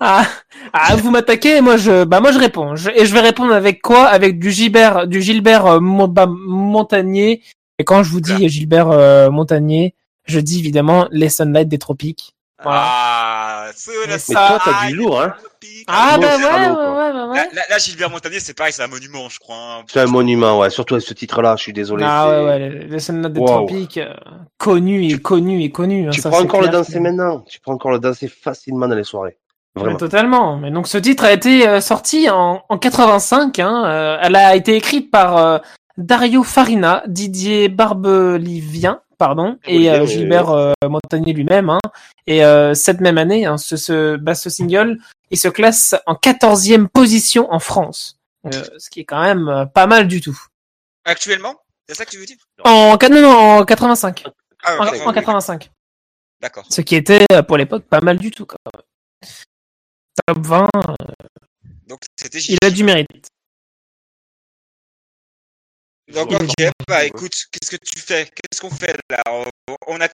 [0.00, 0.24] ah,
[0.72, 2.76] ah, vous m'attaquez, moi je, bah moi je réponds.
[2.76, 4.06] Je- et je vais répondre avec quoi?
[4.06, 5.78] Avec du Gilbert, du Gilbert euh,
[6.08, 7.42] bah, Montagnier.
[7.78, 9.94] Et quand je vous dis Gilbert euh, Montagnier,
[10.24, 12.34] je dis évidemment les Sunlight des tropiques.
[12.62, 12.82] Voilà.
[12.84, 15.34] Ah, ça- toi, t'as du lourd, hein.
[15.62, 15.84] Tropique.
[15.88, 17.48] Ah, bon, bah c'est ouais, salaud, ouais, ouais, bah ouais.
[17.70, 19.56] Là, Gilbert Montagnier, c'est pareil, c'est un monument, je crois.
[19.56, 19.82] hein.
[19.86, 20.70] C'est un monument, ouais.
[20.70, 22.04] Surtout avec ce titre-là, je suis désolé.
[22.06, 23.46] Ah c'est- ouais, ouais, les, Sunlight des Wow.
[23.46, 24.14] tropiques, euh,
[24.58, 26.06] connu et connu et connu.
[26.08, 27.40] hein, Tu prends encore le danser maintenant.
[27.48, 29.36] Tu prends encore le danser facilement dans les soirées.
[29.76, 29.96] Mais Vraiment.
[29.98, 30.56] totalement.
[30.58, 33.58] Mais donc ce titre a été euh, sorti en, en 85.
[33.58, 33.84] Hein.
[33.86, 35.58] euh, elle a été écrite par euh,
[35.96, 41.70] Dario Farina, Didier Barbelivien, pardon, et euh, Gilbert euh, Montagnier lui-même.
[41.70, 41.78] Hein.
[42.26, 44.98] Et euh, cette même année, hein, ce, ce, bah, ce single,
[45.30, 48.18] il se classe en 14e position en France.
[48.46, 50.36] Euh, ce qui est quand même euh, pas mal du tout.
[51.04, 51.54] Actuellement?
[51.88, 52.36] C'est ça que tu veux dire?
[52.64, 54.24] En, non, non, en 85.
[54.64, 55.14] Ah, En, ok, en ok.
[55.14, 55.70] 85.
[56.40, 56.64] D'accord.
[56.68, 58.44] Ce qui était pour l'époque pas mal du tout.
[58.44, 58.82] Quand même.
[60.26, 60.80] Top 20, euh,
[61.86, 63.06] Donc, c'était il a du mérite.
[66.14, 68.26] Donc, ok, bah écoute, qu'est-ce que tu fais?
[68.26, 69.22] Qu'est-ce qu'on fait là?
[69.86, 70.08] On- a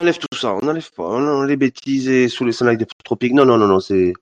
[0.00, 0.54] On enlève tout ça.
[0.54, 1.02] On enlève pas.
[1.04, 3.32] On enlève les bêtises et sous les sunlight des tropiques.
[3.32, 3.80] Non, non, non, non.
[3.80, 4.12] C'est.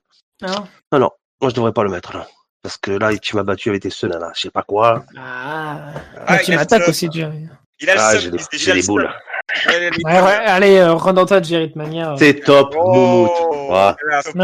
[0.41, 0.63] Ah.
[0.91, 1.11] Non, non.
[1.41, 2.27] Moi, je devrais pas le mettre là.
[2.63, 4.31] Parce que là, tu m'as battu avec tes sons là.
[4.35, 5.05] Je sais pas quoi.
[5.15, 5.93] Ah,
[6.27, 7.47] Ah, tu il a m'attaques aussi, Jerry.
[7.79, 8.95] Il a le Ah, seum, j'ai des, il- le des seum.
[8.95, 9.09] boules.
[9.67, 10.93] Ouais, les Ouais, ouais, allez, euh,
[11.43, 12.11] Jerry, de manière.
[12.11, 12.15] euh.
[12.17, 13.29] C'est top, Moumout.
[13.29, 13.93] Oh, top Ouais,
[14.25, 14.35] top.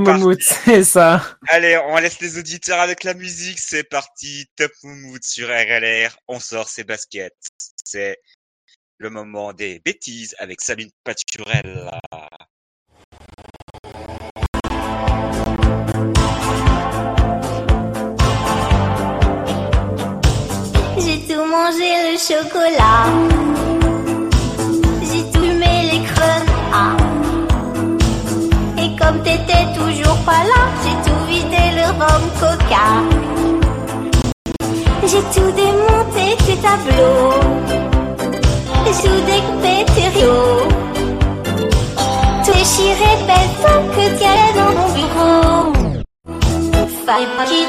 [0.00, 1.22] Moumout, c'est ça.
[1.48, 3.58] Allez, on laisse les auditeurs avec la musique.
[3.58, 4.46] C'est parti.
[4.56, 6.14] Top Moumout sur RLR.
[6.28, 7.32] On sort ses baskets.
[7.84, 8.18] C'est
[8.98, 11.90] le moment des bêtises avec Sabine Paturel.
[22.20, 23.06] Chocolat.
[25.02, 26.02] J'ai tout fumé les
[26.72, 26.96] Ah.
[28.76, 32.88] Et comme t'étais toujours pas là, j'ai tout vidé le rhum coca.
[35.10, 37.40] J'ai tout démonté tes tableaux.
[39.02, 40.68] Tout découpé tes rideaux.
[42.44, 45.72] Tout déchiré belle femme que tu allais dans mon bureau.
[47.06, 47.68] Fallait pas qu'il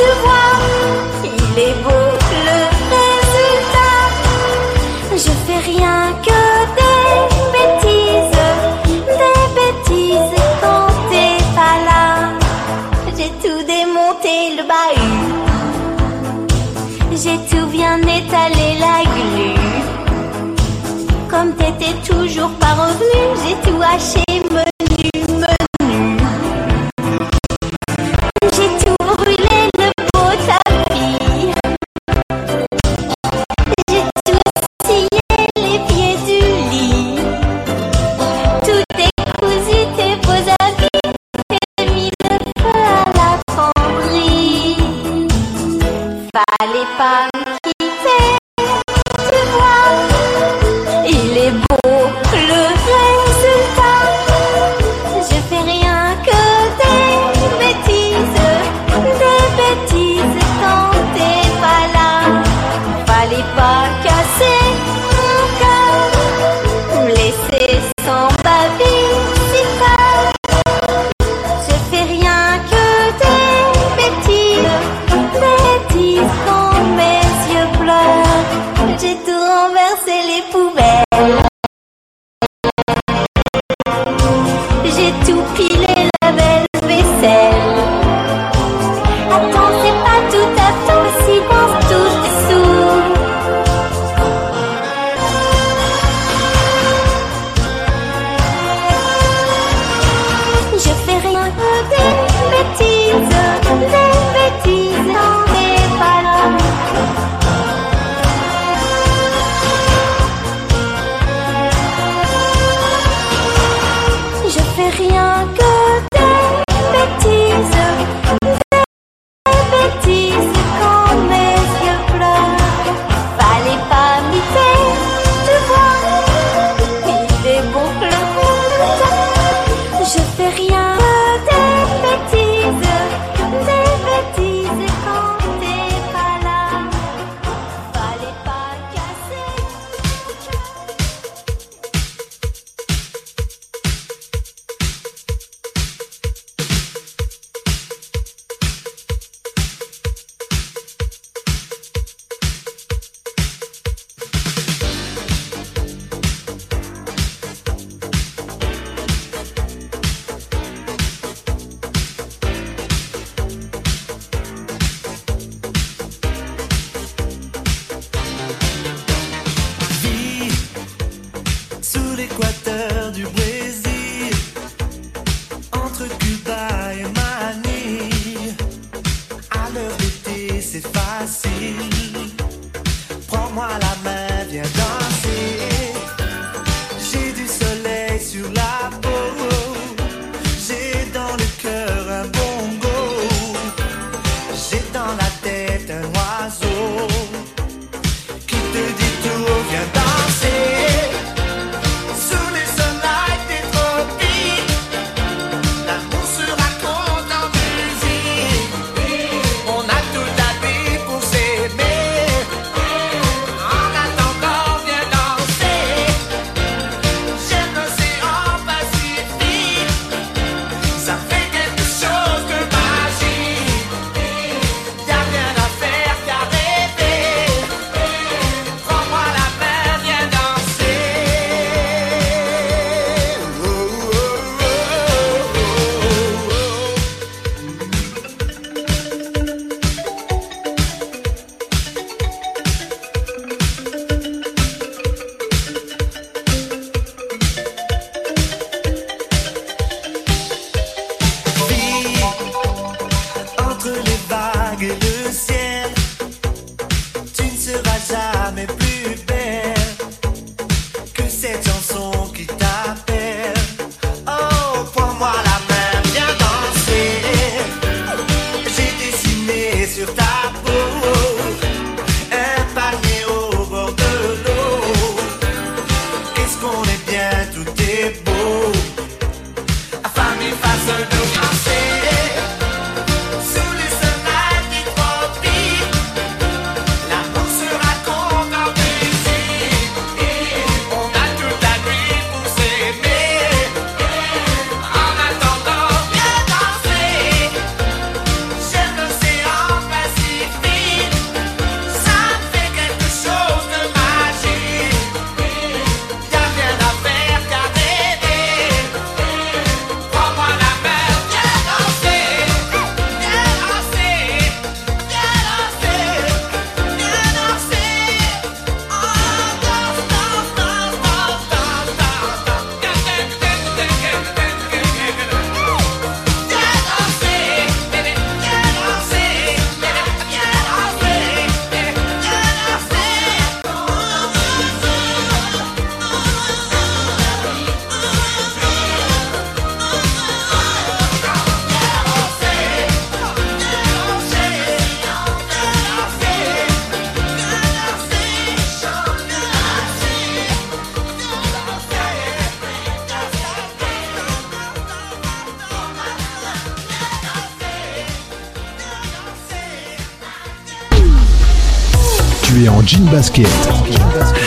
[0.00, 0.56] de voir,
[1.24, 2.05] il est beau
[23.78, 24.25] j'ai tout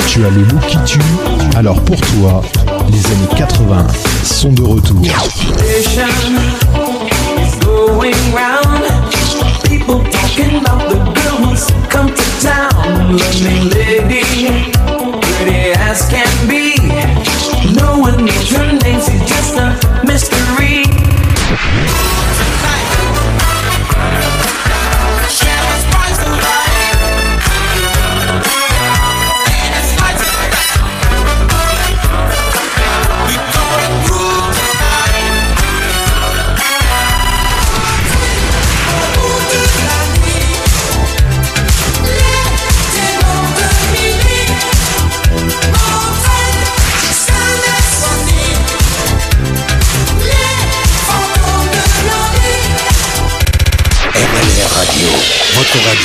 [0.08, 1.00] Tu as le look qui tue.
[1.56, 2.44] Alors pour toi,
[2.92, 3.88] les années 80
[4.24, 5.02] sont de retour.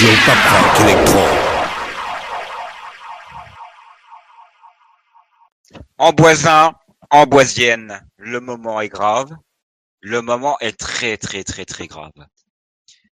[0.04, 1.18] Radio électro.
[5.98, 6.74] Amboisin,
[7.10, 9.34] Amboisienne, le moment est grave.
[10.00, 12.12] Le moment est très très très très grave.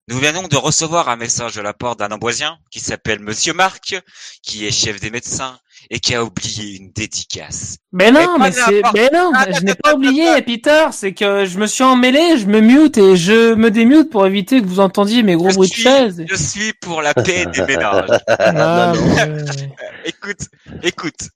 [0.09, 4.01] Nous venons de recevoir un message de la part d'un Amboisien qui s'appelle Monsieur Marc,
[4.43, 5.59] qui est chef des médecins
[5.91, 7.77] et qui a oublié une dédicace.
[7.93, 11.59] Mais non, Mais c'est, n'importe- mais non, je n'ai pas oublié, Peter, c'est que je
[11.59, 15.23] me suis emmêlé, je me mute et je me démute pour éviter que vous entendiez
[15.23, 16.25] mes gros Je bruits de chaise.
[16.27, 18.09] Je suis pour la paix des ménages.
[18.29, 19.15] Ah, Non, non.
[19.15, 19.71] mais-
[20.07, 20.41] écoute,
[20.83, 21.29] écoute.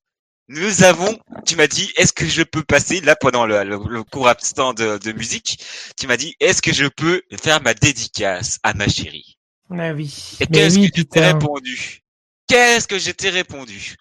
[0.49, 4.03] Nous avons, tu m'as dit, est-ce que je peux passer, là, pendant le, le, le
[4.03, 5.65] court absent de, de musique,
[5.99, 9.39] tu m'as dit, est-ce que je peux faire ma dédicace à ma chérie?
[9.71, 10.37] Ah oui.
[10.41, 11.33] Et Mais qu'est-ce oui, que je t'ai putain.
[11.33, 12.01] répondu?
[12.49, 13.97] Qu'est-ce que je t'ai répondu?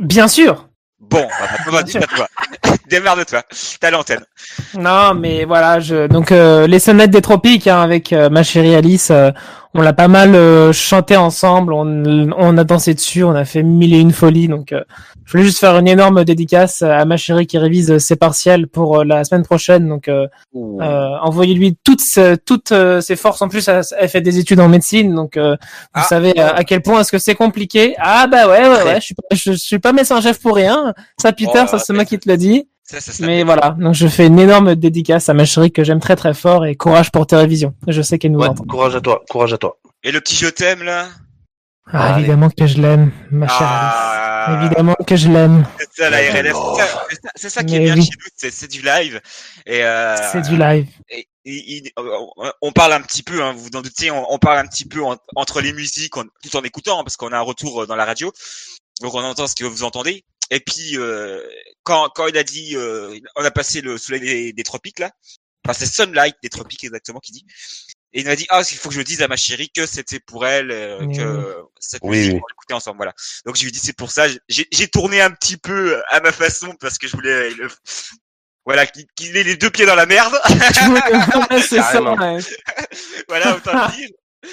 [0.00, 0.68] Bien sûr.
[1.00, 1.26] Bon,
[1.66, 2.28] bah, bah, à toi.
[2.88, 3.42] Démerde-toi.
[3.80, 4.24] T'as l'antenne.
[4.74, 8.74] Non, mais voilà, je donc euh, les sonnettes des tropiques hein, avec euh, ma chérie
[8.74, 9.30] Alice, euh,
[9.74, 13.62] on l'a pas mal euh, chanté ensemble, on, on a dansé dessus, on a fait
[13.64, 14.46] mille et une folies.
[14.48, 14.84] Donc, euh,
[15.32, 19.00] je voulais juste faire une énorme dédicace à ma chérie qui révise ses partiels pour
[19.00, 19.88] euh, la semaine prochaine.
[19.88, 23.40] Donc, euh, euh, envoyez-lui toutes ses- toutes ses forces.
[23.40, 26.02] En plus, elle, fait des études en médecine, donc euh, vous Ah.
[26.02, 27.94] savez à quel point est-ce que c'est compliqué.
[27.98, 28.94] Ah bah ouais, ouais, ouais.
[28.96, 30.92] Je suis je, suis pas médecin chef pour rien.
[31.20, 32.68] Ça, Peter, Oh, ça c'est moi qui te le dis.
[32.84, 35.84] Ça, ça, ça Mais voilà, donc je fais une énorme dédicace à ma chérie que
[35.84, 37.72] j'aime très très fort et courage pour tes révisions.
[37.88, 38.64] Je sais qu'elle nous Ouais, entend.
[38.64, 39.78] courage à toi, courage à toi.
[40.04, 41.06] Et le petit je t'aime, là?
[41.86, 44.44] Ah, évidemment que je l'aime, ma chère Ah.
[44.46, 44.66] Alice.
[44.66, 45.66] Évidemment que je l'aime.
[45.78, 46.56] C'est ça, la RLF.
[47.10, 48.02] C'est ça- c'est ça, qui est bien oui.
[48.04, 49.20] chez nous, c'est, c'est du live.
[49.66, 50.88] Et, euh, C'est du live.
[51.10, 51.92] et- et- et-
[52.60, 54.84] on- parle un petit peu, hein, vous vous en doutez, on, on parle un petit
[54.84, 57.82] peu en- entre les musiques, en- tout en écoutant, hein, parce qu'on a un retour
[57.82, 58.32] euh, dans la radio,
[59.00, 60.24] donc on entend ce que vous entendez.
[60.50, 61.40] Et puis euh,
[61.84, 65.10] quand quand il a dit, euh, on a passé le soleil des, des tropiques là,
[65.64, 67.46] enfin c'est Sunlight des tropiques exactement qui dit.
[68.14, 70.20] Et il m'a dit ah il faut que je dise à ma chérie que c'était
[70.20, 72.40] pour elle euh, Oui, que cette Oui, musique oui.
[72.42, 73.14] on l'écoutait ensemble voilà.
[73.46, 76.20] Donc je lui ai dit c'est pour ça j'ai j'ai tourné un petit peu à
[76.20, 77.68] ma façon parce que je voulais le-
[78.66, 80.38] voilà qu'il ait les deux pieds dans la merde.
[81.68, 82.02] C'est ça.
[82.02, 82.38] Ouais.
[83.28, 84.08] voilà, autant le dire.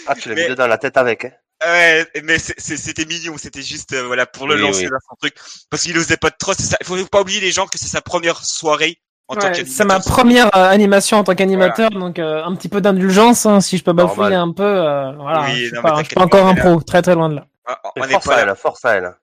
[0.08, 1.32] Ah, tu l'as Mais- mis dans la tête avec, hein
[1.62, 4.90] Ouais, mais c'était mignon, c'était juste euh, voilà pour le Oui, lancer oui.
[4.92, 5.36] dans son truc,
[5.70, 6.54] parce qu'il osait pas de trop.
[6.54, 6.78] c'est ça.
[6.80, 9.66] Il faut pas oublier les gens que c'est sa première soirée Ouais, qu'animateur.
[9.68, 13.62] c'est ma première euh, animation en tant qu'animateur, donc euh, un petit peu d'indulgence, hein,
[13.62, 14.50] si je peux bafouiller Normal.
[14.50, 14.64] un peu.
[14.64, 16.60] euh, voilà, Oui, je suis non, pas, mais je suis t'inquiète pas encore un est
[16.74, 17.46] pro, très très loin de là.
[17.68, 18.52] Ah, On n'est Force pas à là.
[18.52, 19.14] elle, force à elle.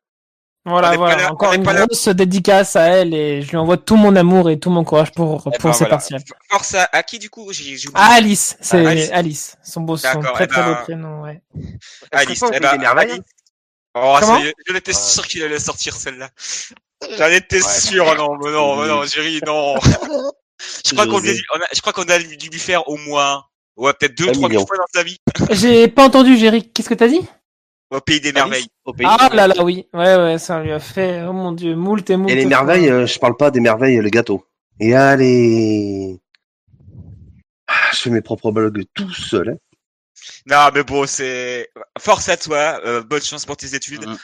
[0.69, 1.17] Voilà, On est voilà.
[1.17, 4.15] là- encore est une là- grosse dédicace à elle et je lui envoie tout mon
[4.17, 5.91] amour et tout mon courage pour, Eh pour ben, ses voilà.
[5.97, 6.23] partiels.
[6.51, 7.53] Force à, à qui du coup?
[7.53, 8.05] J'ai j'ai oublié.
[8.09, 9.11] Ah, Alice, c'est Ah, Alice.
[9.13, 9.57] Alice.
[9.63, 11.41] Son beau, son très eh très beau ben, prénom, ouais.
[12.13, 12.43] Alice.
[12.43, 13.21] au eh Pays ben, Alice.
[13.99, 14.99] Oh, Comment ça y est, j'en étais Ah.
[14.99, 16.29] sûr qu'il allait sortir celle-là.
[17.19, 19.75] J'en étais sûr, non, mais non, mais non, Jerry, non.
[20.85, 21.43] je crois qu'on a, José.
[21.55, 23.45] on a- je crois qu'on a dû lui faire au moins,
[23.77, 25.19] ouais, peut-être deux, trois mille fois dans sa vie,
[25.51, 26.71] J'ai pas entendu, Géry.
[26.73, 27.21] Qu'est-ce que t'as dit?
[27.91, 28.67] Au pays des merveilles.
[28.85, 29.07] Au pays.
[29.09, 29.87] Ah là là, oui.
[29.93, 32.31] Ouais, ouais, ça lui a fait, oh mon dieu, moult et moult.
[32.31, 34.45] Et les merveilles, euh, je parle pas des merveilles, le gâteau.
[34.81, 36.19] Et allez.
[37.69, 39.51] Ah, je fais mes propres blagues tout seul.
[39.51, 39.57] Hein.
[40.47, 44.07] Non, mais bon, c'est force à toi, euh, bonne chance pour tes études.
[44.07, 44.17] Mhm.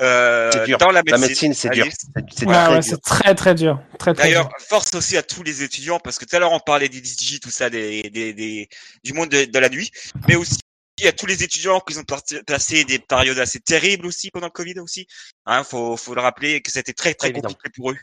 [0.00, 0.78] Euh, C'est dur.
[0.78, 1.86] Dans la La médecine, médecine, c'est dur.
[2.34, 3.80] C'est Ouais, très ouais, très très dur.
[3.98, 6.60] Très très D'ailleurs, force aussi à tous les étudiants, parce que tout à l'heure on
[6.60, 8.68] parlait des DJ, tout ça, des, des, des-
[9.04, 9.90] du monde de, de la nuit,
[10.28, 10.58] mais aussi
[11.04, 12.04] à tous les étudiants qui ont
[12.46, 15.06] passé des périodes assez terribles aussi pendant le Covid aussi.
[15.46, 17.48] Hein, faut, faut le rappeler que c'était très très évident.
[17.48, 17.96] compliqué pour eux,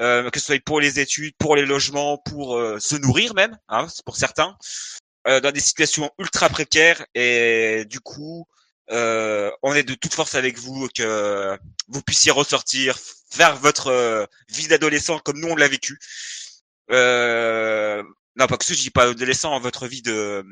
[0.00, 3.56] euh, que ce soit pour les études, pour les logements, pour euh, se nourrir même,
[3.68, 4.56] hein, c'est pour certains,
[5.28, 8.46] euh, dans des situations ultra précaires et du coup.
[8.90, 11.56] Euh, on est de toute force avec vous, que
[11.88, 12.98] vous puissiez ressortir,
[13.30, 15.98] faire votre euh, vie d'adolescent comme nous on l'a vécu.
[16.90, 18.02] Euh,
[18.36, 20.44] non, pas que ce, je dis pas adolescent, votre vie de.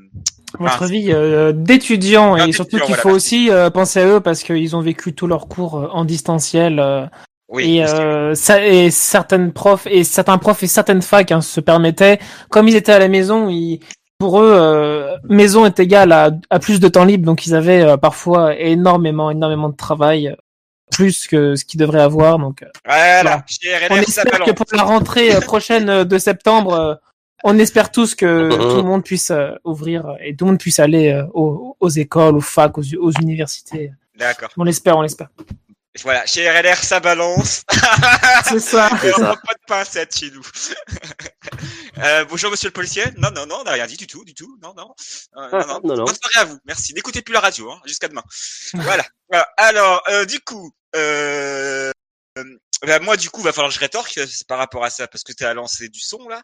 [0.58, 4.20] Votre Enfin, vie euh, d'étudiant et surtout qu'il voilà, faut aussi euh, penser à eux
[4.20, 7.04] parce qu'ils ont vécu tous leurs cours euh, en distanciel euh,
[7.48, 7.76] Oui.
[7.76, 12.18] et, euh, ça, et certaines profs et certains profs et certaines facs hein, se permettaient
[12.48, 13.80] comme ils étaient à la maison ils
[14.18, 14.97] pour eux euh,
[15.28, 19.30] maison est égale à, à plus de temps libre donc ils avaient euh, parfois énormément
[19.30, 20.34] énormément de travail euh,
[20.90, 23.44] plus que ce qu'ils devraient avoir donc euh, Voilà.
[23.90, 26.94] on espère que pour la rentrée prochaine de septembre, euh,
[27.44, 30.80] on espère tous que tout le monde puisse euh, ouvrir et tout le monde puisse
[30.80, 33.92] aller euh, aux, aux écoles, aux facs, aux, aux universités.
[34.18, 34.48] D'accord.
[34.56, 35.28] On l'espère, on l'espère.
[36.02, 36.24] Voilà.
[36.26, 37.62] Chez RLR, ça balance.
[38.44, 38.88] C'est ça.
[39.04, 40.42] Et on prend pas de pincettes chez nous.
[41.98, 43.04] euh, bonjour, monsieur le policier.
[43.16, 44.58] Non, non, non, on n'a rien dit du tout, du tout.
[44.62, 44.94] Non, non.
[45.36, 45.80] Euh, non, non.
[45.84, 46.04] Non, non.
[46.04, 46.58] Bonne soirée à vous.
[46.64, 46.94] Merci.
[46.94, 48.24] N'écoutez plus la radio, hein, jusqu'à demain.
[48.74, 49.04] voilà.
[49.28, 49.48] Voilà.
[49.56, 51.90] Alors, euh, du coup, euh,
[52.86, 55.24] bah, moi, du coup, va falloir que je rétorque euh, par rapport à ça parce
[55.24, 56.42] que tu as lancé du son là.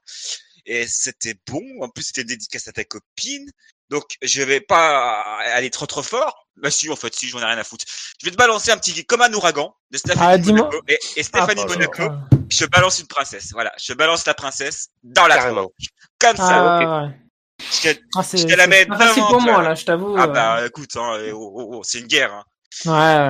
[0.67, 1.63] Et c'était bon.
[1.81, 3.51] En plus, c'était dédicace à ta copine.
[3.90, 5.20] Donc, je vais pas
[5.55, 6.47] aller trop trop fort.
[6.56, 7.85] Bah si, en fait, si, j'en ai rien à foutre.
[8.20, 10.66] Je vais te balancer un petit comme un ouragan de Stéphanie Ah, dis-moi.
[10.66, 10.85] Monaco.
[10.89, 13.51] Et, et Stéphanie Ah, Monaco, ah, je te balance une princesse.
[13.52, 15.70] Voilà, je balance la princesse dans la tronche.
[16.19, 17.09] Comme ça, ah, ok.
[17.09, 17.19] ouais.
[17.61, 19.74] Je te- Ah, c'est Je te la c'est mets devant pour moi là.
[19.74, 20.16] je t'avoue.
[20.19, 22.32] Ah euh, bah écoute, hein, oh, oh, oh, c'est une guerre.
[22.32, 22.44] Hein.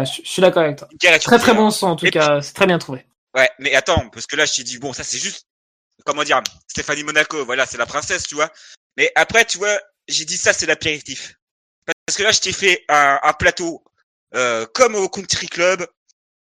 [0.01, 0.89] Ouais, je, je suis d'accord avec toi.
[1.21, 3.07] Très très bon son en tout Et cas, c'est très bien trouvé.
[3.35, 5.47] Ouais, mais attends, parce que là, je t'ai dit, bon, ça c'est juste,
[6.07, 8.51] comment dire, Stéphanie Monaco, voilà, c'est la princesse, tu vois.
[8.97, 9.79] Mais après, tu vois,
[10.09, 11.35] j'ai dit ça, c'est l'apéritif.
[12.07, 13.83] Parce que là, je t'ai fait un, un plateau
[14.35, 15.87] euh, comme au Country Club,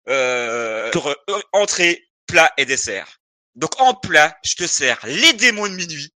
[0.08, 1.14] euh, sur, euh,
[1.52, 3.18] entrée, plat et dessert.
[3.56, 6.12] Donc en plat, je te sers les démons de minuit.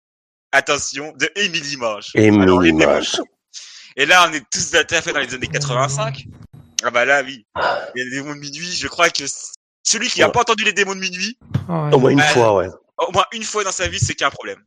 [0.53, 2.11] Attention, de Émilie Mange.
[2.15, 3.13] Mimage.
[3.13, 3.25] démons-
[3.97, 6.25] Et là, on est tous à fait dans les années 85.
[6.83, 7.47] Ah bah là, oui.
[7.95, 9.25] Les démons de minuit, je crois que
[9.85, 10.33] celui qui n'a Ouais.
[10.33, 11.39] pas entendu les démons de minuit,
[11.69, 11.95] Ouais.
[11.95, 12.29] Au moins une Ouais.
[12.29, 12.69] fois, ouais.
[12.99, 14.63] au moins une fois dans sa vie, c'est qu'il y a un problème.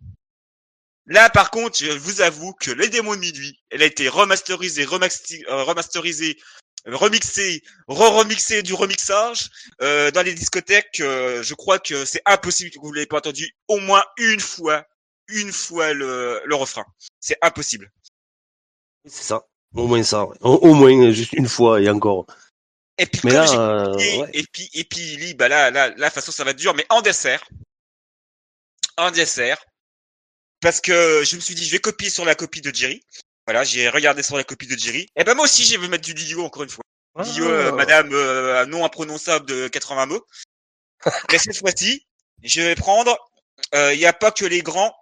[1.06, 4.84] Là, par contre, je vous avoue que Les Démons de Minuit, elle a été remasterisée,
[4.84, 6.38] euh, remasterisée,
[6.88, 9.50] euh, remixée, re-remixée du remixage
[9.82, 11.02] euh, dans les discothèques.
[11.02, 14.86] euh, je crois que c'est impossible que vous l'ayez pas entendu au moins une fois,
[15.28, 16.86] une fois le, le refrain.
[17.20, 17.92] C'est impossible.
[19.06, 19.44] C'est ça.
[19.76, 20.26] Au moins ça.
[20.26, 20.38] ouais.
[20.42, 22.28] Au, au moins juste une fois et encore.
[22.98, 24.30] Et puis, Mais là, euh, ouais.
[24.34, 26.76] et puis, et puis, bah là, là, là, de toute façon, ça va être dur,
[26.76, 27.44] mais en dessert,
[28.98, 29.66] en dessert,
[30.64, 33.04] parce que je me suis dit, je vais copier sur la copie de Jerry.
[33.46, 35.08] Voilà, j'ai regardé sur la copie de Jerry.
[35.18, 36.84] Et ben moi aussi, je vais mettre du Lio encore une fois.
[37.20, 37.76] Lio, euh, Ah.
[37.76, 40.26] madame euh, non imprononçable de 80 mots.
[41.32, 42.08] Mais cette fois-ci,
[42.42, 43.16] je vais prendre.
[43.74, 44.96] Il n'y a pas que les grands,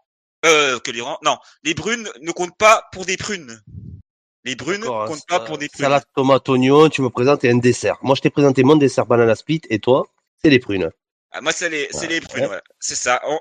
[0.45, 1.19] euh, que les grands.
[1.23, 3.61] Non, les brunes ne comptent pas pour des prunes.
[4.43, 5.85] Les brunes hein, comptent pas pour des prunes.
[5.85, 7.97] Salade, tomate, oignon, tu me présentes et un dessert.
[8.01, 10.07] Moi, je t'ai présenté mon dessert banana split et toi,
[10.41, 10.89] c'est les prunes.
[11.33, 12.07] Ah, moi, c'est les, c'est Ouais.
[12.07, 12.47] les prunes, Ouais.
[12.47, 12.61] voilà.
[12.79, 13.21] C'est ça.
[13.25, 13.39] En...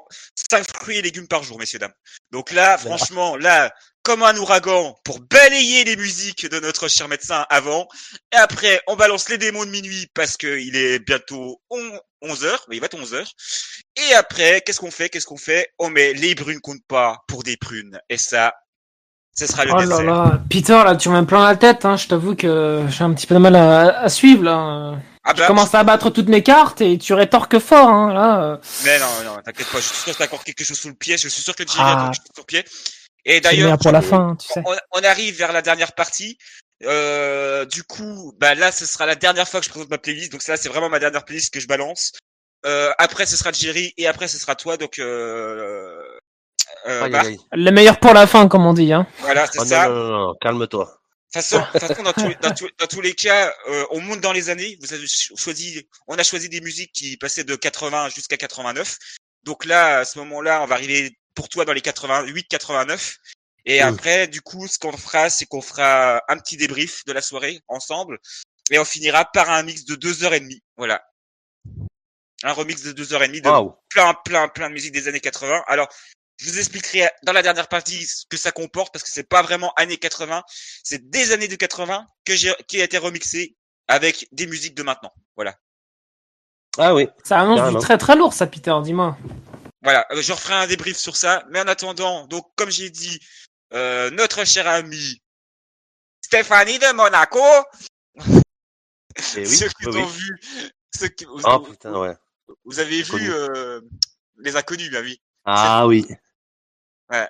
[0.50, 1.92] 5 fruits et légumes par jour, messieurs, dames.
[2.30, 3.72] Donc là, franchement, là,
[4.02, 7.86] comme un ouragan, pour balayer les musiques de notre cher médecin avant.
[8.32, 11.60] Et après, on balance les démons de minuit parce que il est bientôt
[12.22, 12.64] 11 heures.
[12.68, 13.30] Mais il va être 11 heures.
[13.96, 15.08] Et après, qu'est-ce qu'on fait?
[15.10, 15.68] Qu'est-ce qu'on fait?
[15.78, 18.00] On met les brunes comptent pas pour des prunes.
[18.08, 18.54] Et ça,
[19.36, 20.02] ce sera le Oh là dessert.
[20.04, 21.96] là, Peter, là, tu m'as plein la tête, hein.
[21.96, 24.98] Je t'avoue que j'ai un petit peu de mal à, à suivre, là.
[25.24, 28.42] Ah Je bah, commence à battre toutes mes cartes et tu rétorques fort, hein, là.
[28.42, 28.56] euh.
[28.84, 30.94] Mais non, non, t'inquiète pas, je suis sûr que t'as encore quelque chose sous le
[30.94, 31.92] pied, je suis sûr que Jerry Ah.
[31.92, 32.64] a quelque chose sur le pied.
[33.26, 34.62] Et d'ailleurs, pour la fin, tu sais.
[34.64, 36.38] on, on arrive vers la dernière partie.
[36.84, 40.32] Euh, du coup, bah là, ce sera la dernière fois que je présente ma playlist.
[40.32, 42.12] Donc ça, c'est vraiment ma dernière playlist que je balance.
[42.64, 44.78] Euh, après, ce sera Jerry et après, ce sera toi.
[44.78, 46.02] Donc, euh,
[46.86, 47.38] euh, Aïe, aïe, aïe.
[47.52, 49.06] Le meilleur pour la fin, comme on dit, hein.
[49.18, 49.88] voilà, c'est Oh, non, ça.
[49.90, 50.99] non, non, non, calme-toi.
[51.62, 54.32] De toute façon, dans, tous, dans, tous, dans tous les cas, euh, on monte dans
[54.32, 54.76] les années.
[54.80, 58.96] Vous avez cho- choisi, on a choisi des musiques qui passaient de 80 jusqu'à 89.
[59.44, 63.16] Donc là, à ce moment-là, on va arriver pour toi dans les 88, 89.
[63.66, 67.22] Et après, du coup, ce qu'on fera, c'est qu'on fera un petit débrief de la
[67.22, 68.18] soirée ensemble.
[68.70, 70.62] Et on finira par un mix de deux heures et demie.
[70.76, 71.04] Voilà.
[72.42, 73.48] Un remix de deux heures et demie de
[73.90, 75.62] plein, plein, plein de musique des années 80.
[75.66, 75.88] Alors,
[76.40, 79.42] je vous expliquerai dans la dernière partie ce que ça comporte parce que c'est pas
[79.42, 80.42] vraiment années 80,
[80.82, 83.56] c'est des années de 80 que j'ai, qui a été remixé
[83.88, 85.12] avec des musiques de maintenant.
[85.36, 85.56] Voilà.
[86.78, 87.08] Ah oui.
[87.24, 87.78] Ça annonce Carrément.
[87.78, 89.18] du très très lourd, ça, Peter, dis-moi.
[89.82, 90.06] Voilà.
[90.12, 91.44] Euh, Je referai un débrief sur ça.
[91.50, 93.18] Mais en attendant, donc, comme j'ai dit,
[93.74, 95.20] euh, notre cher ami
[96.24, 97.40] Stéphanie de Monaco,
[98.16, 98.20] Eh
[99.40, 100.40] oui, ceux qui oui, ont vu,
[100.96, 102.14] ceux qui, vous, Oh vous- putain, ouais.
[102.64, 103.80] vous avez vu, euh,
[104.38, 105.20] les inconnus, bien oui.
[105.44, 106.06] Ah oui.
[107.10, 107.28] Ouais.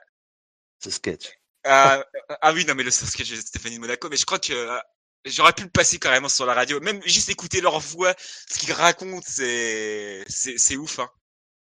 [0.79, 1.31] Ce sketch.
[1.65, 2.03] Ah,
[2.41, 4.79] ah oui, non, mais le sketch de Stéphanie de Monaco, mais je crois que euh,
[5.25, 6.81] j'aurais pu le passer carrément sur la radio.
[6.81, 11.11] Même juste écouter leur voix, ce qu'ils racontent, c'est, c'est, c'est ouf, hein.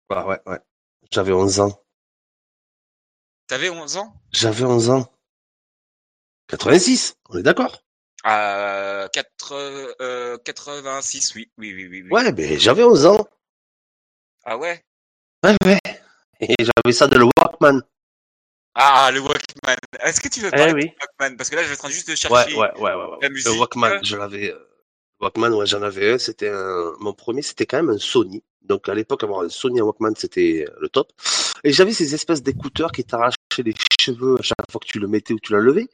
[0.09, 0.59] Ah ouais, ouais.
[1.11, 1.81] J'avais 11 ans.
[3.47, 4.13] T'avais 11 ans?
[4.31, 5.11] J'avais 11 ans.
[6.47, 7.83] 86, on est d'accord?
[8.25, 9.53] Euh, 4,
[10.01, 12.01] euh, 86, oui, oui, oui, oui.
[12.03, 12.09] oui.
[12.09, 13.27] Ouais, ben j'avais 11 ans.
[14.43, 14.83] Ah ouais?
[15.43, 15.79] Ouais, ouais.
[16.39, 17.81] Et j'avais ça de le Walkman.
[18.75, 19.77] Ah, le Walkman.
[20.03, 20.85] Est-ce que tu veux Eh parler oui.
[20.89, 21.37] du Walkman?
[21.37, 22.93] Parce que là, je vais en train juste de chercher ouais, ouais, ouais.
[22.93, 23.17] ouais.
[23.21, 23.47] la musique.
[23.47, 24.51] Le Walkman, je l'avais.
[24.51, 24.59] euh,
[25.21, 26.17] Walkman, ouais, j'en avais un.
[26.17, 26.93] C'était un.
[26.99, 28.43] Mon premier, c'était quand même un Sony.
[28.61, 31.11] Donc à l'époque, avoir un Sony un Walkman, c'était le top.
[31.63, 35.07] Et j'avais ces espèces d'écouteurs qui t'arrachaient les cheveux à chaque fois que tu le
[35.07, 35.87] mettais ou tu la levais.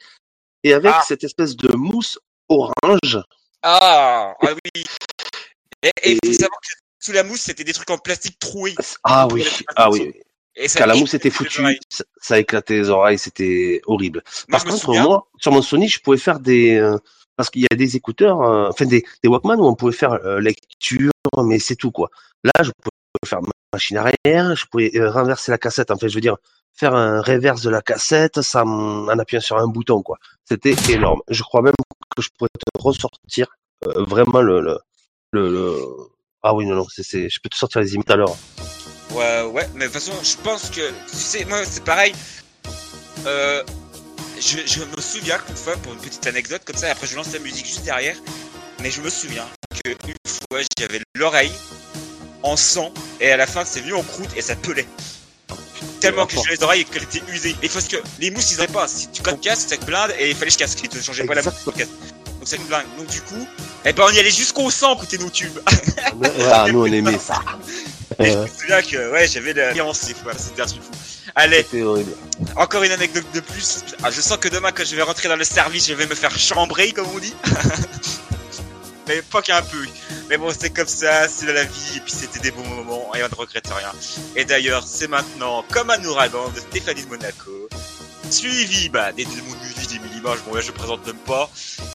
[0.63, 1.01] Et avec Ah.
[1.07, 2.17] cette espèce de mousse
[2.49, 3.19] orange.
[3.61, 4.83] Ah, ah oui.
[5.83, 6.67] Et il faut savoir que
[6.99, 8.75] sous la mousse, c'était des trucs en plastique troués.
[9.03, 9.45] Ah oui,
[9.75, 10.13] ah oui.
[10.55, 11.79] Et ça Quand la éclatait mousse était les foutue, oreilles.
[11.89, 14.21] ça, ça éclatait les oreilles, c'était horrible.
[14.49, 16.97] Par contre, moi, sur mon Sony, je pouvais faire des, euh,
[17.37, 20.13] parce qu'il y a des écouteurs, euh, enfin des, des Walkman où on pouvait faire
[20.25, 21.11] euh, lecture,
[21.43, 22.09] mais c'est tout quoi.
[22.43, 22.91] Là, je pouvais
[23.25, 23.39] faire
[23.73, 25.89] machine arrière, je pouvais euh, renverser la cassette.
[25.91, 26.35] En fait, je veux dire,
[26.73, 30.17] faire un reverse de la cassette, ça, en appuyant sur un bouton quoi.
[30.45, 31.21] C'était énorme.
[31.29, 31.73] Je crois même
[32.15, 33.47] que je pourrais te ressortir
[33.87, 34.79] euh, vraiment le, le,
[35.31, 35.77] le, le-
[36.43, 38.35] ah oui non non, c'est, c'est, je peux te sortir les images tout à l'heure.
[39.13, 42.13] Ouais, ouais, mais de toute façon, je pense que, tu sais, moi, c'est pareil.
[43.25, 43.63] Euh,
[44.39, 47.15] je, je me souviens qu'une fois, pour une petite anecdote comme ça, et après je
[47.15, 48.15] lance la musique juste derrière,
[48.81, 49.45] mais je me souviens
[49.83, 51.51] qu'une fois, j'avais l'oreille
[52.43, 54.87] en sang, et à la fin, c'est venu en croûte, et ça pelait.
[55.99, 57.55] Tellement que j'ai les oreilles et qu'elles étaient usées.
[57.61, 58.87] Et parce que les mousses, ils n'avaient pas.
[58.87, 60.75] Si tu casses ça te blinde, et il fallait que je casse.
[60.81, 61.89] Ils te changeaient pas la mousse casque.
[62.39, 62.85] Donc ça me blinde.
[62.97, 63.47] Donc du coup,
[63.85, 65.59] eh ben, on y allait jusqu'au sang, écouter nos tubes.
[66.51, 67.39] Ah, nous on aimait ça.
[68.19, 70.91] Et je me souviens que ouais, j'avais la fiancée, c'était un truc fou.
[71.35, 72.11] Allez, horrible.
[72.55, 73.83] encore une anecdote de plus.
[74.03, 76.15] Ah, je sens que demain, quand je vais rentrer dans le service, je vais me
[76.15, 77.33] faire chambrer, comme on dit.
[79.07, 79.85] Mais pas qu'un peu.
[80.29, 83.23] Mais bon, c'est comme ça, c'est la vie, et puis c'était des bons moments, et
[83.23, 83.91] on ne regrette rien.
[84.35, 87.69] Et d'ailleurs, c'est maintenant comme un ouragan de Stéphanie de Monaco,
[88.29, 91.49] suivi bah, des démons de musique, des millimages, bon là je présente même pas.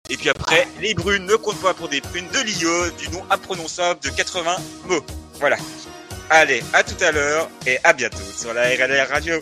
[0.09, 3.23] Et puis après, les brunes ne comptent pas pour des prunes de Lio, du nom
[3.29, 5.05] imprononçable de 80 mots.
[5.39, 5.57] Voilà.
[6.29, 9.39] Allez, à tout à l'heure, et à bientôt sur la RLR Radio.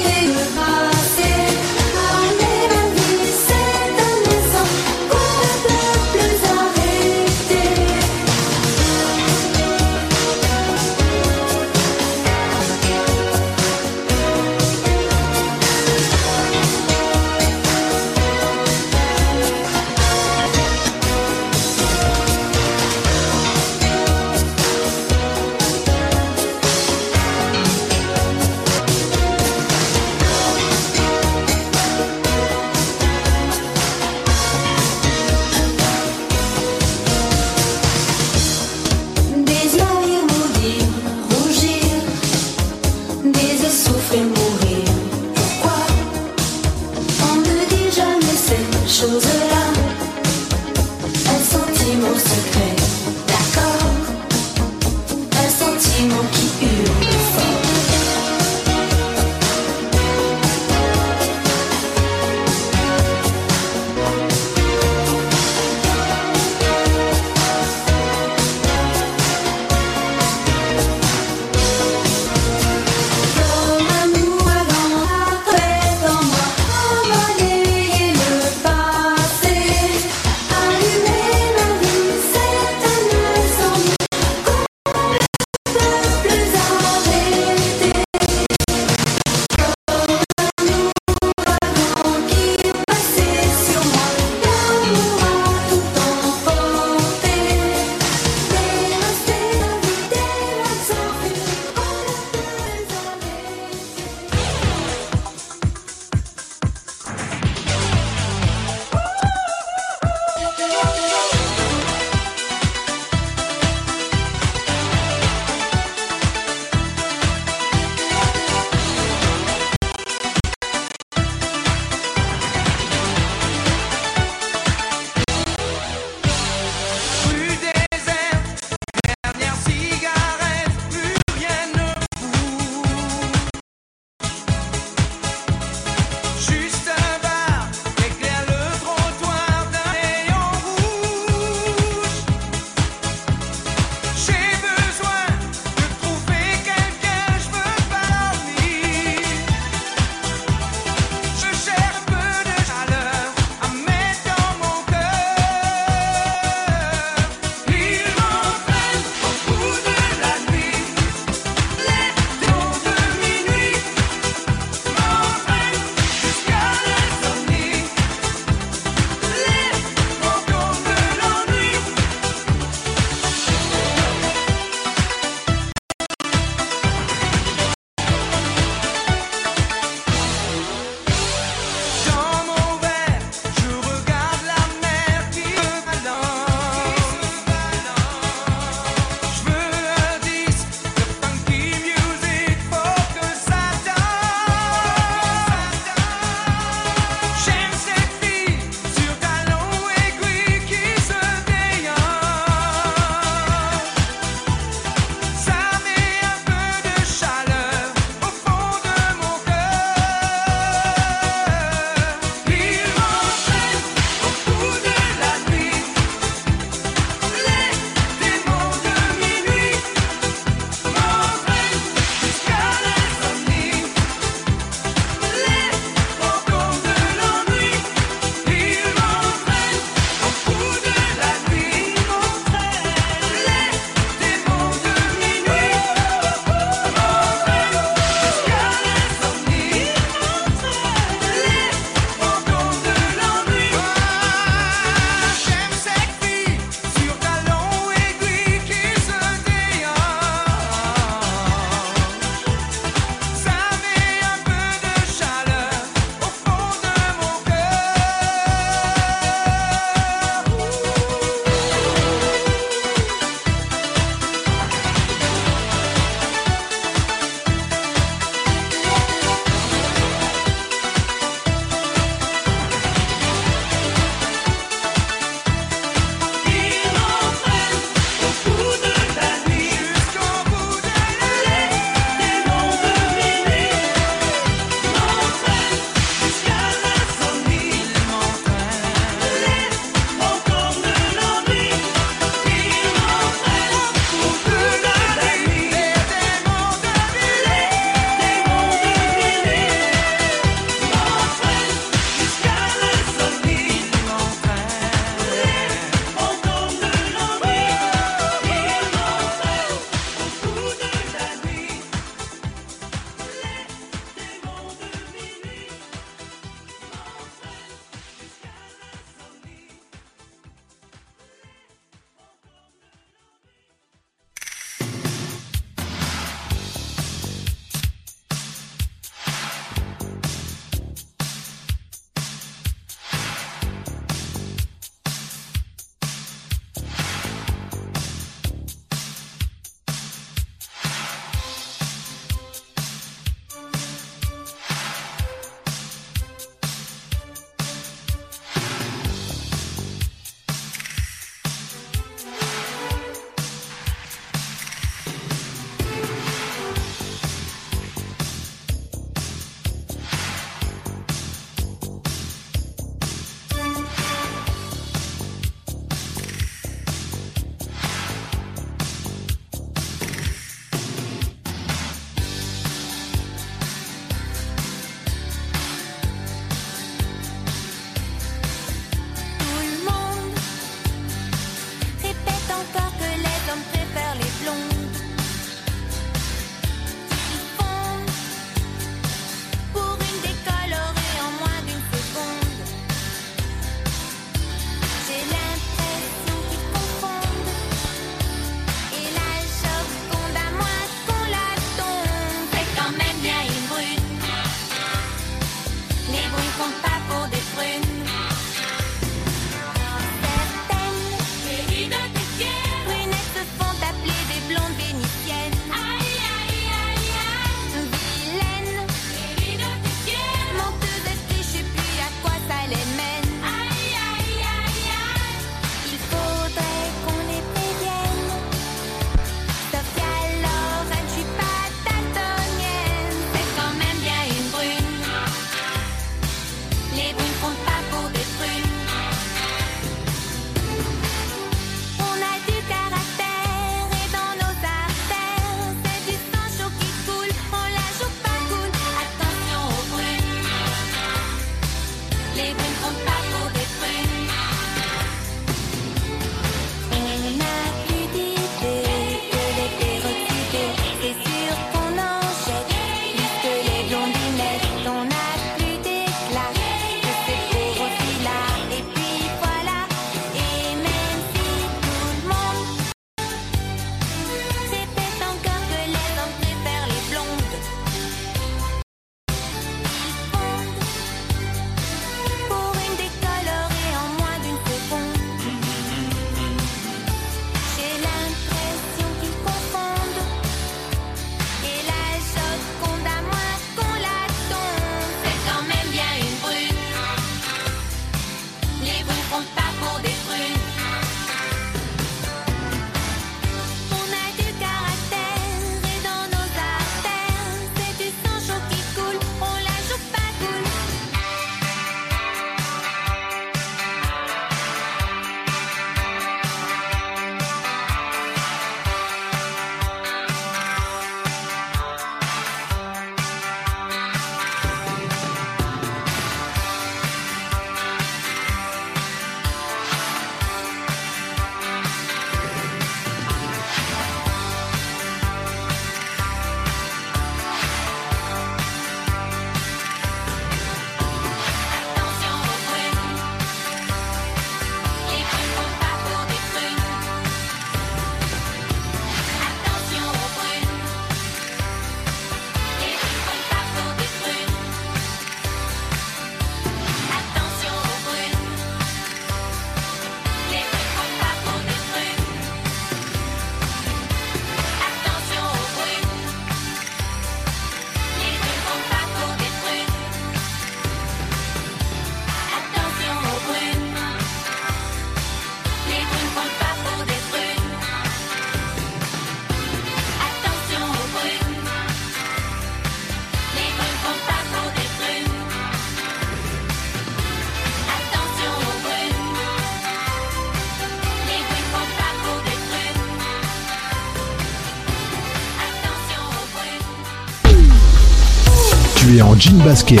[599.38, 600.00] jean basket.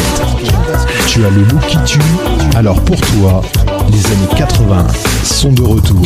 [1.06, 2.00] Tu as le look qui tue,
[2.54, 3.42] alors pour toi,
[3.90, 4.86] les années 80
[5.24, 6.02] sont de retour.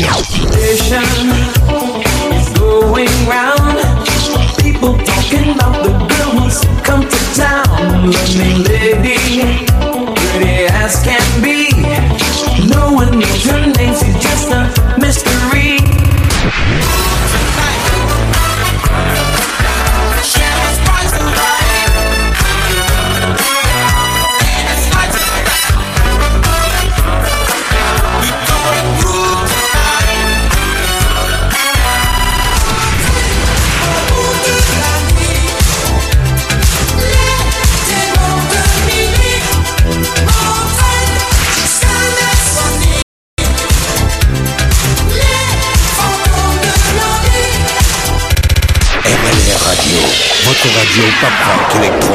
[50.91, 52.15] radio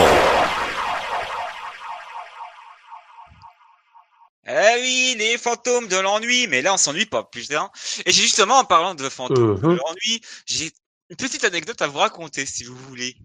[4.48, 7.72] eh oui, les fantômes de l'ennui, mais là on s'ennuie pas, putain.
[8.06, 9.78] Et j'ai justement, en parlant de fantômes de uh-huh.
[9.78, 10.72] l'ennui, j'ai
[11.10, 13.16] une petite anecdote à vous raconter, si vous voulez.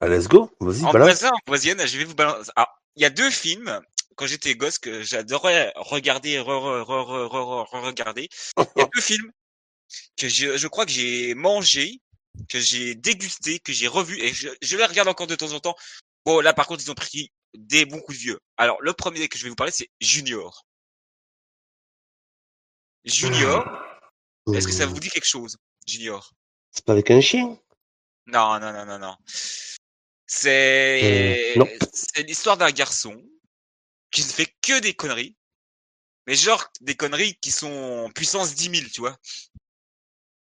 [0.00, 0.92] Ah, let's go, vas-y, En.
[0.92, 2.50] Voisin, en voisine, je vais vous balancer.
[2.56, 3.80] Ah, il y a deux films,
[4.14, 8.28] quand j'étais gosse, que j'adorais regarder et re, re, re, re, regarder.
[8.58, 9.32] Il y a deux films
[10.18, 12.02] que je, je crois que j'ai mangé
[12.48, 15.60] que j'ai dégusté, que j'ai revu, et je, je les regarde encore de temps en
[15.60, 15.76] temps.
[16.24, 18.40] Bon, là, par contre, ils ont pris des bons coups de vieux.
[18.56, 20.66] Alors, le premier que je vais vous parler, c'est Junior.
[23.04, 23.64] Junior,
[24.52, 25.56] est-ce que ça vous dit quelque chose,
[25.86, 26.32] Junior?
[26.72, 27.58] C'est pas avec un chien?
[28.26, 29.16] Non, non, non, non, non.
[30.26, 33.22] C'est Euh, c'est l'histoire d'un garçon
[34.10, 35.36] qui ne fait que des conneries,
[36.26, 39.16] mais genre des conneries qui sont puissance 10 000, tu vois.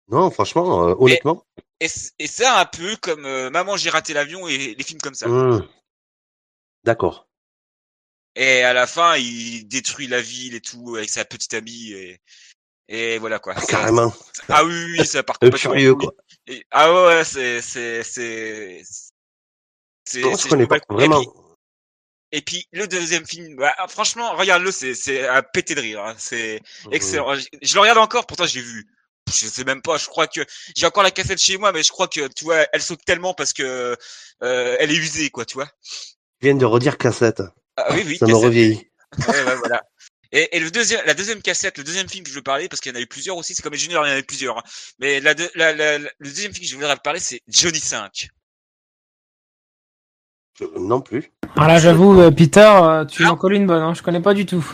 [0.09, 1.45] Non, franchement, euh, honnêtement.
[1.81, 1.89] Et,
[2.19, 5.27] et c'est un peu comme euh, Maman, j'ai raté l'avion et les films comme ça.
[5.27, 5.67] hum.
[6.83, 7.27] D'accord.
[8.35, 12.21] Et à la fin, il détruit la ville et tout avec sa petite amie et,
[12.87, 13.53] et voilà quoi.
[13.57, 14.13] Ah, Ça- carrément.
[14.47, 15.97] Ah oui, oui, ça part en couille.
[15.97, 16.13] quoi.
[16.47, 18.81] Et- ah ouais, c'est, c'est, c'est,
[20.05, 21.21] c'est, je connais pas, vraiment.
[22.31, 26.01] Et puis, le deuxième film, bah, franchement, regarde-le, c'est, c'est à péter de rire.
[26.05, 26.15] hein.
[26.17, 26.93] C'est Mhm.
[26.93, 27.35] excellent.
[27.35, 28.87] Je, je le regarde encore, pourtant j'ai vu.
[29.29, 29.97] Je sais même pas.
[29.97, 30.41] Je crois que
[30.75, 33.33] j'ai encore la cassette chez moi, mais je crois que tu vois, elle saute tellement
[33.33, 33.95] parce que
[34.43, 35.69] euh, elle est usée, quoi, tu vois.
[36.41, 37.41] Je viens de redire cassette.
[37.77, 38.17] Ah, oui, oui.
[38.17, 38.45] Ça me cassette.
[38.45, 38.87] revieillit.
[39.27, 39.81] Ouais, ouais, voilà.
[40.33, 42.79] Et, et le deuxième, la deuxième cassette, le deuxième film que je veux parler, parce
[42.81, 44.19] qu'il y en a eu plusieurs aussi, c'est comme les juniors, il y en a
[44.19, 44.57] eu plusieurs.
[44.57, 44.63] hein.
[44.99, 48.29] Mais la, la, la- la- le deuxième film que je voudrais parler, c'est Johnny 5.
[50.61, 51.31] Euh, Non plus.
[51.55, 54.45] Alors là, j'avoue, euh, Peter, tu m'en colles une bonne, hein, je connais pas du
[54.45, 54.65] tout.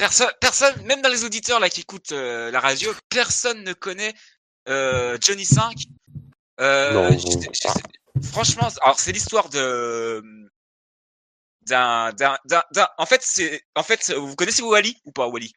[0.00, 4.14] Personne, personne, même dans les auditeurs là qui écoutent euh, la radio, personne ne connaît
[4.66, 5.76] euh, Johnny 5.
[6.58, 7.18] Euh, Non.
[7.18, 10.24] je je franchement, alors c'est l'histoire de
[11.66, 15.52] d'un d'un d'un d'un- en fait c'est en fait vous connaissez Wally ou pas Wally?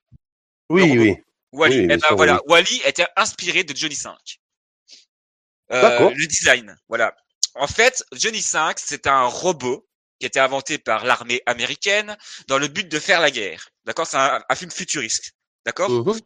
[0.70, 1.15] Oui, oui.
[1.53, 4.41] Wally Oui, eh bien ben voilà Wally était inspiré de Johnny 5
[5.72, 6.11] Euh, D'accord.
[6.14, 7.15] le design voilà
[7.56, 9.88] en fait Johnny 5 c'est un robot
[10.20, 12.18] qui a été inventé par l'armée américaine
[12.49, 15.34] dans le but de faire la guerre d'accord c'est un, un film futuriste.
[15.65, 15.89] D'accord?
[15.89, 16.19] Mhm.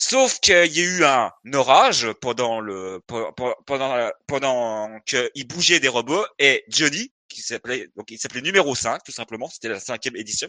[0.00, 5.80] Sauf qu'il y a eu un orage pendant le pe- pe- pendant pendant qu'il bougeait
[5.80, 9.80] des robots et Johnny qui s'appelait donc il s'appelait numéro 5 tout simplement c'était la
[9.80, 10.46] cinquième édition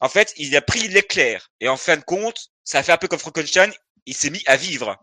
[0.00, 1.48] en fait il a pris l'éclair.
[1.60, 3.72] Et en fin de compte ça a fait un peu comme Frankenstein
[4.04, 4.96] il s'est mis à vivre.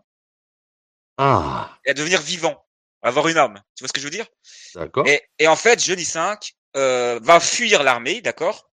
[1.18, 2.64] Ah, et à devenir vivant
[3.02, 3.60] à avoir une âme.
[3.74, 4.26] Tu vois ce que je veux dire?
[4.74, 5.06] D'accord.
[5.06, 8.69] et, et en fait, Johnny 5 euh, va fuir l'armée, d'accord?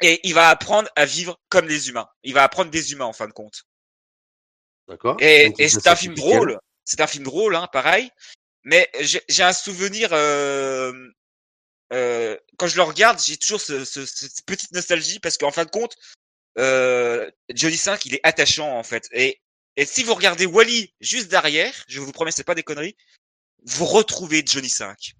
[0.00, 2.08] Et il va apprendre à vivre comme les humains.
[2.22, 3.64] Il va apprendre des humains en fin de compte.
[4.88, 5.16] D'accord.
[5.20, 6.58] Et, c'est un film drôle.
[6.84, 8.10] C'est un film drôle, hein, pareil.
[8.64, 10.10] Mais j'ai un souvenir.
[10.12, 10.92] Euh,
[11.92, 15.64] euh, quand je le regarde, j'ai toujours ce, ce- cette petite nostalgie parce qu'en fin
[15.64, 15.96] de compte,
[16.58, 19.08] euh, Johnny 5, il est attachant en fait.
[19.12, 19.40] Et,
[19.76, 22.96] et si vous regardez Wally juste derrière, je vous promets, c'est pas des conneries,
[23.64, 25.14] vous retrouvez Johnny 5.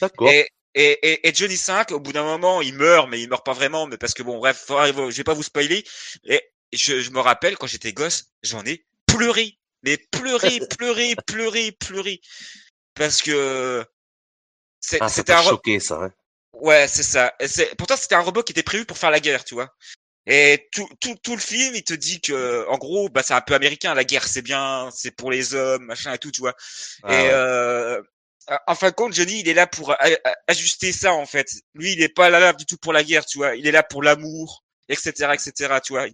[0.00, 0.30] D'accord.
[0.30, 3.44] Et, et, et, et Johnny 5, au bout d'un moment, il meurt, mais il meurt
[3.44, 5.84] pas vraiment, mais parce que bon, bref, je vais pas vous spoiler.
[6.24, 6.42] Et
[6.72, 12.20] je, je me rappelle quand j'étais gosse, j'en ai pleuré, mais pleuré, pleuré, pleuré, pleuré,
[12.94, 13.84] parce que
[14.80, 15.96] c'est- Ah, c'était un, choqué, ça.
[16.02, 16.12] Hein.
[16.54, 17.34] ouais, c'est ça.
[17.40, 19.72] Et c'est- pourtant, c'était un robot qui était prévu pour faire la guerre, tu vois.
[20.26, 23.42] Et tout, tout, tout le film, il te dit que, en gros, bah, c'est un
[23.42, 23.92] peu américain.
[23.94, 26.54] La guerre, c'est bien, c'est pour les hommes, machin et tout, tu vois.
[27.02, 27.30] Ah, et ouais.
[27.30, 28.02] euh,
[28.66, 31.48] en fin de compte, Johnny, il est là pour a- a- ajuster ça, en fait.
[31.74, 33.56] Lui, il est pas là du tout pour la guerre, tu vois.
[33.56, 36.06] Il est là pour l'amour, etc., etc., tu vois.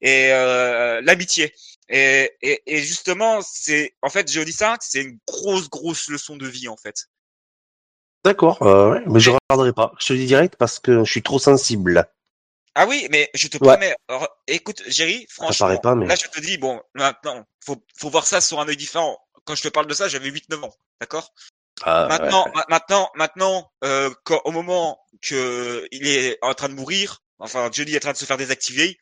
[0.00, 1.54] Et euh, l'amitié.
[1.88, 6.46] Et, et, et justement, c'est en fait Johnny 5, c'est une grosse, grosse leçon de
[6.46, 7.06] vie, en fait.
[8.24, 9.92] D'accord, euh, ouais, mais je regarderai pas.
[9.98, 12.06] Je te dis direct parce que je suis trop sensible.
[12.74, 13.72] Ah oui, mais je te Ouais.
[13.76, 13.94] promets.
[14.08, 18.26] alors, écoute, Jerry, franchement, pas, mais- là je te dis, bon, maintenant, faut, faut voir
[18.26, 19.18] ça sur un œil différent.
[19.44, 21.32] Quand je te parle de ça, j'avais 8-9 ans, d'accord?
[21.86, 22.52] Ah, Maintenant, ouais.
[22.54, 27.70] ma- maintenant, maintenant, euh, quand, au moment que il est en train de mourir, enfin
[27.72, 28.98] Johnny est en train de se faire désactiver,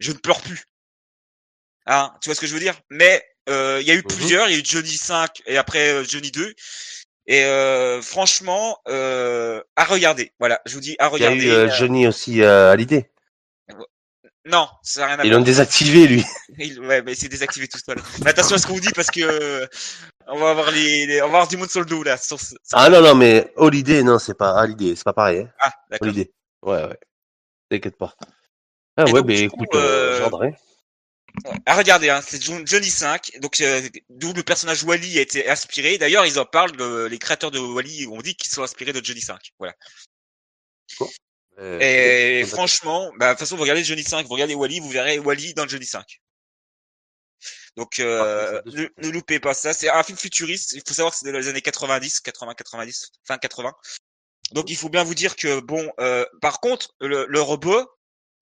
[0.00, 0.64] je ne pleure plus.
[1.86, 2.78] Hein, tu vois ce que je veux dire?
[2.90, 4.08] Mais euh, il y a eu Mhm.
[4.08, 6.54] plusieurs, il y a eu Johnny 5 et après euh, Johnny 2.
[7.26, 10.32] Et euh, franchement, euh, à regarder.
[10.40, 11.66] Voilà, je vous dis à Il y a regarder.
[11.66, 13.09] eu Johnny aussi euh, à l'idée.
[14.46, 15.38] Non, ça n'a rien à Ils voir.
[15.40, 16.24] l'ont désactivé, lui.
[16.58, 18.00] Il- ouais, mais c'est désactivé tout seul.
[18.24, 19.66] Mais attention à ce qu'on vous dit parce que euh,
[20.28, 22.16] on va avoir les, les- on va avoir du monde sur le dos là.
[22.16, 25.40] Sur, ce- sur- Ah non, non, mais Holiday, non, c'est pas Holiday, c'est pas pareil.
[25.40, 25.50] Hein.
[25.60, 26.08] Ah, d'accord.
[26.08, 26.32] Holiday.
[26.62, 26.98] Ouais, ouais.
[27.68, 28.14] T'inquiète pas.
[28.96, 30.50] Ah Et ouais, donc, mais écoute, coup, euh, euh.
[31.64, 35.48] À regarder, hein, c'est Jo- Johnny 5, donc euh, d'où le personnage Wally a été
[35.48, 35.96] inspiré.
[35.96, 39.04] D'ailleurs, ils en parlent, de- les créateurs de Wally ont dit qu'ils sont inspirés de
[39.04, 39.38] Johnny 5.
[39.58, 39.74] Voilà.
[41.02, 41.06] Euh,
[41.60, 44.88] Et ouais, franchement, bah, de toute façon, vous regardez Johnny 5, vous regardez Wally, vous
[44.88, 46.20] verrez Wally dans Johnny 5.
[47.76, 49.72] Donc, euh, ne, ne loupez pas ça.
[49.72, 50.72] C'est un film futuriste.
[50.72, 53.74] Il faut savoir que c'est les années 90, 80, 90, fin 80.
[54.52, 57.86] Donc, il faut bien vous dire que bon, euh, par contre, le, le robot,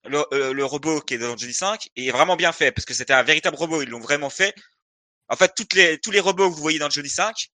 [0.05, 2.93] le, euh, le robot qui est dans Johnny 5 est vraiment bien fait parce que
[2.93, 3.81] c'était un véritable robot.
[3.81, 4.55] Ils l'ont vraiment fait.
[5.27, 7.49] En fait, toutes les, tous les robots que vous voyez dans Johnny 5,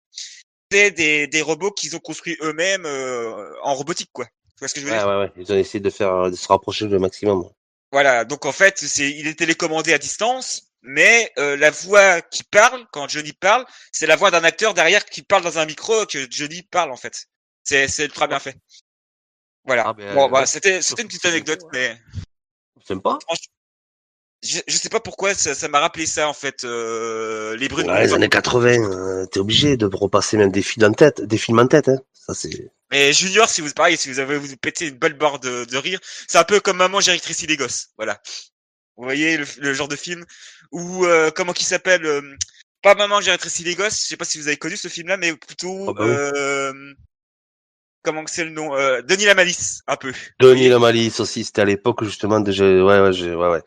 [0.73, 4.27] c'est des, des robots qu'ils ont construits eux-mêmes euh, en robotique, quoi.
[4.61, 5.33] Tu vois ce que je veux Ouais, dire ouais, ouais.
[5.39, 7.49] Ils ont essayé de faire, de se rapprocher le maximum.
[7.93, 8.27] Voilà.
[8.27, 12.87] Donc en fait, c'est, il est télécommandé à distance, mais euh, la voix qui parle
[12.93, 16.31] quand Johnny parle, c'est la voix d'un acteur derrière qui parle dans un micro que
[16.31, 17.25] Johnny parle en fait.
[17.65, 18.55] C'est, c'est ultra bien fait.
[19.65, 19.85] Voilà.
[19.87, 21.99] Ah, ben, bon, bah, c'était, c'était une petite anecdote, mais
[22.87, 23.19] Sympa.
[24.43, 26.65] Je, je sais pas pourquoi ça, ça m'a rappelé ça en fait.
[26.65, 27.91] Euh, les brunes.
[27.91, 31.39] Ouais, les années 80, euh, t'es obligé de repasser même des films en tête, des
[31.39, 31.99] films en tête, hein.
[32.13, 35.41] Ça, c'est, Mais Junior, si vous pareil, si vous avez vous pété une belle barre
[35.41, 37.89] de, de rire, c'est un peu comme Maman j'ai rétréci les gosses.
[37.97, 38.21] Voilà.
[38.97, 40.25] Vous voyez le, le genre de film
[40.73, 42.21] où euh, comment qui s'appelle euh,
[42.83, 44.03] pas Maman j'ai rétréci les gosses.
[44.03, 46.11] Je sais pas si vous avez connu ce film-là, mais plutôt bah oui.
[46.11, 46.95] euh,
[48.03, 50.13] comment que c'est le nom euh, Denis la malice, un peu.
[50.41, 53.63] Denis la malice aussi, c'était à l'époque justement de, je- ouais, ouais, je- ouais, ouais.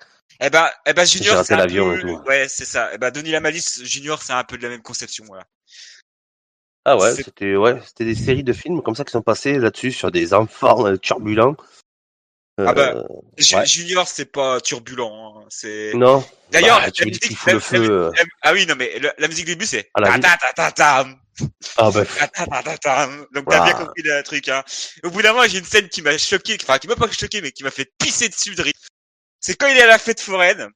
[0.45, 1.97] Eh ben, eh ben Junior, c'est un l'avion peu...
[1.97, 2.21] et tout.
[2.27, 2.89] Ouais, c'est ça.
[2.93, 5.23] Eh ben Denis la malice, Junior, c'est un peu de la même conception.
[5.25, 5.45] Voilà.
[6.85, 9.93] Ah ouais, c'était, ouais, c'était des séries de films comme ça qui sont passés là-dessus
[9.93, 11.55] sur des enfants euh, turbulents.
[12.59, 13.03] Ah bah, Euh,
[13.55, 13.65] ouais.
[13.65, 15.09] Junior, c'est pas turbulent.
[15.39, 16.23] hein, C'est Non.
[16.51, 17.77] D'ailleurs, Bah, la, la musique, fout le la- feu.
[17.87, 20.11] la- euh, la- ah oui, non, mais le- la musique du début, c'est la
[21.77, 22.03] Ah bah.
[23.33, 24.49] Donc t'as bien compris le truc.
[24.49, 24.61] Hein.
[25.03, 27.41] Au bout d'un moment, j'ai une scène qui m'a choqué, enfin qui m'a pas choqué,
[27.41, 28.73] mais qui m'a fait pisser dessus de rire.
[29.43, 30.67] C'est quand il est à la fête foraine.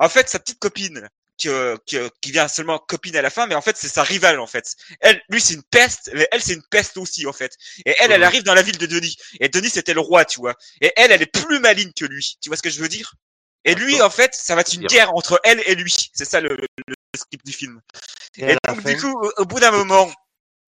[0.00, 3.30] En fait, sa petite copine, qui, euh, qui, euh, qui vient seulement copine à la
[3.30, 4.74] fin, mais en fait c'est sa rivale en fait.
[5.00, 7.52] Elle, lui c'est une peste, mais elle c'est une peste aussi en fait.
[7.84, 9.16] Et elle, elle arrive dans la ville de Denis.
[9.40, 10.54] Et Denis c'était le roi, tu vois.
[10.80, 12.38] Et elle, elle est plus maligne que lui.
[12.40, 13.14] Tu vois ce que je veux dire?
[13.64, 15.94] Et lui, en fait, ça va être une guerre entre elle et lui.
[16.14, 17.80] C'est ça le, le- le script du film.
[18.38, 20.10] Et Et, donc, fin du coup, au, au bout d'un moment,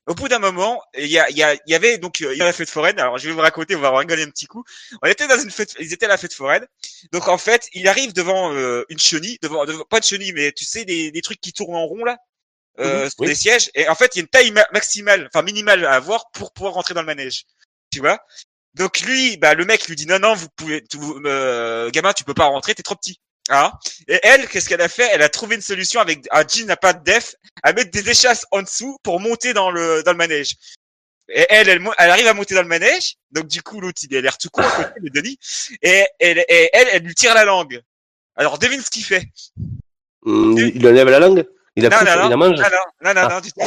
[0.08, 2.32] au bout d'un moment, il y, a, il y, a, il y avait donc euh,
[2.34, 2.98] il y a la fête foraine.
[2.98, 4.64] Alors je vais vous raconter, on va rigoler un petit coup.
[5.02, 6.66] On était dans une fête, ils étaient à la fête foraine.
[7.12, 10.52] Donc en fait, il arrive devant euh, une chenille, devant, devant- pas une chenille, mais
[10.52, 12.16] tu sais des, des trucs qui tournent en rond là,
[12.80, 13.26] euh, Mhm, sur oui.
[13.26, 13.70] des sièges.
[13.74, 16.52] Et en fait, il y a une taille ma- maximale, enfin minimale à avoir pour
[16.52, 17.44] pouvoir rentrer dans le manège.
[17.92, 18.20] Tu vois?
[18.74, 22.24] Donc lui, bah le mec lui dit non non, vous pouvez, tu, euh, gamin, tu
[22.24, 23.20] peux pas rentrer, t'es trop petit.
[23.50, 23.72] Hein?
[24.08, 25.08] Et elle, qu'est-ce qu'elle a fait?
[25.12, 28.08] Elle a trouvé une solution avec un jean à pas de def, à mettre des
[28.10, 30.56] échasses en dessous pour monter dans le dans le manège.
[31.30, 33.16] Et elle, elle, elle arrive à monter dans le manège.
[33.30, 35.38] Donc du coup, l'autre, il a l'air tout con à côté, le Denis.
[35.82, 37.80] Et elle, et elle, elle lui tire la langue.
[38.36, 39.24] Alors devine ce qu'il fait.
[40.24, 41.44] hum, il enlève la langue,
[41.76, 42.58] il la Non, coupe, non, il non, la mange?
[42.58, 42.70] non, non,
[43.02, 43.34] non, non, Ah.
[43.34, 43.60] non, du tout.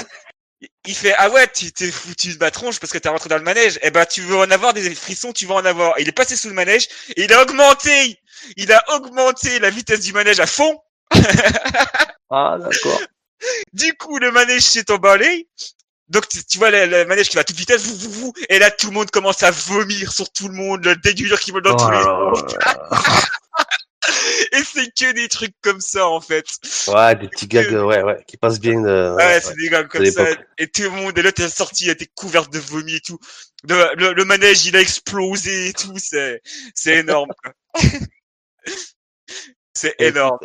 [0.62, 3.30] Il- Il fait ah ouais tu t'es foutu de ma tronche parce que t'es rentré
[3.30, 6.00] dans le manège eh ben tu veux en avoir des frissons tu vas en avoir
[6.00, 8.20] il est passé sous le manège et il a augmenté
[8.58, 10.80] il a augmenté la vitesse du manège à fond
[12.30, 13.02] Ah d'accord.
[13.74, 15.48] Du coup, le manège s'est emballé.
[16.08, 18.60] Donc, tu, vois le, le manège qui va à toute vitesse, vous, vous, vous, et
[18.60, 21.64] là, tout le monde commence à vomir sur tout le monde, le dégueulure qui vole
[21.64, 22.56] dans tous Oh les là sens.
[22.66, 23.22] là.
[24.54, 26.46] Et c'est que des trucs comme ça, en fait.
[26.88, 28.82] Ouais, des petits gags, ouais, ouais, qui passent bien.
[28.82, 29.16] De...
[29.16, 30.26] Ouais, c'est des gars comme ça.
[30.58, 33.20] Et tout le monde, et là, t'es sorti, elle était couverte de vomi et tout.
[33.70, 35.94] Le, le, le manège, il a explosé et tout.
[35.98, 36.42] C'est,
[36.76, 37.30] c'est énorme.
[39.76, 40.40] c'est énorme.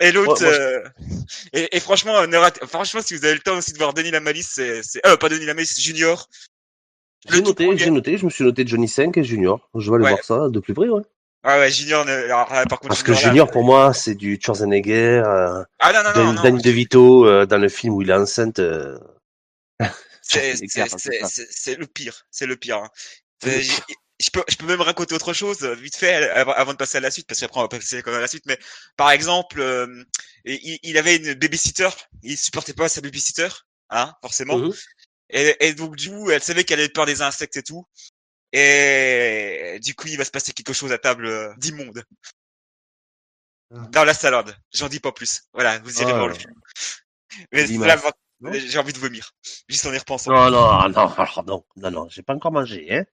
[0.00, 0.88] Et l'autre, Ouais, moi, je- euh,
[1.52, 4.10] et, et franchement, ne rate- franchement, si vous avez le temps aussi de voir Denis
[4.10, 4.50] la Malice,
[4.82, 6.28] c'est, euh, pas Denis la Malice, Junior.
[7.28, 9.68] J'ai noté, j'ai noté, je me suis noté Johnny 5 et Junior.
[9.76, 10.10] Je vais aller Ouais.
[10.10, 11.02] voir ça de plus près, ouais.
[11.44, 14.14] Ah ouais, Junior, ne- alors, là, par contre, Parce que là- Junior, pour moi, c'est
[14.16, 16.42] du Schwarzenegger, euh, Ah non, non, non, Dan- non.
[16.42, 18.58] Danny DeVito euh, dans le film où il est enceinte.
[18.58, 18.98] euh,
[20.20, 20.54] c'est
[21.78, 22.76] le pire, c'est le pire.
[22.78, 22.88] hein.
[24.22, 27.00] Je peux, je peux même raconter autre chose euh, vite fait avant, de passer à
[27.00, 28.46] la suite parce qu'après on va passer quand même à la suite.
[28.46, 28.58] Mais
[28.96, 30.04] par exemple, euh,
[30.44, 31.88] il, il avait une babysitter,
[32.22, 33.48] il supportait pas sa babysitter,
[33.90, 34.58] hein, forcément.
[34.58, 34.72] Mhm.
[35.30, 37.86] Et, et donc du coup, elle savait qu'elle avait peur des insectes et tout.
[38.52, 42.04] Et du coup, il va se passer quelque chose à table euh, d'immonde.
[43.70, 44.54] Dans la salade.
[44.74, 45.44] J'en dis pas plus.
[45.54, 46.16] Voilà, vous irez Ah.
[46.16, 46.52] voir le film.
[47.50, 47.96] Mais là,
[48.40, 49.32] Non j'ai envie de vomir.
[49.68, 50.32] Juste en y repensant.
[50.32, 53.04] Non, non, non, alors, non, non, non, j'ai pas encore mangé, hein.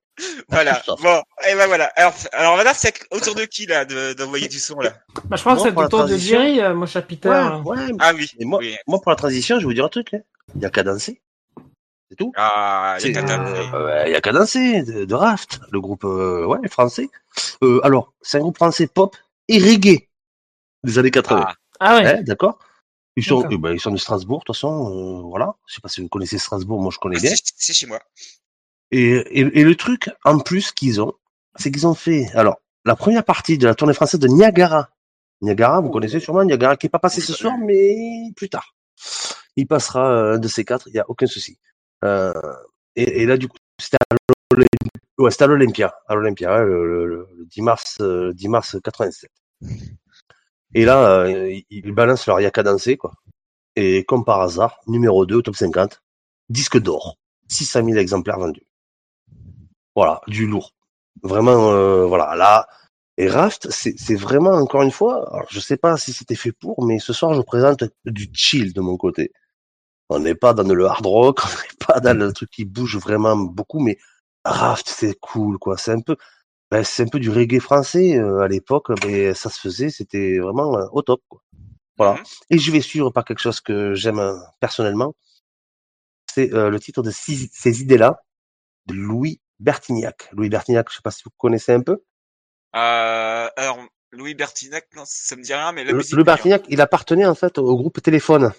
[0.49, 0.81] Voilà.
[1.01, 1.85] Bon, et ben voilà.
[1.95, 4.93] Alors, alors maintenant, c'est autour de qui là de- d'envoyer du son là
[5.25, 7.29] Bah, je pense Moi, que c'est autour de Jerry, euh, mon chapitre.
[7.29, 7.91] Ouais, ouais.
[7.99, 8.29] Ah oui.
[8.39, 8.75] Et moi, oui.
[8.87, 10.19] moi, pour la transition, je vais vous dire un truc, hein.
[10.55, 11.21] Il y a qu'à danser.
[12.09, 12.31] C'est tout.
[12.35, 15.79] Ah, il y a qu'à euh, il y a qu'à danser, de, de Raft, le
[15.79, 17.07] groupe, euh, ouais, français.
[17.63, 19.15] Euh, alors, c'est un groupe français pop
[19.47, 20.07] et reggae
[20.83, 21.45] des années 80.
[21.47, 22.05] Ah, Ah ouais.
[22.07, 22.57] Hein, d'accord
[23.15, 25.53] ils sont, eh ben, ils sont de Strasbourg, de toute façon, euh, voilà.
[25.67, 27.31] Je sais pas si vous connaissez Strasbourg, moi je connais bien.
[27.31, 27.99] c'est c'est chez moi.
[28.91, 31.13] Et, et, et le truc, en plus, qu'ils ont,
[31.55, 34.89] c'est qu'ils ont fait, alors, la première partie de la tournée française de Niagara.
[35.41, 38.75] Niagara, vous connaissez sûrement Niagara, qui est pas passé ce soir, mais plus tard.
[39.55, 41.59] Il passera euh, un de ces quatre, il y a aucun souci.
[42.03, 42.33] Euh,
[42.95, 43.97] et, et là, du coup, c'était
[45.41, 49.29] à l'Olympia, à l'Olympia, ouais, le, le- le- le 10 mars, euh, 10 mars 87.
[50.73, 53.13] Et là, euh, ils- balancent leur Yaka danser, quoi.
[53.75, 56.01] Et comme par hasard, numéro 2 au top 50,
[56.49, 58.65] disque d'or, 600 000 exemplaires vendus.
[59.99, 60.71] Voilà, du lourd.
[61.23, 62.69] Vraiment, euh, voilà, là.
[63.17, 66.85] Et Raft, c'est vraiment, encore une fois, alors je sais pas si c'était fait pour,
[66.85, 69.33] mais ce soir, je vous présente du chill de mon côté.
[70.07, 72.95] On n'est pas dans le hard rock, on n'est pas dans le truc qui bouge
[72.95, 73.97] vraiment beaucoup, mais
[74.45, 75.77] Raft, c'est cool, quoi.
[75.77, 76.15] C'est un peu,
[76.71, 80.39] ben, c'est un peu du reggae français euh, à l'époque, mais ça se faisait, c'était
[80.39, 81.41] vraiment euh, au top, quoi.
[81.97, 82.23] Voilà.
[82.49, 84.21] Et je vais suivre par quelque chose que j'aime
[84.61, 85.13] personnellement.
[86.33, 88.23] C'est euh, le titre de ces, ces idées-là
[88.87, 90.29] de Louis Bertignac.
[90.33, 92.03] Louis Bertignac, je sais pas si vous connaissez un peu.
[92.75, 93.79] Euh, alors,
[94.11, 96.15] Louis Bertignac, non, ça me dit rien, mais la Le, musique.
[96.15, 98.51] le Bertignac, il appartenait en fait au groupe Téléphone.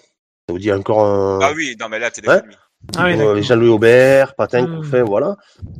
[0.47, 1.39] Ça vous dit encore un.
[1.41, 2.55] Ah oui, non, mais là, téléphone.
[2.97, 3.41] Ah oui, Euh.
[3.41, 4.65] Jean-Louis Aubert, Patin.
[4.77, 5.37] Couffin, voilà.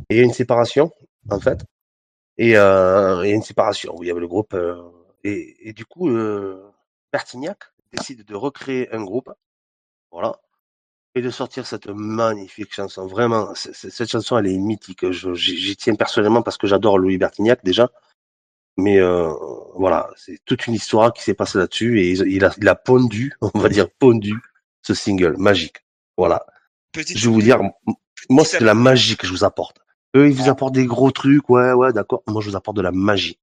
[0.10, 0.92] Et il y a une séparation,
[1.30, 1.60] en fait.
[2.38, 4.54] Et euh, il y a une séparation où il y avait le groupe.
[4.54, 4.82] euh,
[5.24, 6.72] et, et du coup, euh,
[7.12, 7.58] Bertignac
[7.92, 9.30] décide de recréer un groupe.
[10.12, 10.36] Voilà.
[11.14, 13.06] Et de sortir cette magnifique chanson.
[13.06, 15.12] Vraiment, cette chanson, elle est mythique.
[15.12, 17.90] J'y tiens personnellement parce que j'adore Louis Bertignac, déjà.
[18.78, 19.30] Mais euh,
[19.76, 22.00] voilà, c'est toute une histoire qui s'est passée là-dessus.
[22.00, 24.36] Et il, a, il a pondu, on va dire pondu,
[24.84, 25.84] ce single magique.
[26.18, 26.46] Voilà.
[26.94, 27.60] Petite- Je vais vous dire,
[28.30, 29.78] moi, c'est de la magie que je vous apporte.
[30.16, 32.24] Eux, ils vous apportent des gros trucs, ouais, ouais, d'accord.
[32.28, 33.38] Moi, je vous apporte de la magie.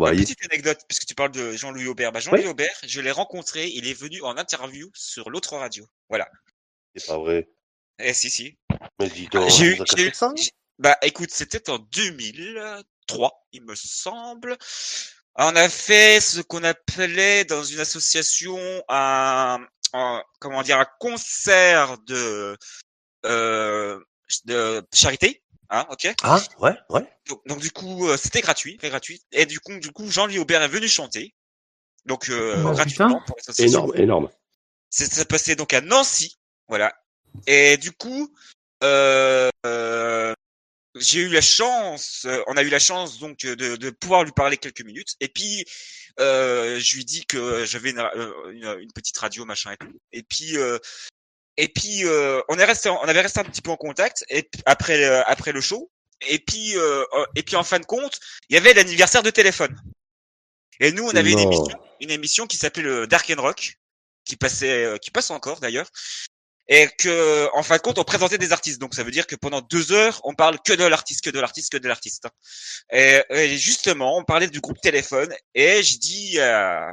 [0.00, 2.10] Vous voyez Petite anecdote, puisque tu parles de Jean-Louis Aubert.
[2.10, 5.86] Bah, Jean-Louis Aubert, je l'ai rencontré, il est venu en interview sur l'autre radio.
[6.08, 6.26] Voilà.
[6.96, 7.50] C'est pas vrai.
[7.98, 8.58] Eh, si, si.
[8.98, 10.32] Mais dis donc, J'ai eu, j'ai ça
[10.78, 14.56] bah, écoute, c'était en 2003, il me semble.
[15.34, 19.58] On a fait ce qu'on appelait dans une association un,
[19.92, 22.56] un- comment dire, un concert de,
[23.26, 24.00] euh,
[24.46, 25.42] de charité.
[25.70, 26.08] Hein, ok.
[26.22, 27.06] Ah, ouais, ouais.
[27.28, 29.22] Donc, donc, du coup, euh, c'était gratuit, très gratuit.
[29.32, 31.32] Et du coup, du coup, Jean-Louis Aubert est venu chanter.
[32.06, 33.20] Donc, euh, Oh, gratuitement putain.
[33.26, 33.78] pour l'association.
[33.84, 34.30] Énorme, énorme.
[34.90, 36.92] C'est- Ça passait donc à Nancy, voilà.
[37.46, 38.34] Et du coup,
[38.82, 40.34] euh, euh,
[40.96, 44.32] j'ai eu la chance, euh, on a eu la chance donc de, de pouvoir lui
[44.32, 45.14] parler quelques minutes.
[45.20, 45.64] Et puis,
[46.18, 50.00] euh, je lui dis que j'avais une, euh, une- une petite radio machin et tout.
[50.12, 50.78] Et puis, euh,
[51.56, 54.24] et puis, euh, on est resté, on avait resté un petit peu en contact.
[54.30, 55.90] Et après, euh, après le show.
[56.28, 59.30] Et puis, euh, euh, et puis en fin de compte, il y avait l'anniversaire de
[59.30, 59.74] téléphone.
[60.78, 63.74] Et nous, on avait une émission, une émission qui s'appelait le Dark and Rock,
[64.24, 65.90] qui passait, euh, qui passe encore d'ailleurs,
[66.68, 68.80] et que, en fin de compte, on présentait des artistes.
[68.80, 71.40] Donc, ça veut dire que pendant deux heures, on parle que de l'artiste, que de
[71.40, 72.28] l'artiste, que de l'artiste.
[72.92, 76.92] Et, et justement, on parlait du groupe Téléphone, et je dis à,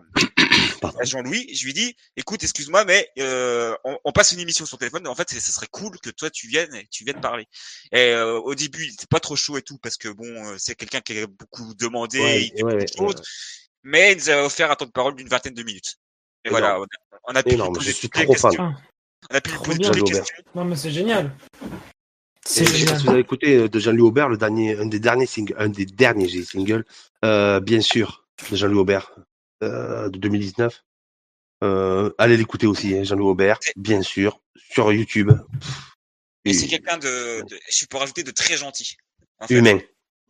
[0.83, 4.77] à Jean-Louis, je lui dis, écoute, excuse-moi, mais euh, on, on passe une émission sur
[4.77, 5.07] téléphone.
[5.07, 7.45] En fait, c'est- ça serait cool que toi tu viennes et tu viennes parler.
[7.91, 10.55] Et euh, au début, il était pas trop chaud et tout parce que bon, euh,
[10.57, 13.21] c'est quelqu'un qui a beaucoup demandé, Ouais, il fait ouais, beaucoup ouais, de choses,
[13.83, 15.95] mais il nous a offert un temps de parole d'une vingtaine de minutes.
[16.45, 16.61] Et Énorme.
[16.63, 18.51] voilà, on a, on a pu lui Énorme, poser je suis toutes les trop fan.
[18.51, 18.73] questions.
[19.31, 19.89] On a pu poser bien.
[19.91, 20.43] toutes les Jean-Louis questions.
[20.55, 21.35] Non, mais c'est génial.
[22.49, 24.99] Je sais pas si vous avez écouté euh, de Jean-Louis Aubert, le dernier, un des
[24.99, 26.85] derniers singles, un des derniers singles,
[27.25, 29.11] euh, bien sûr, de Jean-Louis Aubert,
[29.61, 30.83] de 2019.
[31.63, 34.39] Euh, allez l'écouter aussi, hein, Jean-Louis Aubert, bien sûr,
[34.71, 35.31] sur YouTube.
[36.45, 38.95] Et Et c'est quelqu'un de, de, je peux rajouter de très gentil.
[39.39, 39.55] en fait.
[39.55, 39.79] humain,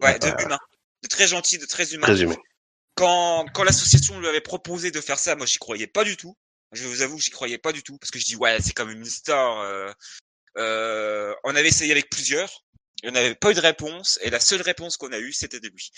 [0.02, 0.60] Ouais, de Euh, humain.
[1.04, 2.08] De très gentil, de très humain.
[2.08, 2.38] très humain.
[2.96, 6.36] quand, quand l'association lui avait proposé de faire ça, moi j'y croyais pas du tout.
[6.72, 8.74] Je vous avoue que j'y croyais pas du tout parce que je dis ouais c'est
[8.74, 9.60] comme une star.
[9.60, 9.92] Euh,
[10.58, 12.64] euh, on avait essayé avec plusieurs,
[13.04, 15.60] et on n'avait pas eu de réponse et la seule réponse qu'on a eue c'était
[15.60, 15.92] de lui.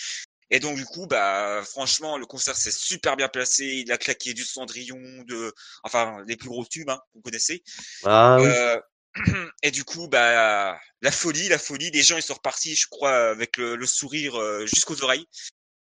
[0.51, 3.65] Et donc du coup bah franchement le concert s'est super bien placé.
[3.65, 5.53] Il a claqué du Cendrillon, de
[5.83, 7.63] enfin les plus gros tubes hein, vous connaissez.
[8.05, 8.47] Ah oui.
[8.47, 8.79] Euh,
[9.63, 13.29] et du coup, bah, la folie, la folie, les gens ils sont repartis, je crois,
[13.29, 15.25] avec le, le sourire euh, jusqu'aux oreilles.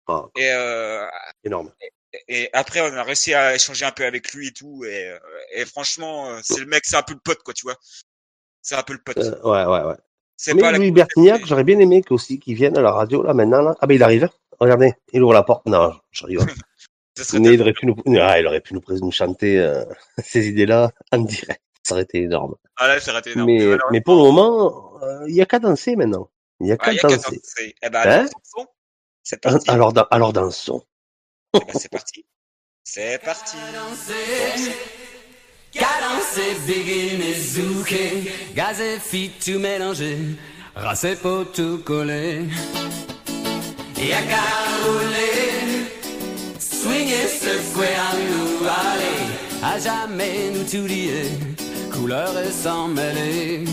[0.07, 1.07] Ah, Et, euh,
[1.45, 1.73] énorme.
[2.29, 4.85] et après, on a réussi à échanger un peu avec lui et tout.
[4.85, 5.19] Et, euh,
[5.55, 7.77] et franchement, euh, c'est le mec, c'est un peu le pote, quoi, tu vois.
[8.63, 9.19] C'est un peu le pote.
[9.19, 9.97] Euh, ouais, ouais, ouais.
[10.37, 13.35] c'est Mais pas Louis Bertignac, j'aurais bien aimé qu'aussi qu'il vienne à la radio là
[13.35, 13.63] maintenant.
[13.63, 13.77] Là.
[13.81, 14.29] Ah ben il arrive.
[14.61, 15.67] Regardez, il ouvre la porte.
[15.67, 16.47] Non, je rigole.
[17.17, 19.85] Ça serait Mais il aurait pu nous, ah, il aurait pu nous, chanter euh,
[20.25, 21.63] ces idées-là en direct.
[21.85, 22.57] Ça aurait été énorme.
[22.77, 23.79] Ah là, ça aurait été énorme.
[23.93, 26.29] mais, pour le moment, euh, il y a qu'à danser maintenant.
[26.61, 27.41] Il y a ah, qu'à a qu'à danser.
[27.83, 28.69] Eh ben, Hein alors, dansons.
[29.23, 29.71] c'est parti.
[29.71, 30.83] Alors, dan- alors dansons.
[31.55, 32.27] Eh ben, c'est parti.
[32.83, 33.57] C'est parti.
[39.01, 40.19] Fit tout mélanger,
[40.75, 42.49] rassé pour tout coller.
[43.97, 44.43] Y'a qu'à
[44.85, 45.87] rouler,
[46.59, 49.21] swinger, secouer à nous aller,
[49.63, 51.31] à jamais nous tout lier,
[51.93, 53.65] couleur et sans mêler.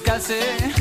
[0.00, 0.34] Cassé,
[0.76, 0.77] tout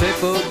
[0.00, 0.49] Passer pour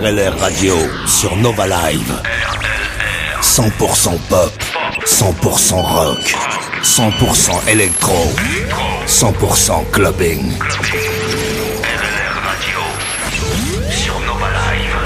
[0.00, 0.74] RLR Radio
[1.06, 2.22] sur Nova Live.
[3.42, 4.52] 100% pop,
[5.04, 6.34] 100% rock,
[6.82, 8.14] 100% électro,
[9.06, 10.52] 100% clubbing.
[10.58, 12.80] RLR Radio
[13.90, 14.96] sur Nova Live.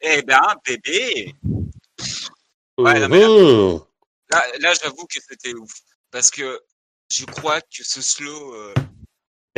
[0.00, 1.34] Eh ben, bébé.
[2.78, 3.80] Ouais, non, mais là, Mhm.
[4.30, 5.72] là, là, j'avoue que c'était ouf.
[6.10, 6.58] Parce que
[7.10, 8.54] je crois que ce slow.
[8.54, 8.74] euh,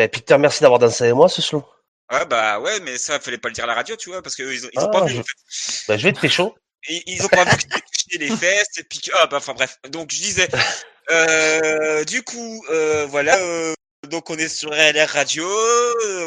[0.03, 1.65] Ben, Peter, merci d'avoir dansé avec moi ce slow.
[2.11, 4.35] Ouais, bah ouais, mais ça, fallait pas le dire à la radio, tu vois, parce
[4.35, 5.15] qu'ils ils ont Ah, pas vu.
[5.15, 5.85] je- en fait.
[5.87, 6.57] Ben, je vais te pécho.
[6.89, 9.13] Ils, ils ont pas vu que tu touché les fesses, et puis que.
[9.15, 9.79] Ah, bah, enfin bref.
[9.89, 10.49] Donc, je disais.
[11.11, 13.37] Euh, du coup, euh, voilà.
[13.39, 13.75] euh,
[14.09, 15.45] donc, on est sur RLR Radio.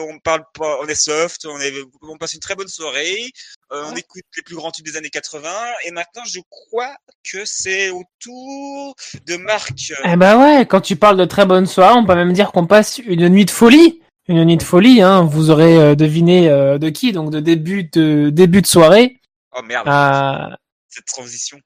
[0.10, 0.80] on parle pas.
[0.82, 1.46] On est soft.
[1.46, 3.32] On, est, on passe une très bonne soirée.
[3.72, 5.50] Euh, on écoute les plus grands tubes des années 80.
[5.86, 6.96] Et maintenant, je crois
[7.32, 8.96] que c'est au tour
[9.26, 9.92] de Marc.
[10.06, 12.68] Eh bah ouais, quand tu parles de très bonne soirée, on peut même dire qu'on
[12.68, 14.02] passe une nuit de folie.
[14.28, 15.22] Une nuit de folie, hein.
[15.24, 19.20] Vous aurez euh, deviné euh, de qui, donc de début de début de soirée.
[19.56, 20.58] Oh merde, Ah,
[20.90, 21.58] cette transition.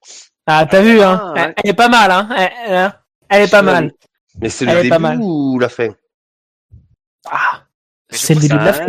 [0.45, 1.21] ah t'as vu, hein.
[1.21, 1.53] Ah, Elle, ouais.
[1.63, 2.29] elle est pas mal, hein.
[2.37, 2.93] Elle, elle-
[3.29, 3.91] elle est pas mal.
[4.41, 5.19] Mais c'est le début mal.
[5.21, 5.89] ou la fin?
[7.29, 7.63] Ah,
[8.09, 8.85] c'est le début de la fin.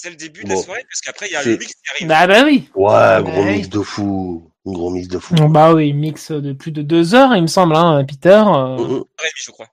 [0.00, 0.54] C'est le début de Bon.
[0.54, 2.06] la soirée, parce qu'après, il y a le mix qui arrive.
[2.08, 2.68] Bah bah oui.
[2.76, 3.56] Ouais, gros Ouais.
[3.56, 4.48] mix de fou.
[4.64, 5.34] Un gros mix de fou.
[5.34, 8.42] Bon, bah oui, mix de plus de deux heures, il me semble, hein, Peter.
[8.46, 8.92] euh, Mhm.
[8.98, 9.66] Ouais, je crois.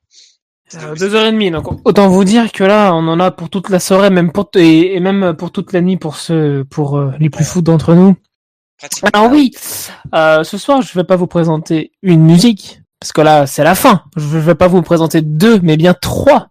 [0.73, 1.51] euh, deux heures et demie.
[1.51, 4.49] Donc autant vous dire que là, on en a pour toute la soirée, même pour
[4.55, 7.93] et, et même pour toute la nuit pour ceux, pour euh, les plus fous d'entre
[7.93, 8.15] nous.
[8.79, 9.09] Pratiquement.
[9.13, 9.51] Alors oui,
[10.15, 13.75] euh, ce soir, je vais pas vous présenter une musique, parce que là, c'est la
[13.75, 14.03] fin.
[14.17, 16.47] Je vais pas vous présenter deux, mais bien trois.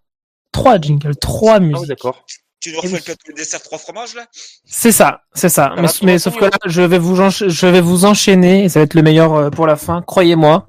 [0.52, 1.88] Trois jingles, trois Ah oui, musiques.
[1.88, 2.24] d'accord.
[2.65, 3.15] Tu nous refais oui.
[3.28, 4.23] le dessert trois fromages, là?
[4.65, 5.75] C'est ça, c'est ça.
[6.02, 8.94] Mais, sauf que là, je vais vous, je vais vous enchaîner, et ça va être
[8.94, 10.65] le meilleur euh, pour la fin, croyez-moi.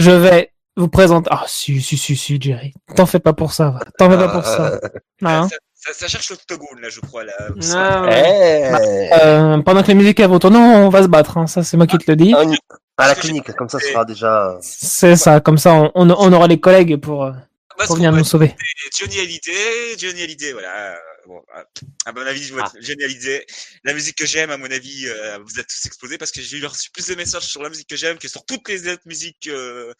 [0.00, 1.28] Je vais vous présenter.
[1.32, 2.72] Ah, si, si, si, si, Jerry.
[2.96, 3.78] T'en fais pas pour ça.
[3.98, 4.80] T'en fais pas pour ça.
[5.22, 7.22] Hein ça, ça, ça cherche l'octogone, là, je crois.
[7.22, 7.32] Là,
[7.74, 8.70] Ah, ouais.
[8.72, 11.38] Eh, Euh, pendant que les musiques elles vont tourner, on va se battre.
[11.38, 11.46] Hein.
[11.46, 12.34] Ça, c'est moi qui te le dis.
[12.34, 12.50] un-
[12.98, 14.56] à la clinique, comme ça, ce sera déjà.
[14.60, 15.38] C'est ça.
[15.40, 17.32] Comme ça, on, on, on aura les collègues pour, euh,
[17.76, 18.54] Parce pour venir nous sauver.
[18.98, 20.92] Johnny Hallyday, Johnny Hallyday, voilà.
[20.92, 20.96] euh,
[21.26, 21.64] Bon, à
[22.08, 23.44] à mon avis, je vois Johnny Hallyday.
[23.82, 26.58] La musique que j'aime, à mon avis, euh, vous êtes tous explosés parce que j'ai
[26.58, 29.02] eu reçu plus de messages sur la musique que j'aime que sur toutes les autres
[29.06, 29.92] musiques euh,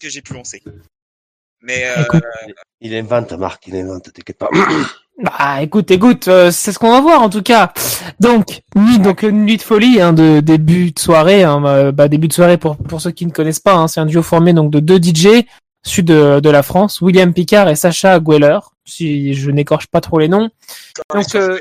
[0.00, 0.62] que j'ai pu lancer.
[1.60, 2.22] Mais euh, Écoute.
[2.80, 4.48] Il invente, Marc, il invente, t'inquiète pas.
[5.22, 7.72] Bah, écoute, écoute, euh, c'est ce qu'on va voir en tout cas.
[8.18, 11.44] Donc, nuit, donc une nuit de folie, hein, de début de soirée.
[11.44, 14.00] Hein, euh, bah, début de soirée pour pour ceux qui ne connaissent pas, hein, c'est
[14.00, 15.44] un duo formé donc de deux DJ
[15.82, 20.18] sud de, de la France, William Picard et Sacha Gweller, si je n'écorche pas trop
[20.18, 20.50] les noms.
[21.14, 21.58] Donc, euh,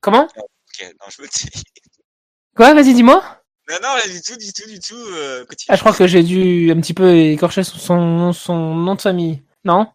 [0.00, 1.50] comment ok, non, je me dis.
[2.56, 3.22] Quoi Vas-y, dis-moi.
[3.68, 4.94] Non, non, rien du tout, du tout, du tout.
[4.94, 5.44] Euh.
[5.68, 9.00] Ah, je crois que j'ai dû un petit peu écorcher son, son, son nom de
[9.00, 9.42] famille.
[9.64, 9.86] Non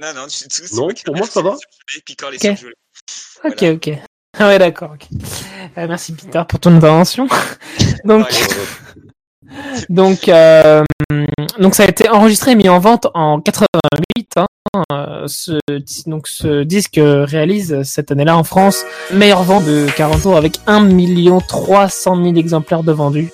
[0.00, 0.46] Non, non, du tout.
[0.48, 1.56] c'est Non, pour moi, ça va.
[2.06, 2.64] Picard les Ok.
[3.44, 3.90] Ok, ok.
[4.38, 4.92] Ah ouais, d'accord.
[4.94, 5.06] ok.
[5.76, 7.28] Euh, merci Peter pour ton intervention.
[8.04, 8.26] donc,
[9.88, 10.84] donc, euh,
[11.58, 14.32] donc ça a été enregistré et mis en vente en 88.
[14.36, 15.58] Hein, euh, ce,
[16.24, 20.88] ce disque réalise cette année-là en France meilleure vente de 40 tours avec 1
[21.46, 23.30] 300 000 exemplaires de vendus,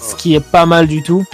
[0.00, 1.24] ce qui est pas mal du tout.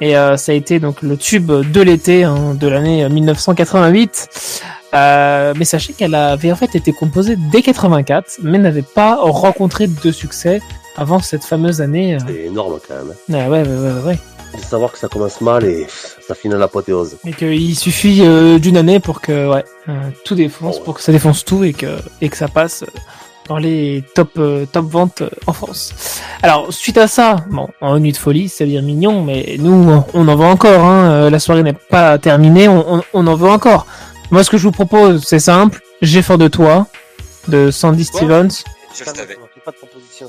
[0.00, 4.62] Et euh, ça a été donc le tube de l'été hein, de l'année 1988.
[4.94, 9.86] Euh, mais sachez qu'elle avait en fait été composée dès 84, mais n'avait pas rencontré
[9.86, 10.62] de succès
[10.98, 12.14] avant cette fameuse année.
[12.14, 12.18] euh.
[12.26, 13.14] C'est énorme quand même.
[13.32, 14.18] Ah ouais, ouais, ouais, ouais, ouais.
[14.56, 17.16] De savoir que ça commence mal et pff, ça finit à l'apothéose.
[17.26, 19.92] Et qu'il suffit euh, d'une année pour que ouais, euh,
[20.24, 22.86] tout défonce, pour que ça défonce tout et que et que ça passe euh,
[23.48, 25.92] dans les top euh, top ventes euh, en France.
[26.42, 30.04] Alors suite à ça, bon, en nuit de folie, c'est bien mignon, mais nous on-
[30.14, 30.82] on en veut encore.
[30.82, 33.86] Hein, euh, la soirée n'est pas terminée, on, on, on en veut encore.
[34.30, 35.80] Moi, ce que je vous propose, c'est simple.
[36.02, 36.86] J'ai fort de toi,
[37.48, 38.48] de Sandy Stevens.
[38.94, 39.36] Je le savais.
[39.64, 40.28] pas de proposition.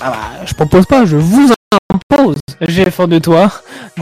[0.00, 1.52] Ah bah, je propose pas, je vous
[1.92, 2.36] impose.
[2.62, 3.50] J'ai fort de toi,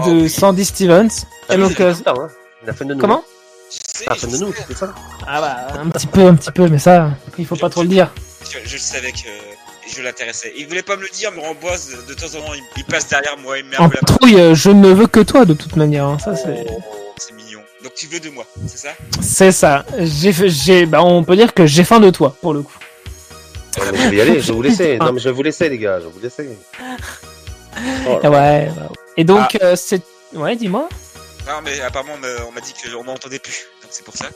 [0.06, 1.08] de Sandy Stevens.
[1.50, 3.00] Et La fin de nous.
[3.00, 3.22] comment?
[4.22, 4.94] De nous, c'est ça?
[5.26, 7.88] Ah bah, un petit peu, un petit peu, mais ça, il faut pas trop le
[7.88, 8.12] dire.
[8.44, 9.28] Je, je le savais que.
[9.94, 10.52] je l'intéressais.
[10.56, 13.08] Il voulait pas me le dire, mais Ramboise, de temps en temps, il, il passe
[13.08, 13.98] derrière moi, il me met un En peu
[14.32, 16.04] la euh, je ne veux que toi de toute manière.
[16.06, 16.64] hein, Ça c'est.
[17.18, 17.60] C'est mignon.
[17.82, 18.88] Donc tu veux de moi, c'est ça?
[19.20, 19.84] C'est ça.
[19.98, 22.72] J'ai, fait- j'ai, bah, on peut dire que j'ai faim de toi pour le coup.
[23.78, 24.98] Ouais, mais je vais y aller, je vais vous laisser.
[25.00, 26.48] Non, mais je vais vous laisser, les gars, je vais vous laisser.
[28.08, 28.28] Oh.
[28.28, 28.70] Ouais.
[29.16, 30.02] Et donc euh, c'est.
[30.34, 30.88] Ouais, dis-moi.
[31.46, 34.26] Non, mais apparemment, on m'a- on m'a dit qu'on m'entendait plus, donc c'est pour ça.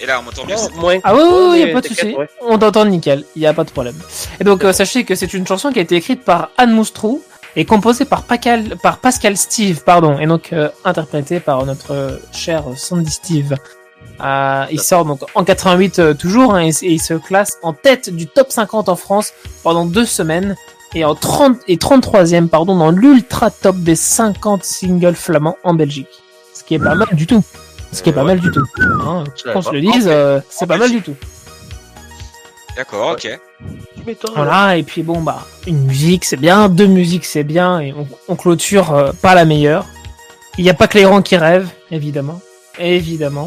[0.00, 0.54] Et là, on m'entend mieux.
[0.54, 0.80] Bon.
[0.80, 2.14] moi, Ah oui, oui, Ouais, oui, y a pas de souci.
[2.14, 2.28] ouais.
[2.40, 3.96] On t'entend nickel, il y a pas de problème.
[4.40, 7.22] Et donc euh, sachez que c'est une chanson qui a été écrite par Anne Moustrou
[7.56, 12.16] et composée par Pascal, par Pascal Steve, pardon, et donc euh, interprétée par notre euh,
[12.32, 13.54] cher Sandy Steve.
[14.20, 17.72] Euh, il sort donc en 88 euh, toujours hein, et, et il se classe en
[17.72, 19.32] tête du top 50 en France
[19.62, 20.56] pendant deux semaines
[20.94, 26.08] et en 30 et 33e pardon dans l'ultra top des 50 singles flamands en Belgique.
[26.54, 27.44] Ce qui est pas mal du tout.
[27.92, 28.64] Ce qui est pas mal du tout.
[28.80, 29.74] Hein, qu'on se pas.
[29.74, 31.14] le dise, euh, c'est pas mal du tout.
[32.76, 33.40] D'accord, ok.
[34.34, 38.06] Voilà, et puis bon, bah, une musique c'est bien, deux musiques c'est bien, et on,
[38.28, 39.86] on clôture euh, par la meilleure.
[40.58, 42.40] Il n'y a pas que les rangs qui rêvent, évidemment.
[42.78, 43.46] Évidemment.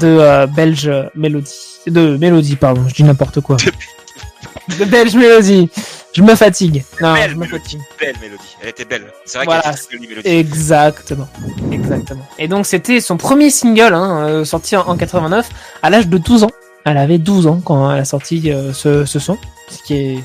[0.00, 1.54] De euh, Belge Mélodie.
[1.86, 3.56] De Mélodie, pardon, je dis n'importe quoi.
[4.78, 5.68] De Belge Mélodie.
[6.14, 6.84] Je me fatigue.
[7.00, 7.80] Non, belle je me mélodie, fatigue.
[7.98, 8.56] belle mélodie.
[8.62, 9.06] Elle était belle.
[9.24, 9.62] C'est vrai Voilà.
[9.62, 10.28] qu'elle était mélodie.
[10.28, 11.28] Exactement.
[11.72, 12.26] Exactement.
[12.38, 15.48] Et donc c'était son premier single, hein, euh, sorti en, en 89,
[15.82, 16.50] à l'âge de 12 ans.
[16.84, 19.38] Elle avait 12 ans quand elle a sorti euh, ce, ce son.
[19.70, 20.18] Ce qui est,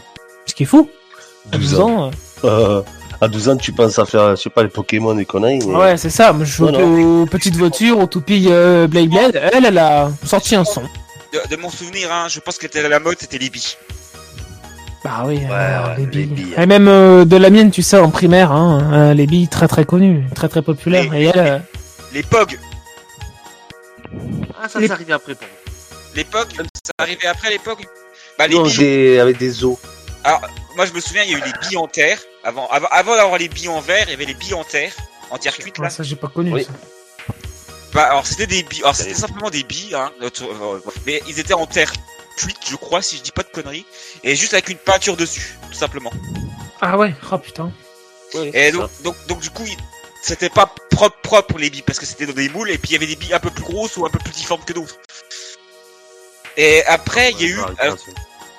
[0.46, 0.90] ce qui est fou.
[1.54, 2.12] À 12 ans.
[2.44, 2.82] euh, Euh,
[3.22, 5.60] à 12 ans, tu penses à faire, je sais pas, les Pokémon et conneries.
[5.66, 6.34] mais- Ouais, c'est ça.
[6.34, 9.42] Moi, je joue aux petites voitures, aux toupies euh, Blade Blade.
[9.54, 10.82] Elle, elle a sorti un son.
[11.34, 13.76] De, de mon souvenir, hein, je pense qu'elle était la mode, c'était les billes.
[15.04, 16.26] Bah oui, Ouais, euh, ouais, les les billes.
[16.46, 16.54] billes.
[16.58, 19.68] Et même euh, de la mienne, tu sais, en primaire, hein, euh, les billes très
[19.68, 21.12] très connues, très très populaires.
[21.12, 21.60] Les- Et elle, euh,
[22.14, 22.58] Les POG.
[24.62, 25.48] Ah, ça, Les- c'est arrivé après pour
[26.32, 26.48] POG,
[26.84, 27.86] ça arrivait après les POG
[28.40, 28.78] Bah, les Non, billes.
[28.78, 29.78] des- avec des os.
[30.24, 30.42] Alors,
[30.78, 32.20] moi, je me souviens, il y a eu les billes en terre.
[32.44, 34.94] Avant, avant, avant d'avoir les billes en verre, il y avait les billes en terre.
[35.32, 35.88] En terre cuite, là.
[35.88, 36.54] ah, ça j'ai pas connu.
[36.54, 36.64] Oui.
[36.64, 36.72] ça.
[37.94, 38.84] Bah, alors, c'était des billes.
[38.84, 40.12] Alors, c'était simplement des billes, hein.
[40.22, 41.92] notre- euh, Mais ils étaient en terre
[42.38, 43.86] cuite, je crois, si je dis pas de conneries.
[44.24, 46.14] Et juste avec une peinture dessus, tout simplement.
[46.80, 47.72] Ah ouais, oh putain.
[48.54, 49.66] Et donc, donc, donc, du coup,
[50.22, 52.94] c'était pas propre, propre les billes parce que c'était dans des moules et puis il
[52.94, 54.98] y avait des billes un peu plus grosses ou un peu plus difformes que d'autres.
[56.56, 57.60] Et après, il y a eu,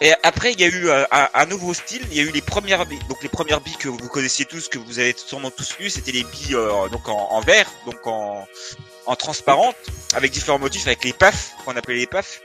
[0.01, 2.03] et après, il y a eu euh, un, nouveau style.
[2.11, 3.01] Il y a eu les premières billes.
[3.09, 6.13] Donc les premières billes que vous connaissiez tous, que vous avez sûrement tous eu, c'était
[6.13, 8.47] les billes euh, donc en, en verre, donc en,
[9.07, 9.77] en transparente,
[10.15, 12.41] avec différents motifs, avec les paf, qu'on appelait les paf.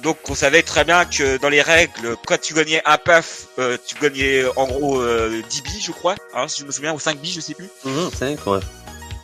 [0.00, 3.78] Donc on savait très bien que dans les règles, quand tu gagnais un paf, euh,
[3.84, 7.00] tu gagnais en gros euh, 10 billes, je crois, hein, si je me souviens, ou
[7.00, 7.68] 5 billes, je sais plus.
[7.84, 8.60] Mmh, cinq, ouais.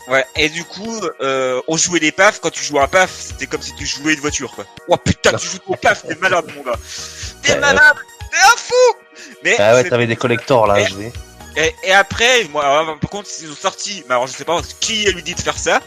[0.09, 3.47] Ouais, et du coup, euh, on jouait les paf, quand tu jouais un paf, c'était
[3.47, 4.65] comme si tu jouais une voiture, quoi.
[4.89, 6.77] Oh putain, tu joues au paf, t'es malade, mon gars.
[7.43, 7.97] T'es malade,
[8.31, 8.75] t'es un fou
[9.45, 11.13] Mais, Ah ouais, t'avais des collectors là Et- jouer.
[11.57, 14.61] et, et après, moi, alors, par contre, ils ont sorti, mais alors je sais pas
[14.81, 15.81] qui lui dit de faire ça.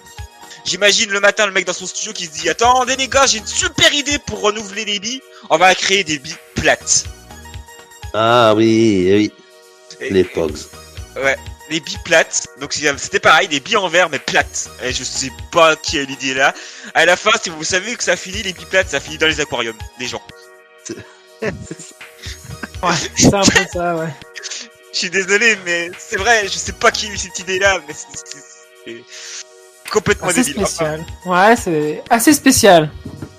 [0.63, 3.37] J'imagine le matin le mec dans son studio qui se dit Attendez les gars, j'ai
[3.39, 5.21] une super idée pour renouveler les billes.
[5.49, 7.03] On va créer des billes plates.
[8.13, 9.31] Ah oui, oui.
[9.99, 10.57] Et- Les Pogs.
[11.17, 11.37] Ouais,
[11.69, 12.47] les billes plates.
[12.59, 14.69] Donc c'était pareil, des billes en verre mais plates.
[14.83, 16.53] Et je sais pas qui a eu l'idée là.
[16.93, 19.27] À la fin, si vous savez que ça finit les billes plates, ça finit dans
[19.27, 20.21] les aquariums des gens.
[22.83, 24.09] Ouais, c'est un peu ça, ouais.
[24.93, 27.79] Je suis désolé, mais c'est vrai, je sais pas qui a eu cette idée là,
[27.87, 29.01] mais c'est-
[29.91, 30.63] complètement Assez débile.
[30.63, 31.05] Enfin, spécial.
[31.25, 32.91] Ouais, c'est assez spécial.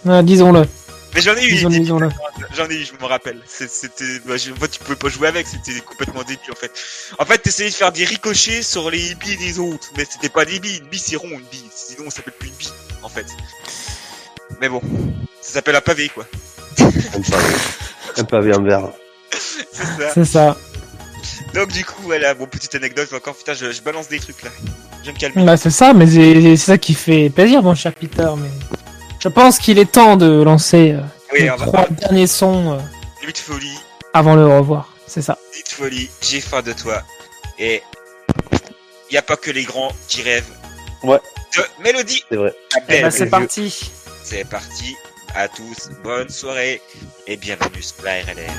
[0.05, 0.66] Ouais, disons-le.
[1.14, 2.08] mais j'en ai eu Disons, une disons-le.
[2.56, 3.40] J'en ai eu, je me rappelle.
[3.46, 6.72] C'était, bah, je- en fait, tu pouvais pas jouer avec, c'était complètement débile en fait.
[7.18, 10.44] En fait, t'essayais de faire des ricochets sur les billes des autres, mais c'était pas
[10.44, 10.78] des billes.
[10.78, 11.68] Une bille, c'est rond, une bille.
[11.74, 12.68] Sinon, ça s'appelle plus une bille,
[13.02, 13.26] en fait.
[14.60, 14.80] Mais bon,
[15.42, 16.26] ça s'appelle un pavé, quoi.
[16.80, 16.90] Un
[17.30, 17.54] pavé.
[18.18, 18.88] Un pavé en verre.
[19.30, 20.10] C'est ça.
[20.14, 20.56] C'est ça.
[21.54, 23.34] Donc, du coup, voilà, bon, petite anecdote encore.
[23.34, 24.50] Putain, je, je balance des trucs là.
[25.02, 25.44] Je vais me calmer.
[25.44, 28.28] Bah, c'est ça, mais c'est c'est ça qui fait plaisir, mon cher Peter.
[28.38, 28.48] Mais
[29.20, 31.00] je pense qu'il est temps de lancer euh,
[31.32, 33.78] Oui, les on va- trois derniers sons euh, de folie,
[34.12, 34.92] avant le revoir.
[35.06, 35.38] C'est ça.
[35.55, 37.02] nuit de folie, j'ai faim de toi.
[37.58, 37.82] Et
[39.10, 40.52] y a pas que les grands qui rêvent.
[41.02, 41.20] Ouais.
[41.56, 42.22] De Mélodie.
[42.30, 42.55] C'est vrai.
[42.88, 43.90] Eh bah, c'est parti.
[44.22, 44.96] C'est parti.
[45.34, 46.80] À tous, bonne soirée
[47.26, 48.52] et bienvenue sur la RLR.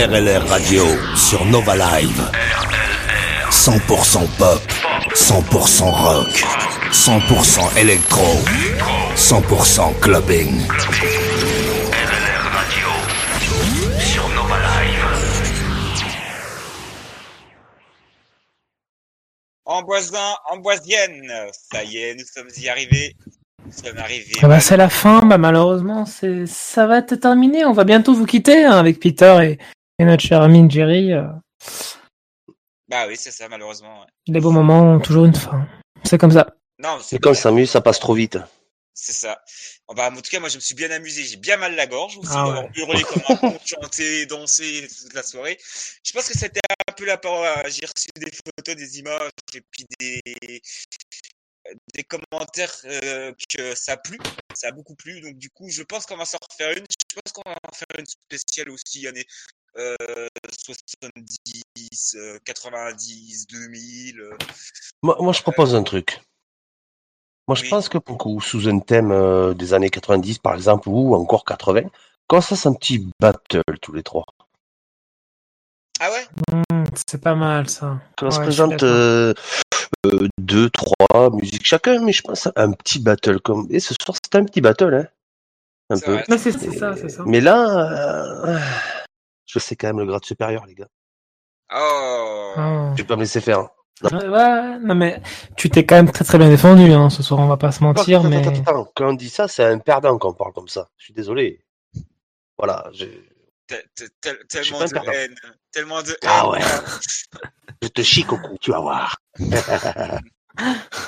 [0.00, 0.82] RLR Radio
[1.14, 2.30] sur Nova Live.
[3.50, 4.62] 100% pop,
[5.14, 6.42] 100% rock,
[6.90, 8.24] 100% électro,
[9.14, 10.66] 100% clubbing.
[13.98, 15.04] Sur Nova Live.
[19.66, 23.14] Amboisin, Amboisienne, ça y est, nous sommes y arrivés.
[23.66, 24.32] Nous sommes arrivés.
[24.40, 27.66] Ah bah, c'est la fin, bah, malheureusement, c'est, ça va être terminé.
[27.66, 29.58] On va bientôt vous quitter hein, avec Peter et,
[30.00, 31.12] et notre cher ami Jerry.
[31.12, 31.24] euh.
[32.88, 34.00] Bah oui, c'est ça, malheureusement.
[34.00, 34.06] ouais.
[34.28, 35.68] les beaux moments ont toujours une fin.
[36.04, 36.46] C'est comme ça.
[36.78, 38.38] Non, c'est quand on s'amuse, ça passe trop vite.
[38.94, 39.42] C'est ça.
[39.88, 41.22] Oh, bah, en tout cas, moi, je me suis bien amusé.
[41.24, 42.70] J'ai bien mal la gorge aussi Ah d'avoir ouais.
[42.76, 45.58] hurlé comme un con, chanté, dansé toute la soirée.
[46.02, 47.46] Je pense que c'était un peu la parole.
[47.70, 50.20] J'ai reçu des photos, des images et puis des,
[51.94, 54.18] des commentaires euh, que ça a plu.
[54.54, 55.20] Ça a beaucoup plu.
[55.20, 56.84] Donc, du coup, je pense qu'on va s'en refaire une.
[57.10, 59.26] Je pense qu'on va en faire une spéciale aussi, année
[59.78, 59.96] euh,
[60.52, 64.20] 70, euh, 90, 2000.
[64.20, 64.36] euh.
[65.02, 66.20] Moi, moi, je propose un truc.
[67.48, 70.88] Moi, je pense que pour coup, sous un thème euh, des années 90, par exemple,
[70.88, 71.82] ou encore 80,
[72.28, 74.24] qu'on se fasse un petit battle tous les trois.
[76.00, 76.26] Ah ouais?
[76.72, 78.00] Mmh, c'est pas mal ça.
[78.16, 79.34] Qu'on se Ouais, présente euh,
[80.06, 83.66] euh, deux, trois musiques chacun, mais je pense à un petit battle comme.
[83.70, 85.06] Et ce soir, c'était un petit battle, hein.
[85.90, 86.14] Un peu.
[86.14, 87.24] Ouais, c'est c'est ça, c'est ça.
[87.26, 88.58] Mais là, euh,
[89.50, 90.88] je sais quand même le grade supérieur, les gars.
[91.74, 92.52] Oh.
[92.56, 92.90] Oh.
[92.96, 93.60] Je vais pas me laisser faire.
[93.60, 94.18] Non.
[94.18, 95.20] Ouais, ouais, non mais
[95.58, 97.84] tu t'es quand même très très bien défendu hein, ce soir, on va pas se
[97.84, 100.54] mentir, Attends, mais attends, attends, Quand on dit ça, c'est un perdant quand on parle
[100.54, 100.88] comme ça.
[100.96, 101.62] Je suis désolé.
[102.56, 102.88] Voilà.
[102.94, 103.04] je-
[103.66, 103.84] Tel-
[104.20, 105.34] tel- Tellement de haine.
[105.70, 106.16] Tellement de haine.
[106.26, 106.60] Ah ouais.
[107.82, 109.16] Je te chie, Coco, tu vas voir.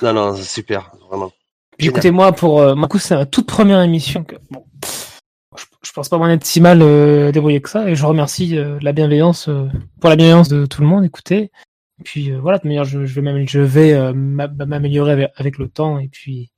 [0.02, 1.32] non, non, c'est super, vraiment.
[1.78, 4.22] Puis écoutez, moi, pour euh, moi, coup, c'est ma toute première émission.
[4.24, 4.64] Que, bon,
[5.84, 8.78] je, pense pas m'en être si mal euh, débrouillé que ça, et je remercie euh,
[8.82, 9.66] la bienveillance euh,
[10.00, 11.04] pour la bienveillance de tout le monde.
[11.04, 11.50] Écoutez,
[12.00, 15.12] Et puis euh, voilà, de manière, je, je vais m'améliorer, je vais euh, m'a- m'améliorer
[15.12, 16.50] avec, avec le temps et puis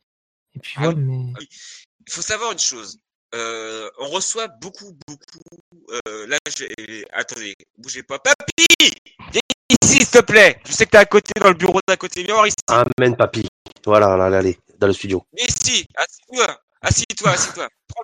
[0.55, 0.95] et puis voilà.
[0.97, 2.99] Mais Il faut savoir une chose.
[3.35, 5.99] Euh, on reçoit beaucoup, beaucoup.
[6.09, 7.05] Euh, là, j'ai.
[7.13, 8.19] Attendez, bougez pas.
[8.21, 8.95] Papy
[9.33, 9.41] Viens
[9.83, 10.61] ici, s'il te plaît.
[10.67, 12.23] Je sais que t'es à côté, dans le bureau d'à côté.
[12.23, 12.55] Viens voir ici.
[12.69, 13.45] Amen, papy.
[13.85, 15.25] Voilà, là, là, allez, dans le studio.
[15.37, 15.85] Viens ici.
[15.97, 16.61] Assis-toi.
[16.81, 17.69] Assis-toi, assis-toi.
[17.89, 18.03] Prends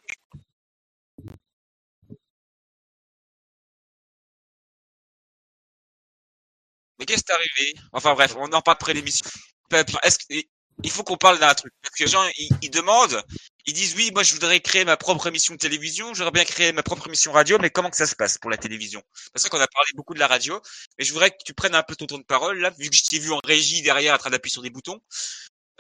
[7.01, 7.75] Mais qu'est-ce qui t'est arrivé?
[7.93, 9.27] Enfin bref, on en parle après l'émission.
[9.71, 10.47] Papy, Est-ce que
[10.83, 13.23] il faut qu'on parle d'un truc parce que les gens ils, ils demandent,
[13.67, 16.73] ils disent oui, moi je voudrais créer ma propre émission de télévision, j'aurais bien créé
[16.73, 19.03] ma propre émission radio, mais comment que ça se passe pour la télévision?
[19.35, 20.61] C'est vrai qu'on a parlé beaucoup de la radio,
[20.99, 22.97] mais je voudrais que tu prennes un peu ton temps de parole là, vu que
[22.97, 25.01] je t'ai vu en régie derrière en train d'appuyer sur des boutons.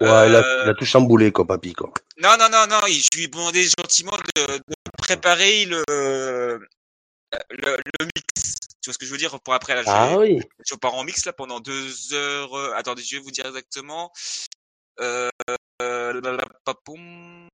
[0.00, 1.92] Ouais, il, a, il a tout chamboulé, quoi, papy, quoi.
[2.23, 6.60] Non, non, non, non, je lui ai demandé gentiment de, de préparer le,
[7.50, 8.59] le, le mix.
[8.83, 10.41] Tu vois ce que je veux dire pour après là, je, Ah oui.
[10.67, 12.55] je pars en mix là pendant deux heures.
[12.55, 14.12] euh, attendez, je vais vous dire exactement.
[15.00, 15.28] Euh,
[15.81, 17.49] la- la- papoum.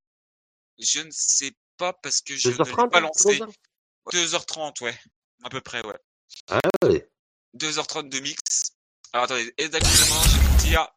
[0.78, 3.38] je ne sais pas parce que je ne l'ai 2h30, pas lancé.
[3.38, 3.56] comme ça
[4.12, 4.98] 2h30, ouais,
[5.44, 5.98] à peu près, ouais.
[6.48, 7.02] Ah oui.
[7.54, 8.72] 2h30 de mix.
[9.12, 10.88] Alors attendez, exactement, je vais vous dire.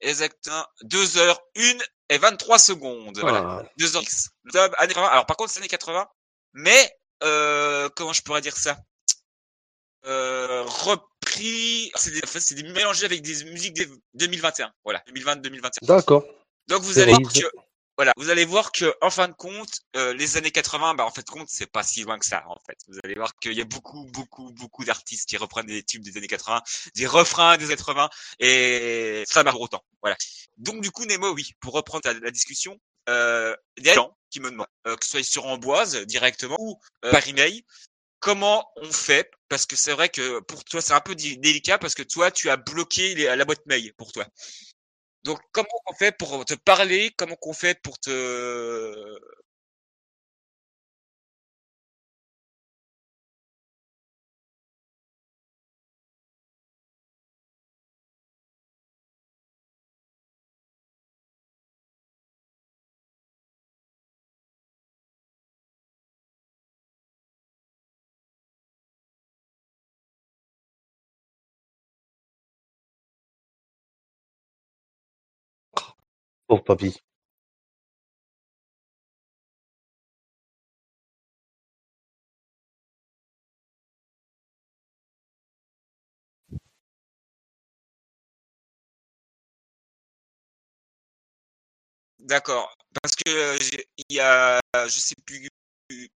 [0.00, 1.78] Exactement, 2h, 1
[2.10, 3.18] et 23 secondes.
[3.18, 3.62] Voilà.
[3.62, 3.62] Ah.
[3.78, 4.30] 2h mix.
[4.44, 5.08] Le dub, années 80.
[5.08, 6.06] Alors par contre, c'est années 80.
[6.54, 6.94] Mais,
[7.24, 8.78] euh, comment je pourrais dire ça?
[10.06, 14.72] Euh, repris, c'est des, en fait, c'est des mélangés avec des musiques des 2021.
[14.84, 15.70] Voilà, 2020-2021.
[15.82, 16.24] D'accord.
[16.68, 17.46] Donc vous C'est allez voir que
[17.96, 21.12] voilà, vous allez voir que en fin de compte, euh, les années 80, bah en
[21.12, 22.76] fait compte, c'est pas si loin que ça en fait.
[22.88, 26.16] Vous allez voir qu'il y a beaucoup, beaucoup, beaucoup d'artistes qui reprennent des tubes des
[26.16, 26.60] années 80,
[26.96, 29.84] des refrains des années 80, et ça marche autant.
[30.02, 30.16] Voilà.
[30.56, 34.50] Donc du coup, Nemo, oui, pour reprendre la, la discussion, euh, des gens qui me
[34.50, 37.64] demandent, euh, que ce soit sur Amboise directement ou euh, par email,
[38.20, 39.30] comment on fait?
[39.48, 42.50] Parce que c'est vrai que pour toi, c'est un peu délicat parce que toi, tu
[42.50, 44.26] as bloqué la boîte mail pour toi.
[45.24, 47.12] Donc, comment on fait pour te parler?
[47.16, 49.18] Comment qu'on fait pour te...
[76.46, 76.96] Pauvre papy.
[92.18, 92.74] D'accord.
[93.02, 93.58] Parce que euh,
[94.08, 95.48] il y a, je sais plus,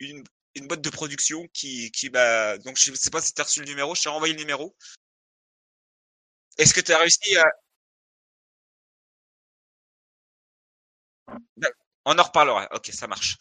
[0.01, 0.25] une,
[0.55, 2.57] une boîte de production qui, qui m'a...
[2.59, 3.95] Donc, je sais pas si tu as reçu le numéro.
[3.95, 4.75] Je t'ai envoyé le numéro.
[6.59, 7.45] Est-ce que tu as réussi à...
[12.05, 12.69] On en reparlera.
[12.75, 13.37] Ok, ça marche.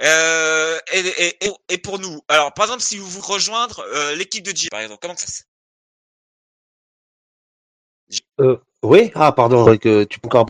[0.00, 4.14] Euh, et, et, et, et pour nous, alors par exemple, si vous vous rejoindre euh,
[4.14, 5.42] l'équipe de J, par exemple, comment ça se
[8.40, 9.12] Euh, oui?
[9.14, 10.46] Ah, pardon, que tu peux encore.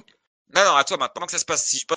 [0.55, 1.15] Non, non, à toi maintenant.
[1.15, 1.67] Comment que ça se passe?
[1.67, 1.97] Si pas,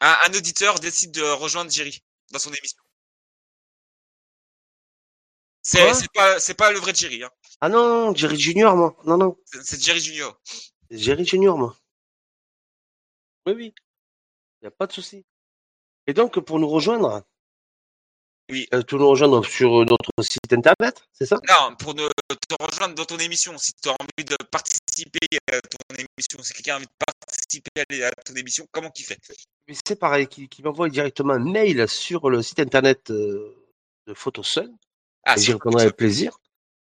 [0.00, 2.80] un, un auditeur décide de rejoindre Jerry dans son émission
[5.62, 7.30] C'est pas le vrai Jerry, hein.
[7.60, 8.96] Ah non, non, Jerry Junior, moi.
[9.04, 9.36] Non, non.
[9.44, 10.40] C'est c'est Jerry Junior.
[10.90, 11.76] Jerry Junior, moi.
[13.46, 13.74] Oui, oui.
[14.60, 15.24] Il n'y a pas de souci.
[16.06, 17.22] Et donc, pour nous rejoindre,
[18.50, 18.66] Oui.
[18.74, 21.38] euh, tu nous rejoindre sur notre site internet, c'est ça?
[21.48, 25.60] Non, pour ne, te rejoindre dans ton émission, si tu as envie de participer à
[25.60, 29.18] ton émission, si quelqu'un a envie de participer à ton émission, comment qu'il fait?
[29.68, 33.54] Mais C'est pareil, qui, qui m'envoie directement un mail sur le site internet euh,
[34.06, 34.74] de Photosun.
[35.24, 36.38] Ah, j'y répondrai avec plaisir.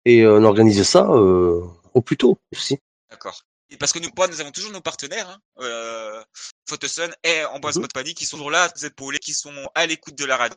[0.05, 2.79] Et euh, on organise ça euh, au plus tôt aussi.
[3.11, 3.43] D'accord.
[3.71, 6.21] Et parce que nous, nous avons toujours nos partenaires, hein, euh,
[6.67, 7.81] Photosun et Amboise Mhm.
[7.83, 10.55] Mode Panique, qui sont toujours là, nous épauler, qui sont à l'écoute de la radio.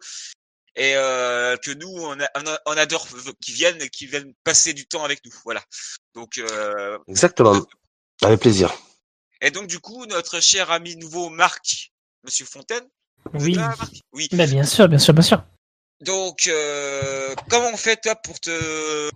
[0.76, 3.07] Et euh, que nous, on, a- on, a- on adore
[3.41, 5.33] qui viennent, et qui viennent passer du temps avec nous.
[5.44, 5.62] Voilà.
[6.15, 7.65] Donc, euh, Exactement.
[8.23, 8.73] Avec plaisir.
[9.41, 11.93] et donc du coup, notre cher ami nouveau Marc,
[12.25, 12.84] Monsieur Fontaine.
[13.34, 13.55] Oui.
[13.55, 13.93] là, Marc?
[14.12, 14.28] Oui.
[14.33, 15.44] Bah, bien sûr, bien sûr, bien sûr.
[16.01, 19.09] Donc, euh, comment on fait toi pour te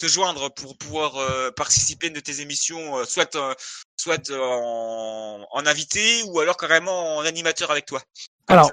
[0.00, 3.54] te joindre pour pouvoir euh, participer à une de tes émissions, euh, soit euh,
[3.96, 8.00] soit en, en invité ou alors carrément en animateur avec toi
[8.48, 8.72] Alors,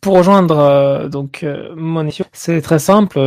[0.00, 1.44] pour rejoindre donc
[1.76, 3.24] mon émission, c'est très simple.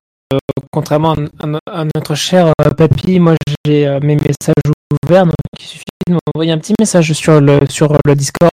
[0.72, 3.36] Contrairement à, à- à notre cher papy, moi
[3.66, 4.68] j'ai mes messages
[5.06, 8.50] ouverts, donc il suffit de m'envoyer un petit message sur le sur le Discord.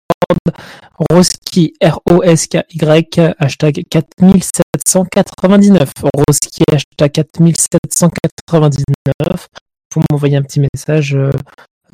[1.11, 5.93] Roski R O S K Y hashtag 4700 4799.
[6.15, 9.49] Roski hashtag 4799.
[9.95, 11.31] Vous m'envoyez un petit message euh,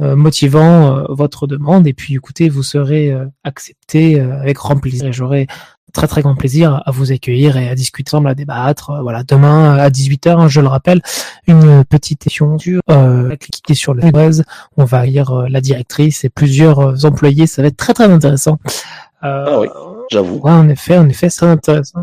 [0.00, 5.12] euh, motivant euh, votre demande et puis écoutez, vous serez euh, accepté avec grand plaisir
[5.12, 5.46] j'aurai
[5.92, 8.90] très très grand plaisir à vous accueillir et à discuter ensemble, à débattre.
[9.02, 11.00] Voilà, demain à 18h, je le rappelle,
[11.46, 14.42] une petite émission sur euh, cliquez sur le buzz.
[14.76, 17.46] On va lire la directrice et plusieurs employés.
[17.46, 18.58] Ça va être très très intéressant.
[19.22, 19.68] Ah oui,
[20.10, 20.38] j'avoue.
[20.38, 22.02] Ouais, en effet, en effet, c'est intéressant.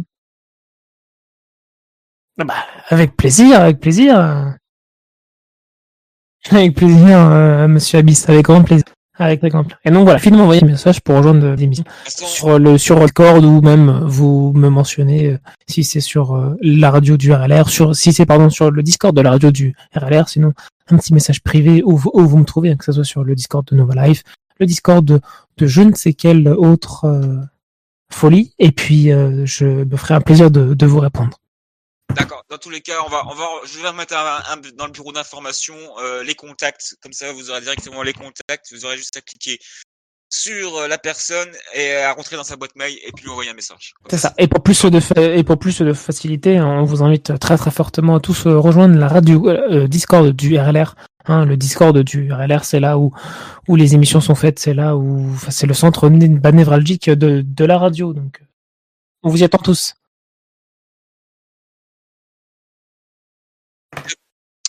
[2.40, 2.53] Ah bah,
[2.90, 4.56] avec plaisir, avec plaisir.
[6.50, 8.85] Avec plaisir, euh, monsieur Abyss, avec grand plaisir.
[9.19, 9.77] Avec grand plaisir.
[9.85, 13.61] Et donc voilà, finalement, envoyez un message pour rejoindre l'émission sur le sur Discord ou
[13.61, 15.38] même vous me mentionnez euh,
[15.69, 19.16] si c'est sur euh, la radio du RLR, sur si c'est pardon sur le Discord
[19.16, 20.53] de la radio du RLR, sinon
[20.90, 23.24] un petit message privé où, vous- où vous me trouvez, hein, que ce soit sur
[23.24, 24.24] le Discord de Nova Life,
[24.60, 25.19] le Discord de,
[25.58, 27.38] de je ne sais quelle autre euh,
[28.11, 31.38] folie, et puis euh, je me ferai un plaisir de, de vous répondre.
[32.16, 32.44] D'accord.
[32.50, 34.92] Dans tous les cas, on va, on va, je vais remettre un, un- dans le
[34.92, 36.96] bureau d'information euh, les contacts.
[37.02, 38.72] Comme ça, vous aurez directement les contacts.
[38.74, 39.60] Vous aurez juste à cliquer
[40.30, 43.50] sur euh, la personne et à rentrer dans sa boîte mail et puis lui envoyer
[43.52, 43.94] un message.
[44.10, 44.34] C'est ça.
[44.38, 48.16] Et pour plus de et pour plus de facilité, on vous invite très très fortement
[48.16, 50.96] à tous euh, rejoindre la radio euh, euh, Discord du RLR.
[51.26, 53.14] Hein, le Discord du RLR, c'est là où
[53.68, 57.78] où les émissions sont faites, c'est là où c'est le centre névralgique de de la
[57.78, 58.14] radio.
[58.14, 58.42] Donc,
[59.24, 59.94] on vous y attend tous.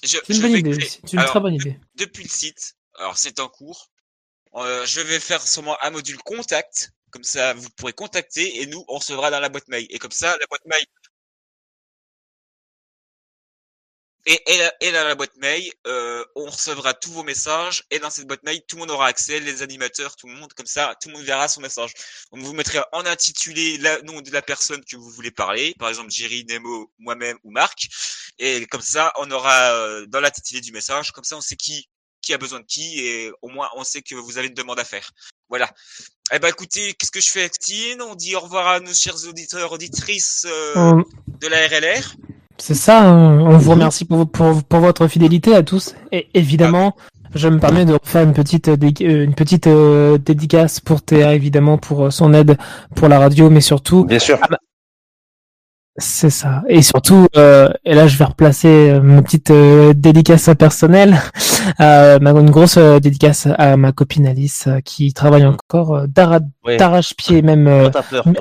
[0.02, 0.70] C'est une je bonne vais idée.
[0.78, 1.78] créer- C'est une alors, très bonne idée.
[1.94, 3.88] Depuis le site, alors c'est en cours.
[4.54, 6.90] euh, je vais faire sûrement un module contact.
[7.10, 9.86] Comme ça, vous pourrez contacter et nous, on recevra dans la boîte mail.
[9.90, 10.84] Et comme ça, la boîte mail.
[14.24, 17.82] Et, et, la- et dans la boîte mail, euh, on recevra tous vos messages.
[17.90, 20.52] Et dans cette boîte mail, tout le monde aura accès, les animateurs, tout le monde.
[20.54, 21.92] Comme ça, tout le monde verra son message.
[22.30, 25.74] On vous mettrez en intitulé le nom de la personne que vous voulez parler.
[25.78, 27.88] Par exemple, Jerry, Nemo, moi-même ou Marc.
[28.38, 31.10] Et comme ça, on aura euh, dans l'intitulé du message.
[31.10, 31.88] Comme ça, on sait qui
[32.24, 34.78] qui a besoin de qui et au moins on sait que vous avez une demande
[34.78, 35.10] à faire.
[35.48, 35.68] Voilà.
[36.32, 38.00] Eh ben écoutez, qu'est-ce que je fais, Actine?
[38.00, 41.02] On dit au revoir à nos chers auditeurs, auditrices euh, On-
[41.40, 42.14] de la RLR.
[42.64, 43.02] C'est ça.
[43.02, 43.40] hein.
[43.40, 45.96] On vous remercie pour, pour, pour votre fidélité à tous.
[46.12, 46.94] Et évidemment,
[47.34, 51.34] je me permets de faire une petite, euh, euh, une petite euh, dédicace pour Théa,
[51.34, 52.56] évidemment, pour son aide
[52.94, 54.04] pour la radio, mais surtout.
[54.04, 54.38] Bien sûr.
[55.96, 56.62] C'est ça.
[56.68, 61.20] Et surtout, euh, et là, je vais replacer ma petite euh, dédicace personnelle,
[61.80, 67.90] euh, une grosse dédicace à ma copine Alice, qui travaille encore d'arrache-pied, même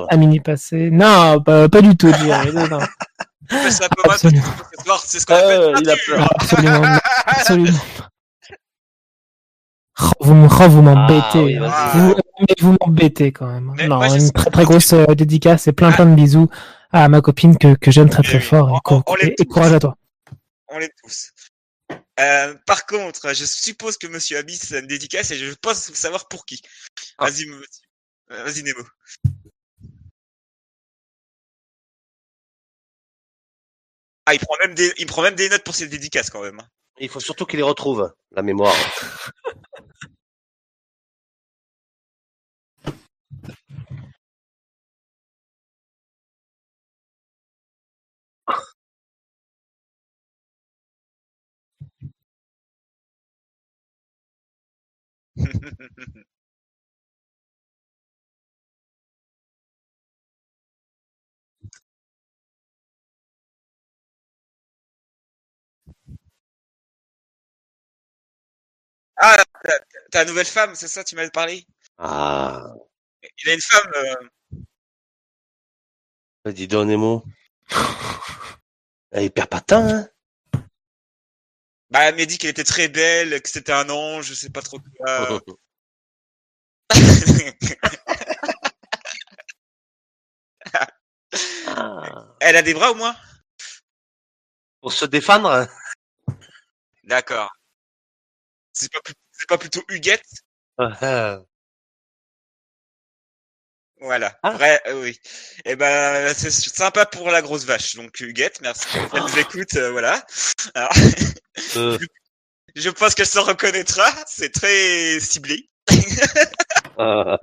[0.08, 0.90] à minuit passé.
[0.92, 2.12] Non, pas, pas du tout,
[3.50, 4.18] Ça un peu mal
[5.04, 6.28] c'est ce qu'on appelle il a peur.
[6.40, 7.78] Absolument, absolument.
[10.00, 11.22] Oh, vous, oh, vous m'embêtez.
[11.34, 11.68] Ah oui, hein.
[11.68, 12.54] vas-y.
[12.60, 13.72] vous, m'embêtez quand même.
[13.76, 16.48] Mais non, une très très grosse euh, dédicace et plein plein de bisous
[16.92, 19.14] à ma copine que, que j'aime très Eh très oui, fort et, on- co- on
[19.16, 19.52] l'aime et- et tous.
[19.52, 19.96] courage à toi.
[20.68, 21.30] On les tous.
[22.20, 26.26] Euh, par contre, je suppose que Monsieur Abyss a une dédicace et je pense savoir
[26.26, 26.62] pour qui.
[27.18, 27.62] Vas-y, monsieur.
[28.32, 28.80] Euh, Vas-y, Nemo.
[34.32, 36.58] Ah, il prend même des, il prend même des notes pour ses dédicaces quand même.
[36.58, 36.66] hein.
[36.98, 38.74] Il faut surtout qu'il les retrouve, la mémoire.
[69.16, 69.36] Ah,
[70.14, 71.66] une nouvelle femme, c'est ça, tu m'avais parlé?
[71.98, 72.62] Ah,
[73.44, 73.92] Il a une femme.
[73.96, 74.14] euh,
[76.44, 77.24] bah, dis donc, Nemo.
[79.10, 80.08] Perd pas de temps, hein
[81.90, 84.62] Bah, elle m'a dit qu'elle était très belle, que c'était un ange, je sais pas
[84.62, 85.06] trop quoi.
[85.06, 85.28] Ah.
[92.40, 93.14] elle a des bras au moins?
[94.80, 95.68] Pour se défendre
[97.04, 97.50] D'accord.
[98.72, 99.00] C'est pas,
[99.32, 100.24] c'est pas plutôt Huguette?
[100.78, 101.38] Ah,
[104.00, 104.36] Voilà.
[104.42, 104.50] Ah.
[104.52, 105.18] Vrai, euh, oui.
[105.64, 107.94] Eh ben, c'est sympa pour la grosse vache.
[107.96, 108.86] Donc, Huguette, merci.
[109.14, 110.24] Elle nous écoute, euh, voilà.
[110.74, 110.90] Alors,
[111.76, 111.98] euh,
[112.74, 114.10] je pense qu'elle s'en reconnaîtra.
[114.26, 115.68] C'est très ciblé.
[116.98, 117.38] ah,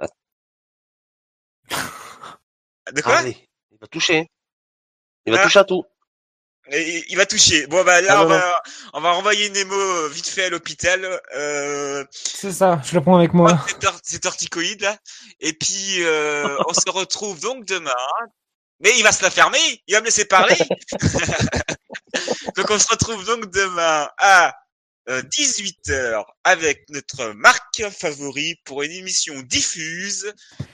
[2.92, 3.18] De quoi?
[3.20, 4.28] Allez, il va toucher.
[5.26, 5.44] Il va Ah.
[5.44, 5.86] toucher à tout.
[6.72, 7.68] Et Il va toucher.
[7.68, 8.62] Bon, bah là, Ah, on, va,
[8.94, 11.06] on va renvoyer Nemo euh, vite fait à l'hôpital.
[11.36, 13.58] Euh, C'est ça, je le prends avec moi.
[13.68, 14.98] cet or- cet orticoïde là.
[15.40, 17.92] Et puis, euh, on se retrouve donc demain
[18.82, 20.56] mais il va se la fermer, il va me laisser parler.
[22.56, 24.56] donc on se retrouve donc demain à
[25.10, 30.32] 18h avec notre marque favori pour une émission diffuse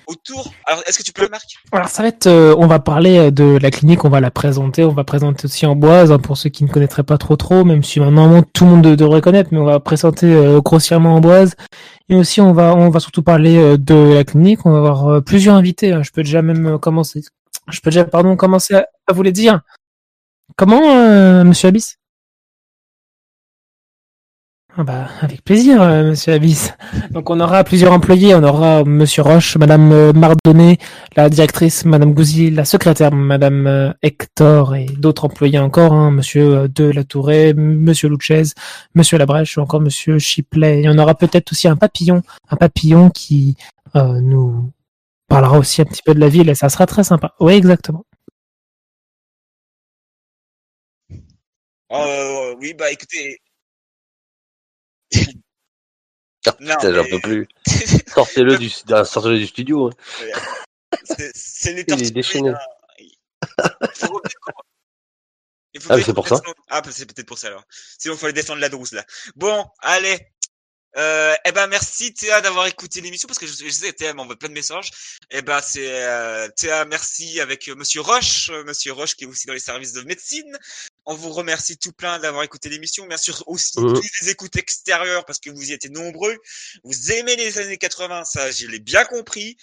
[0.07, 0.53] autour.
[0.65, 1.45] Alors, est-ce que tu peux, Marc?
[1.71, 4.31] Alors ça va être, euh, on va parler euh, de la clinique, on va la
[4.31, 7.63] présenter, on va présenter aussi Amboise hein, pour ceux qui ne connaîtraient pas trop trop,
[7.63, 11.15] même si maintenant tout le monde de- devrait connaître, mais on va présenter euh, grossièrement
[11.15, 11.55] Amboise.
[12.09, 15.07] Et aussi on va on va surtout parler euh, de la clinique, on va avoir
[15.07, 15.91] euh, plusieurs invités.
[15.93, 16.03] hein.
[16.03, 17.21] Je peux déjà même euh, commencer.
[17.71, 19.61] Je peux déjà pardon commencer à, vous les dire.
[20.55, 21.97] Comment, euh, Monsieur Abyss?
[24.77, 26.73] Ah bah, avec plaisir, euh, Monsieur Abyss.
[27.11, 30.79] Donc on aura plusieurs employés, on aura Monsieur Roche, Madame euh, Mardonnet,
[31.15, 36.57] la directrice, Madame Gouzy, la secrétaire, Madame euh, Hector et d'autres employés encore, hein, Monsieur
[36.57, 38.43] euh, De La Tourée, Monsieur Luchez,
[38.95, 40.81] Monsieur Labrèche ou encore Monsieur Chiplet.
[40.81, 43.55] Et on aura peut-être aussi un papillon, un papillon qui
[43.95, 44.71] euh, nous
[45.29, 47.33] parlera aussi un petit peu de la ville et ça sera très sympa.
[47.39, 48.03] Oui, exactement.
[51.91, 53.37] Euh, Oui, bah écoutez.
[56.59, 57.47] Non, Putain, j'en peux plus.
[58.07, 58.69] Sortez-le du,
[59.47, 59.87] studio.
[59.87, 59.91] hein.
[61.03, 62.49] C'est- les Il est déchaîné.
[62.49, 62.59] hein.
[65.73, 66.39] Il faut Ah, c'est pour ça?
[66.69, 67.63] Ah, bah, c'est peut-être pour ça alors.
[67.99, 69.03] Sinon, il aller descendre la douce là.
[69.35, 70.17] Bon, allez.
[70.97, 74.37] Euh, eh ben merci Théa d'avoir écouté l'émission parce que je, je sais Théa m'envoie
[74.37, 74.91] plein de messages.
[75.29, 79.27] Eh ben c'est euh, Théa merci avec euh, Monsieur Roche, euh, Monsieur Roche qui est
[79.27, 80.57] aussi dans les services de médecine.
[81.05, 83.05] On vous remercie tout plein d'avoir écouté l'émission.
[83.07, 83.93] Bien sûr aussi Mhm.
[83.93, 86.35] toutes les écoutes extérieures parce que vous y étiez nombreux.
[86.83, 89.55] Vous aimez les années 80, ça je l'ai bien compris.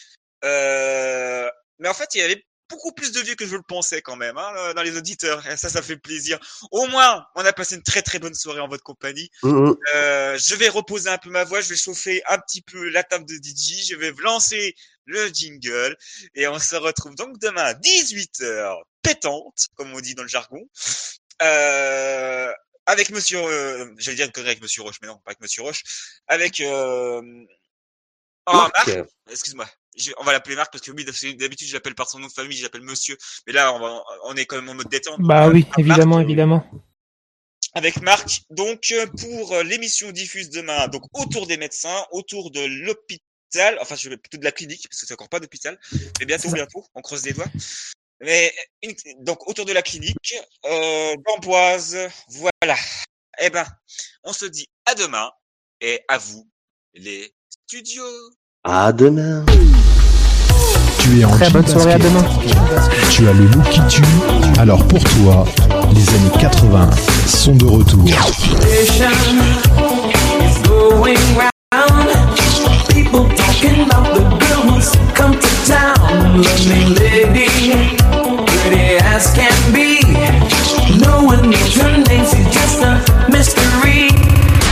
[0.44, 1.48] Euh,
[1.78, 4.16] mais en fait il y avait beaucoup plus de vieux que je le pensais quand
[4.16, 5.46] même hein, dans les auditeurs.
[5.46, 6.38] Et ça, ça fait plaisir.
[6.70, 9.28] Au moins, on a passé une très très bonne soirée en votre compagnie.
[9.42, 9.76] Mhm.
[9.94, 13.02] Euh, je vais reposer un peu ma voix, je vais chauffer un petit peu la
[13.02, 15.96] table de DJ, je vais lancer le jingle
[16.34, 20.60] et on se retrouve donc demain à 18h pétante, comme on dit dans le jargon,
[21.42, 22.52] euh,
[22.86, 25.62] avec Monsieur, euh, j'allais dire une connerie avec Monsieur Roche, mais non, pas avec Monsieur
[25.62, 25.82] Roche,
[26.26, 27.20] avec euh,
[28.46, 28.86] oh, Marc.
[28.88, 28.98] Marc,
[29.30, 29.68] excuse-moi.
[29.96, 31.04] Je- on va l'appeler Marc parce que oui,
[31.36, 34.02] d'habitude je l'appelle par son nom de famille, je l'appelle Monsieur, mais là on, va,
[34.24, 35.20] on est quand même en mode détente.
[35.20, 36.66] Bah oui, euh, Marc, évidemment, euh, évidemment.
[37.74, 38.42] avec Marc.
[38.50, 44.16] Donc pour l'émission diffuse demain, donc autour des médecins, autour de l'hôpital, enfin je vais
[44.16, 45.78] plutôt de la clinique parce que c'est encore pas d'hôpital,
[46.18, 47.50] mais bientôt bientôt, on creuse les doigts.
[48.24, 48.52] Mais
[48.82, 48.94] une-
[49.24, 50.34] donc autour de la clinique,
[50.64, 51.96] euh, d'Amboise,
[52.28, 52.76] voilà.
[53.40, 53.66] Eh ben,
[54.24, 55.30] on se dit à demain
[55.80, 56.46] et à vous
[56.94, 57.32] les
[57.66, 58.04] studios.
[58.64, 59.44] À demain.
[61.00, 62.24] Tu es en Très bonne soirée, à demain.
[63.10, 64.02] Tu as le look qui tue.
[64.60, 65.44] Alors pour toi,
[65.92, 66.88] les années 80
[67.26, 68.04] sont de retour.
[70.40, 71.48] is going round.
[72.88, 76.40] People talking about the girl who's come to town.
[76.42, 77.41] Lovely lady,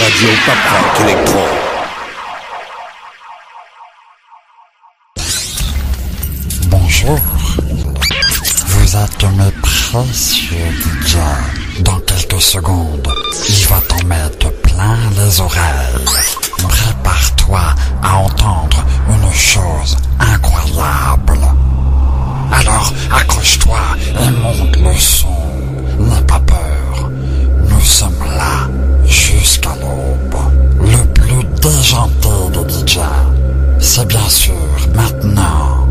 [0.00, 1.40] radio pas rock électro.
[6.66, 7.18] Bonjour.
[8.66, 10.56] Vous êtes mes précieux
[11.04, 11.16] DJ.
[11.80, 13.08] Dans quelques secondes,
[13.48, 16.04] il va t'en mettre plein les oreilles.
[16.68, 17.60] Prépare-toi
[18.02, 21.40] à entendre une chose incroyable.
[22.50, 23.80] Alors accroche-toi
[24.20, 25.28] et monte le son.
[25.98, 27.10] N'aie pas peur.
[27.68, 28.68] Nous sommes là
[29.12, 30.40] jusqu'à l'aube.
[30.80, 32.98] Le plus déjanté des DJ.
[33.78, 34.54] C'est bien sûr
[34.94, 35.86] maintenant.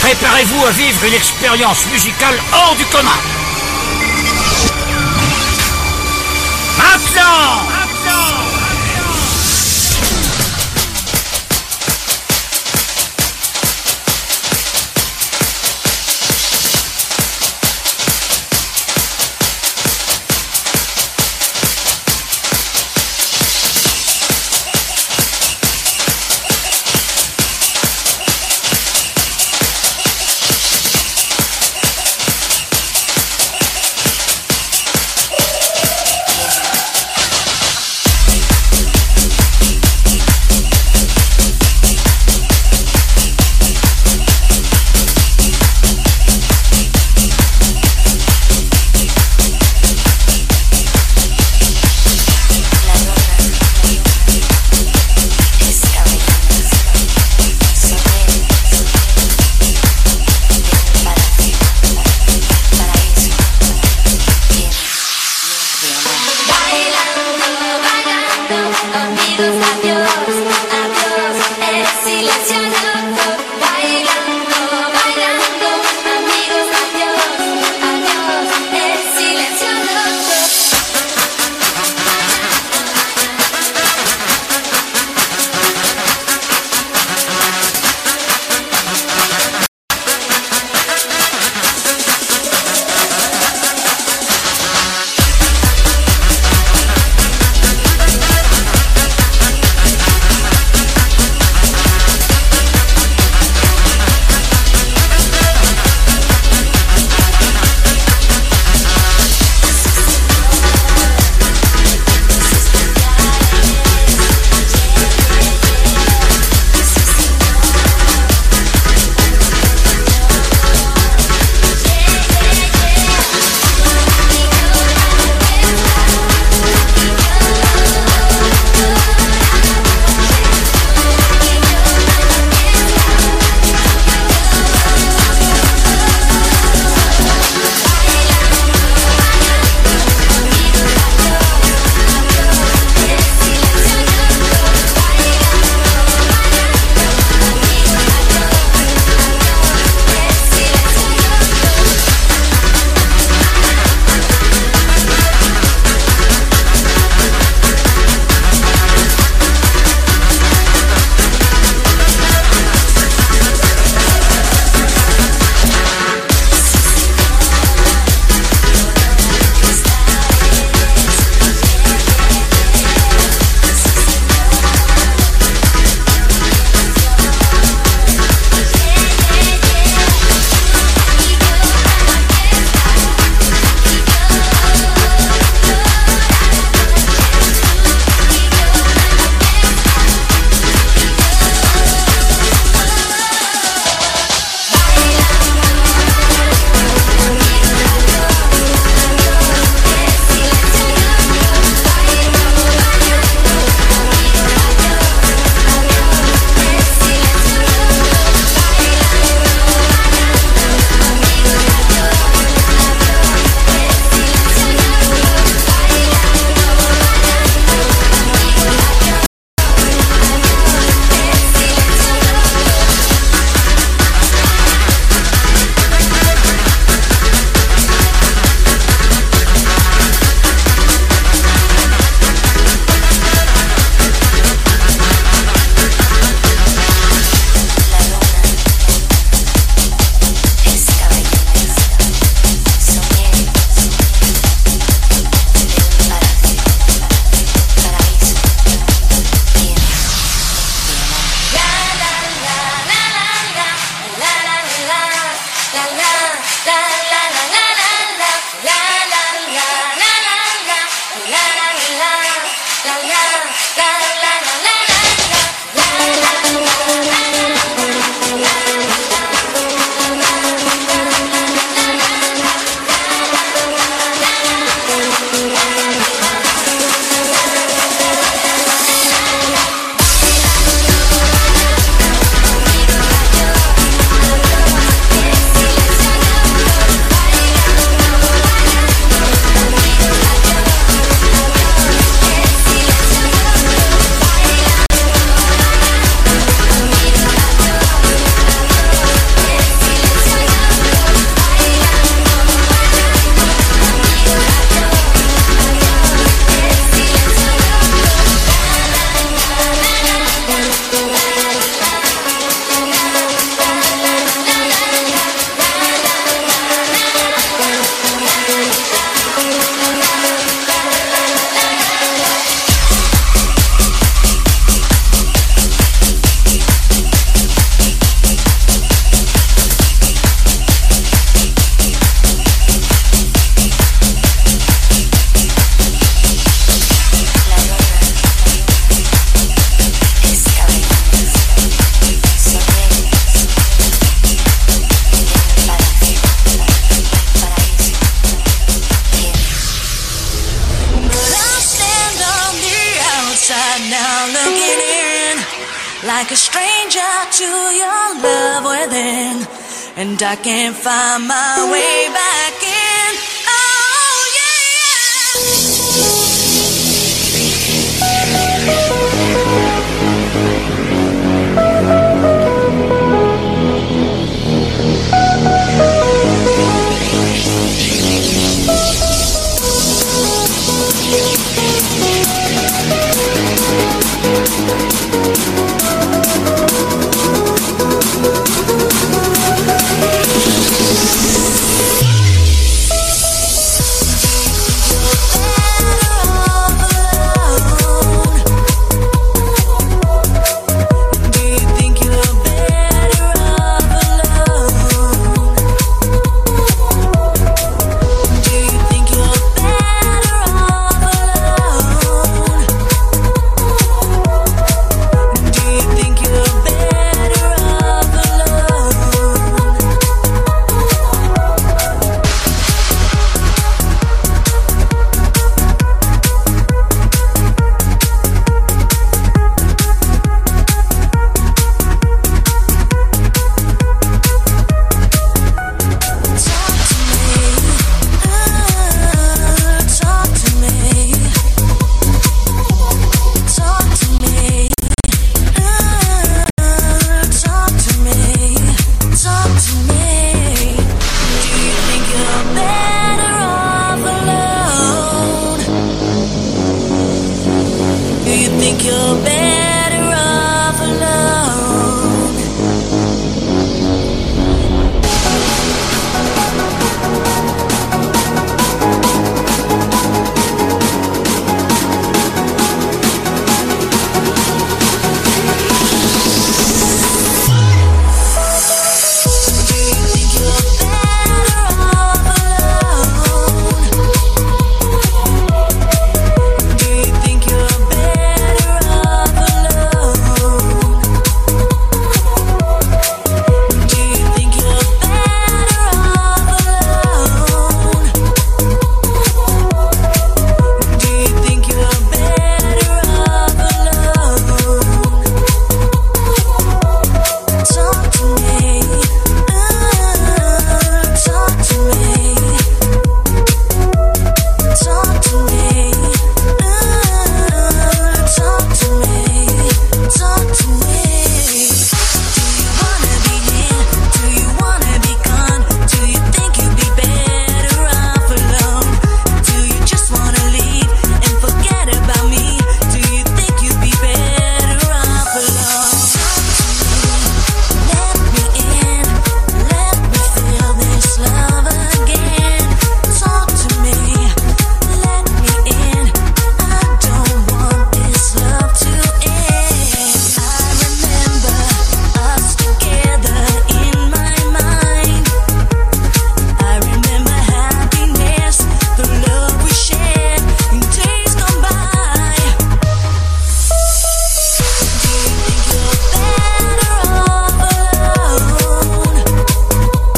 [0.00, 3.18] Préparez-vous à vivre une expérience musicale hors du commun.
[6.78, 7.79] Maintenant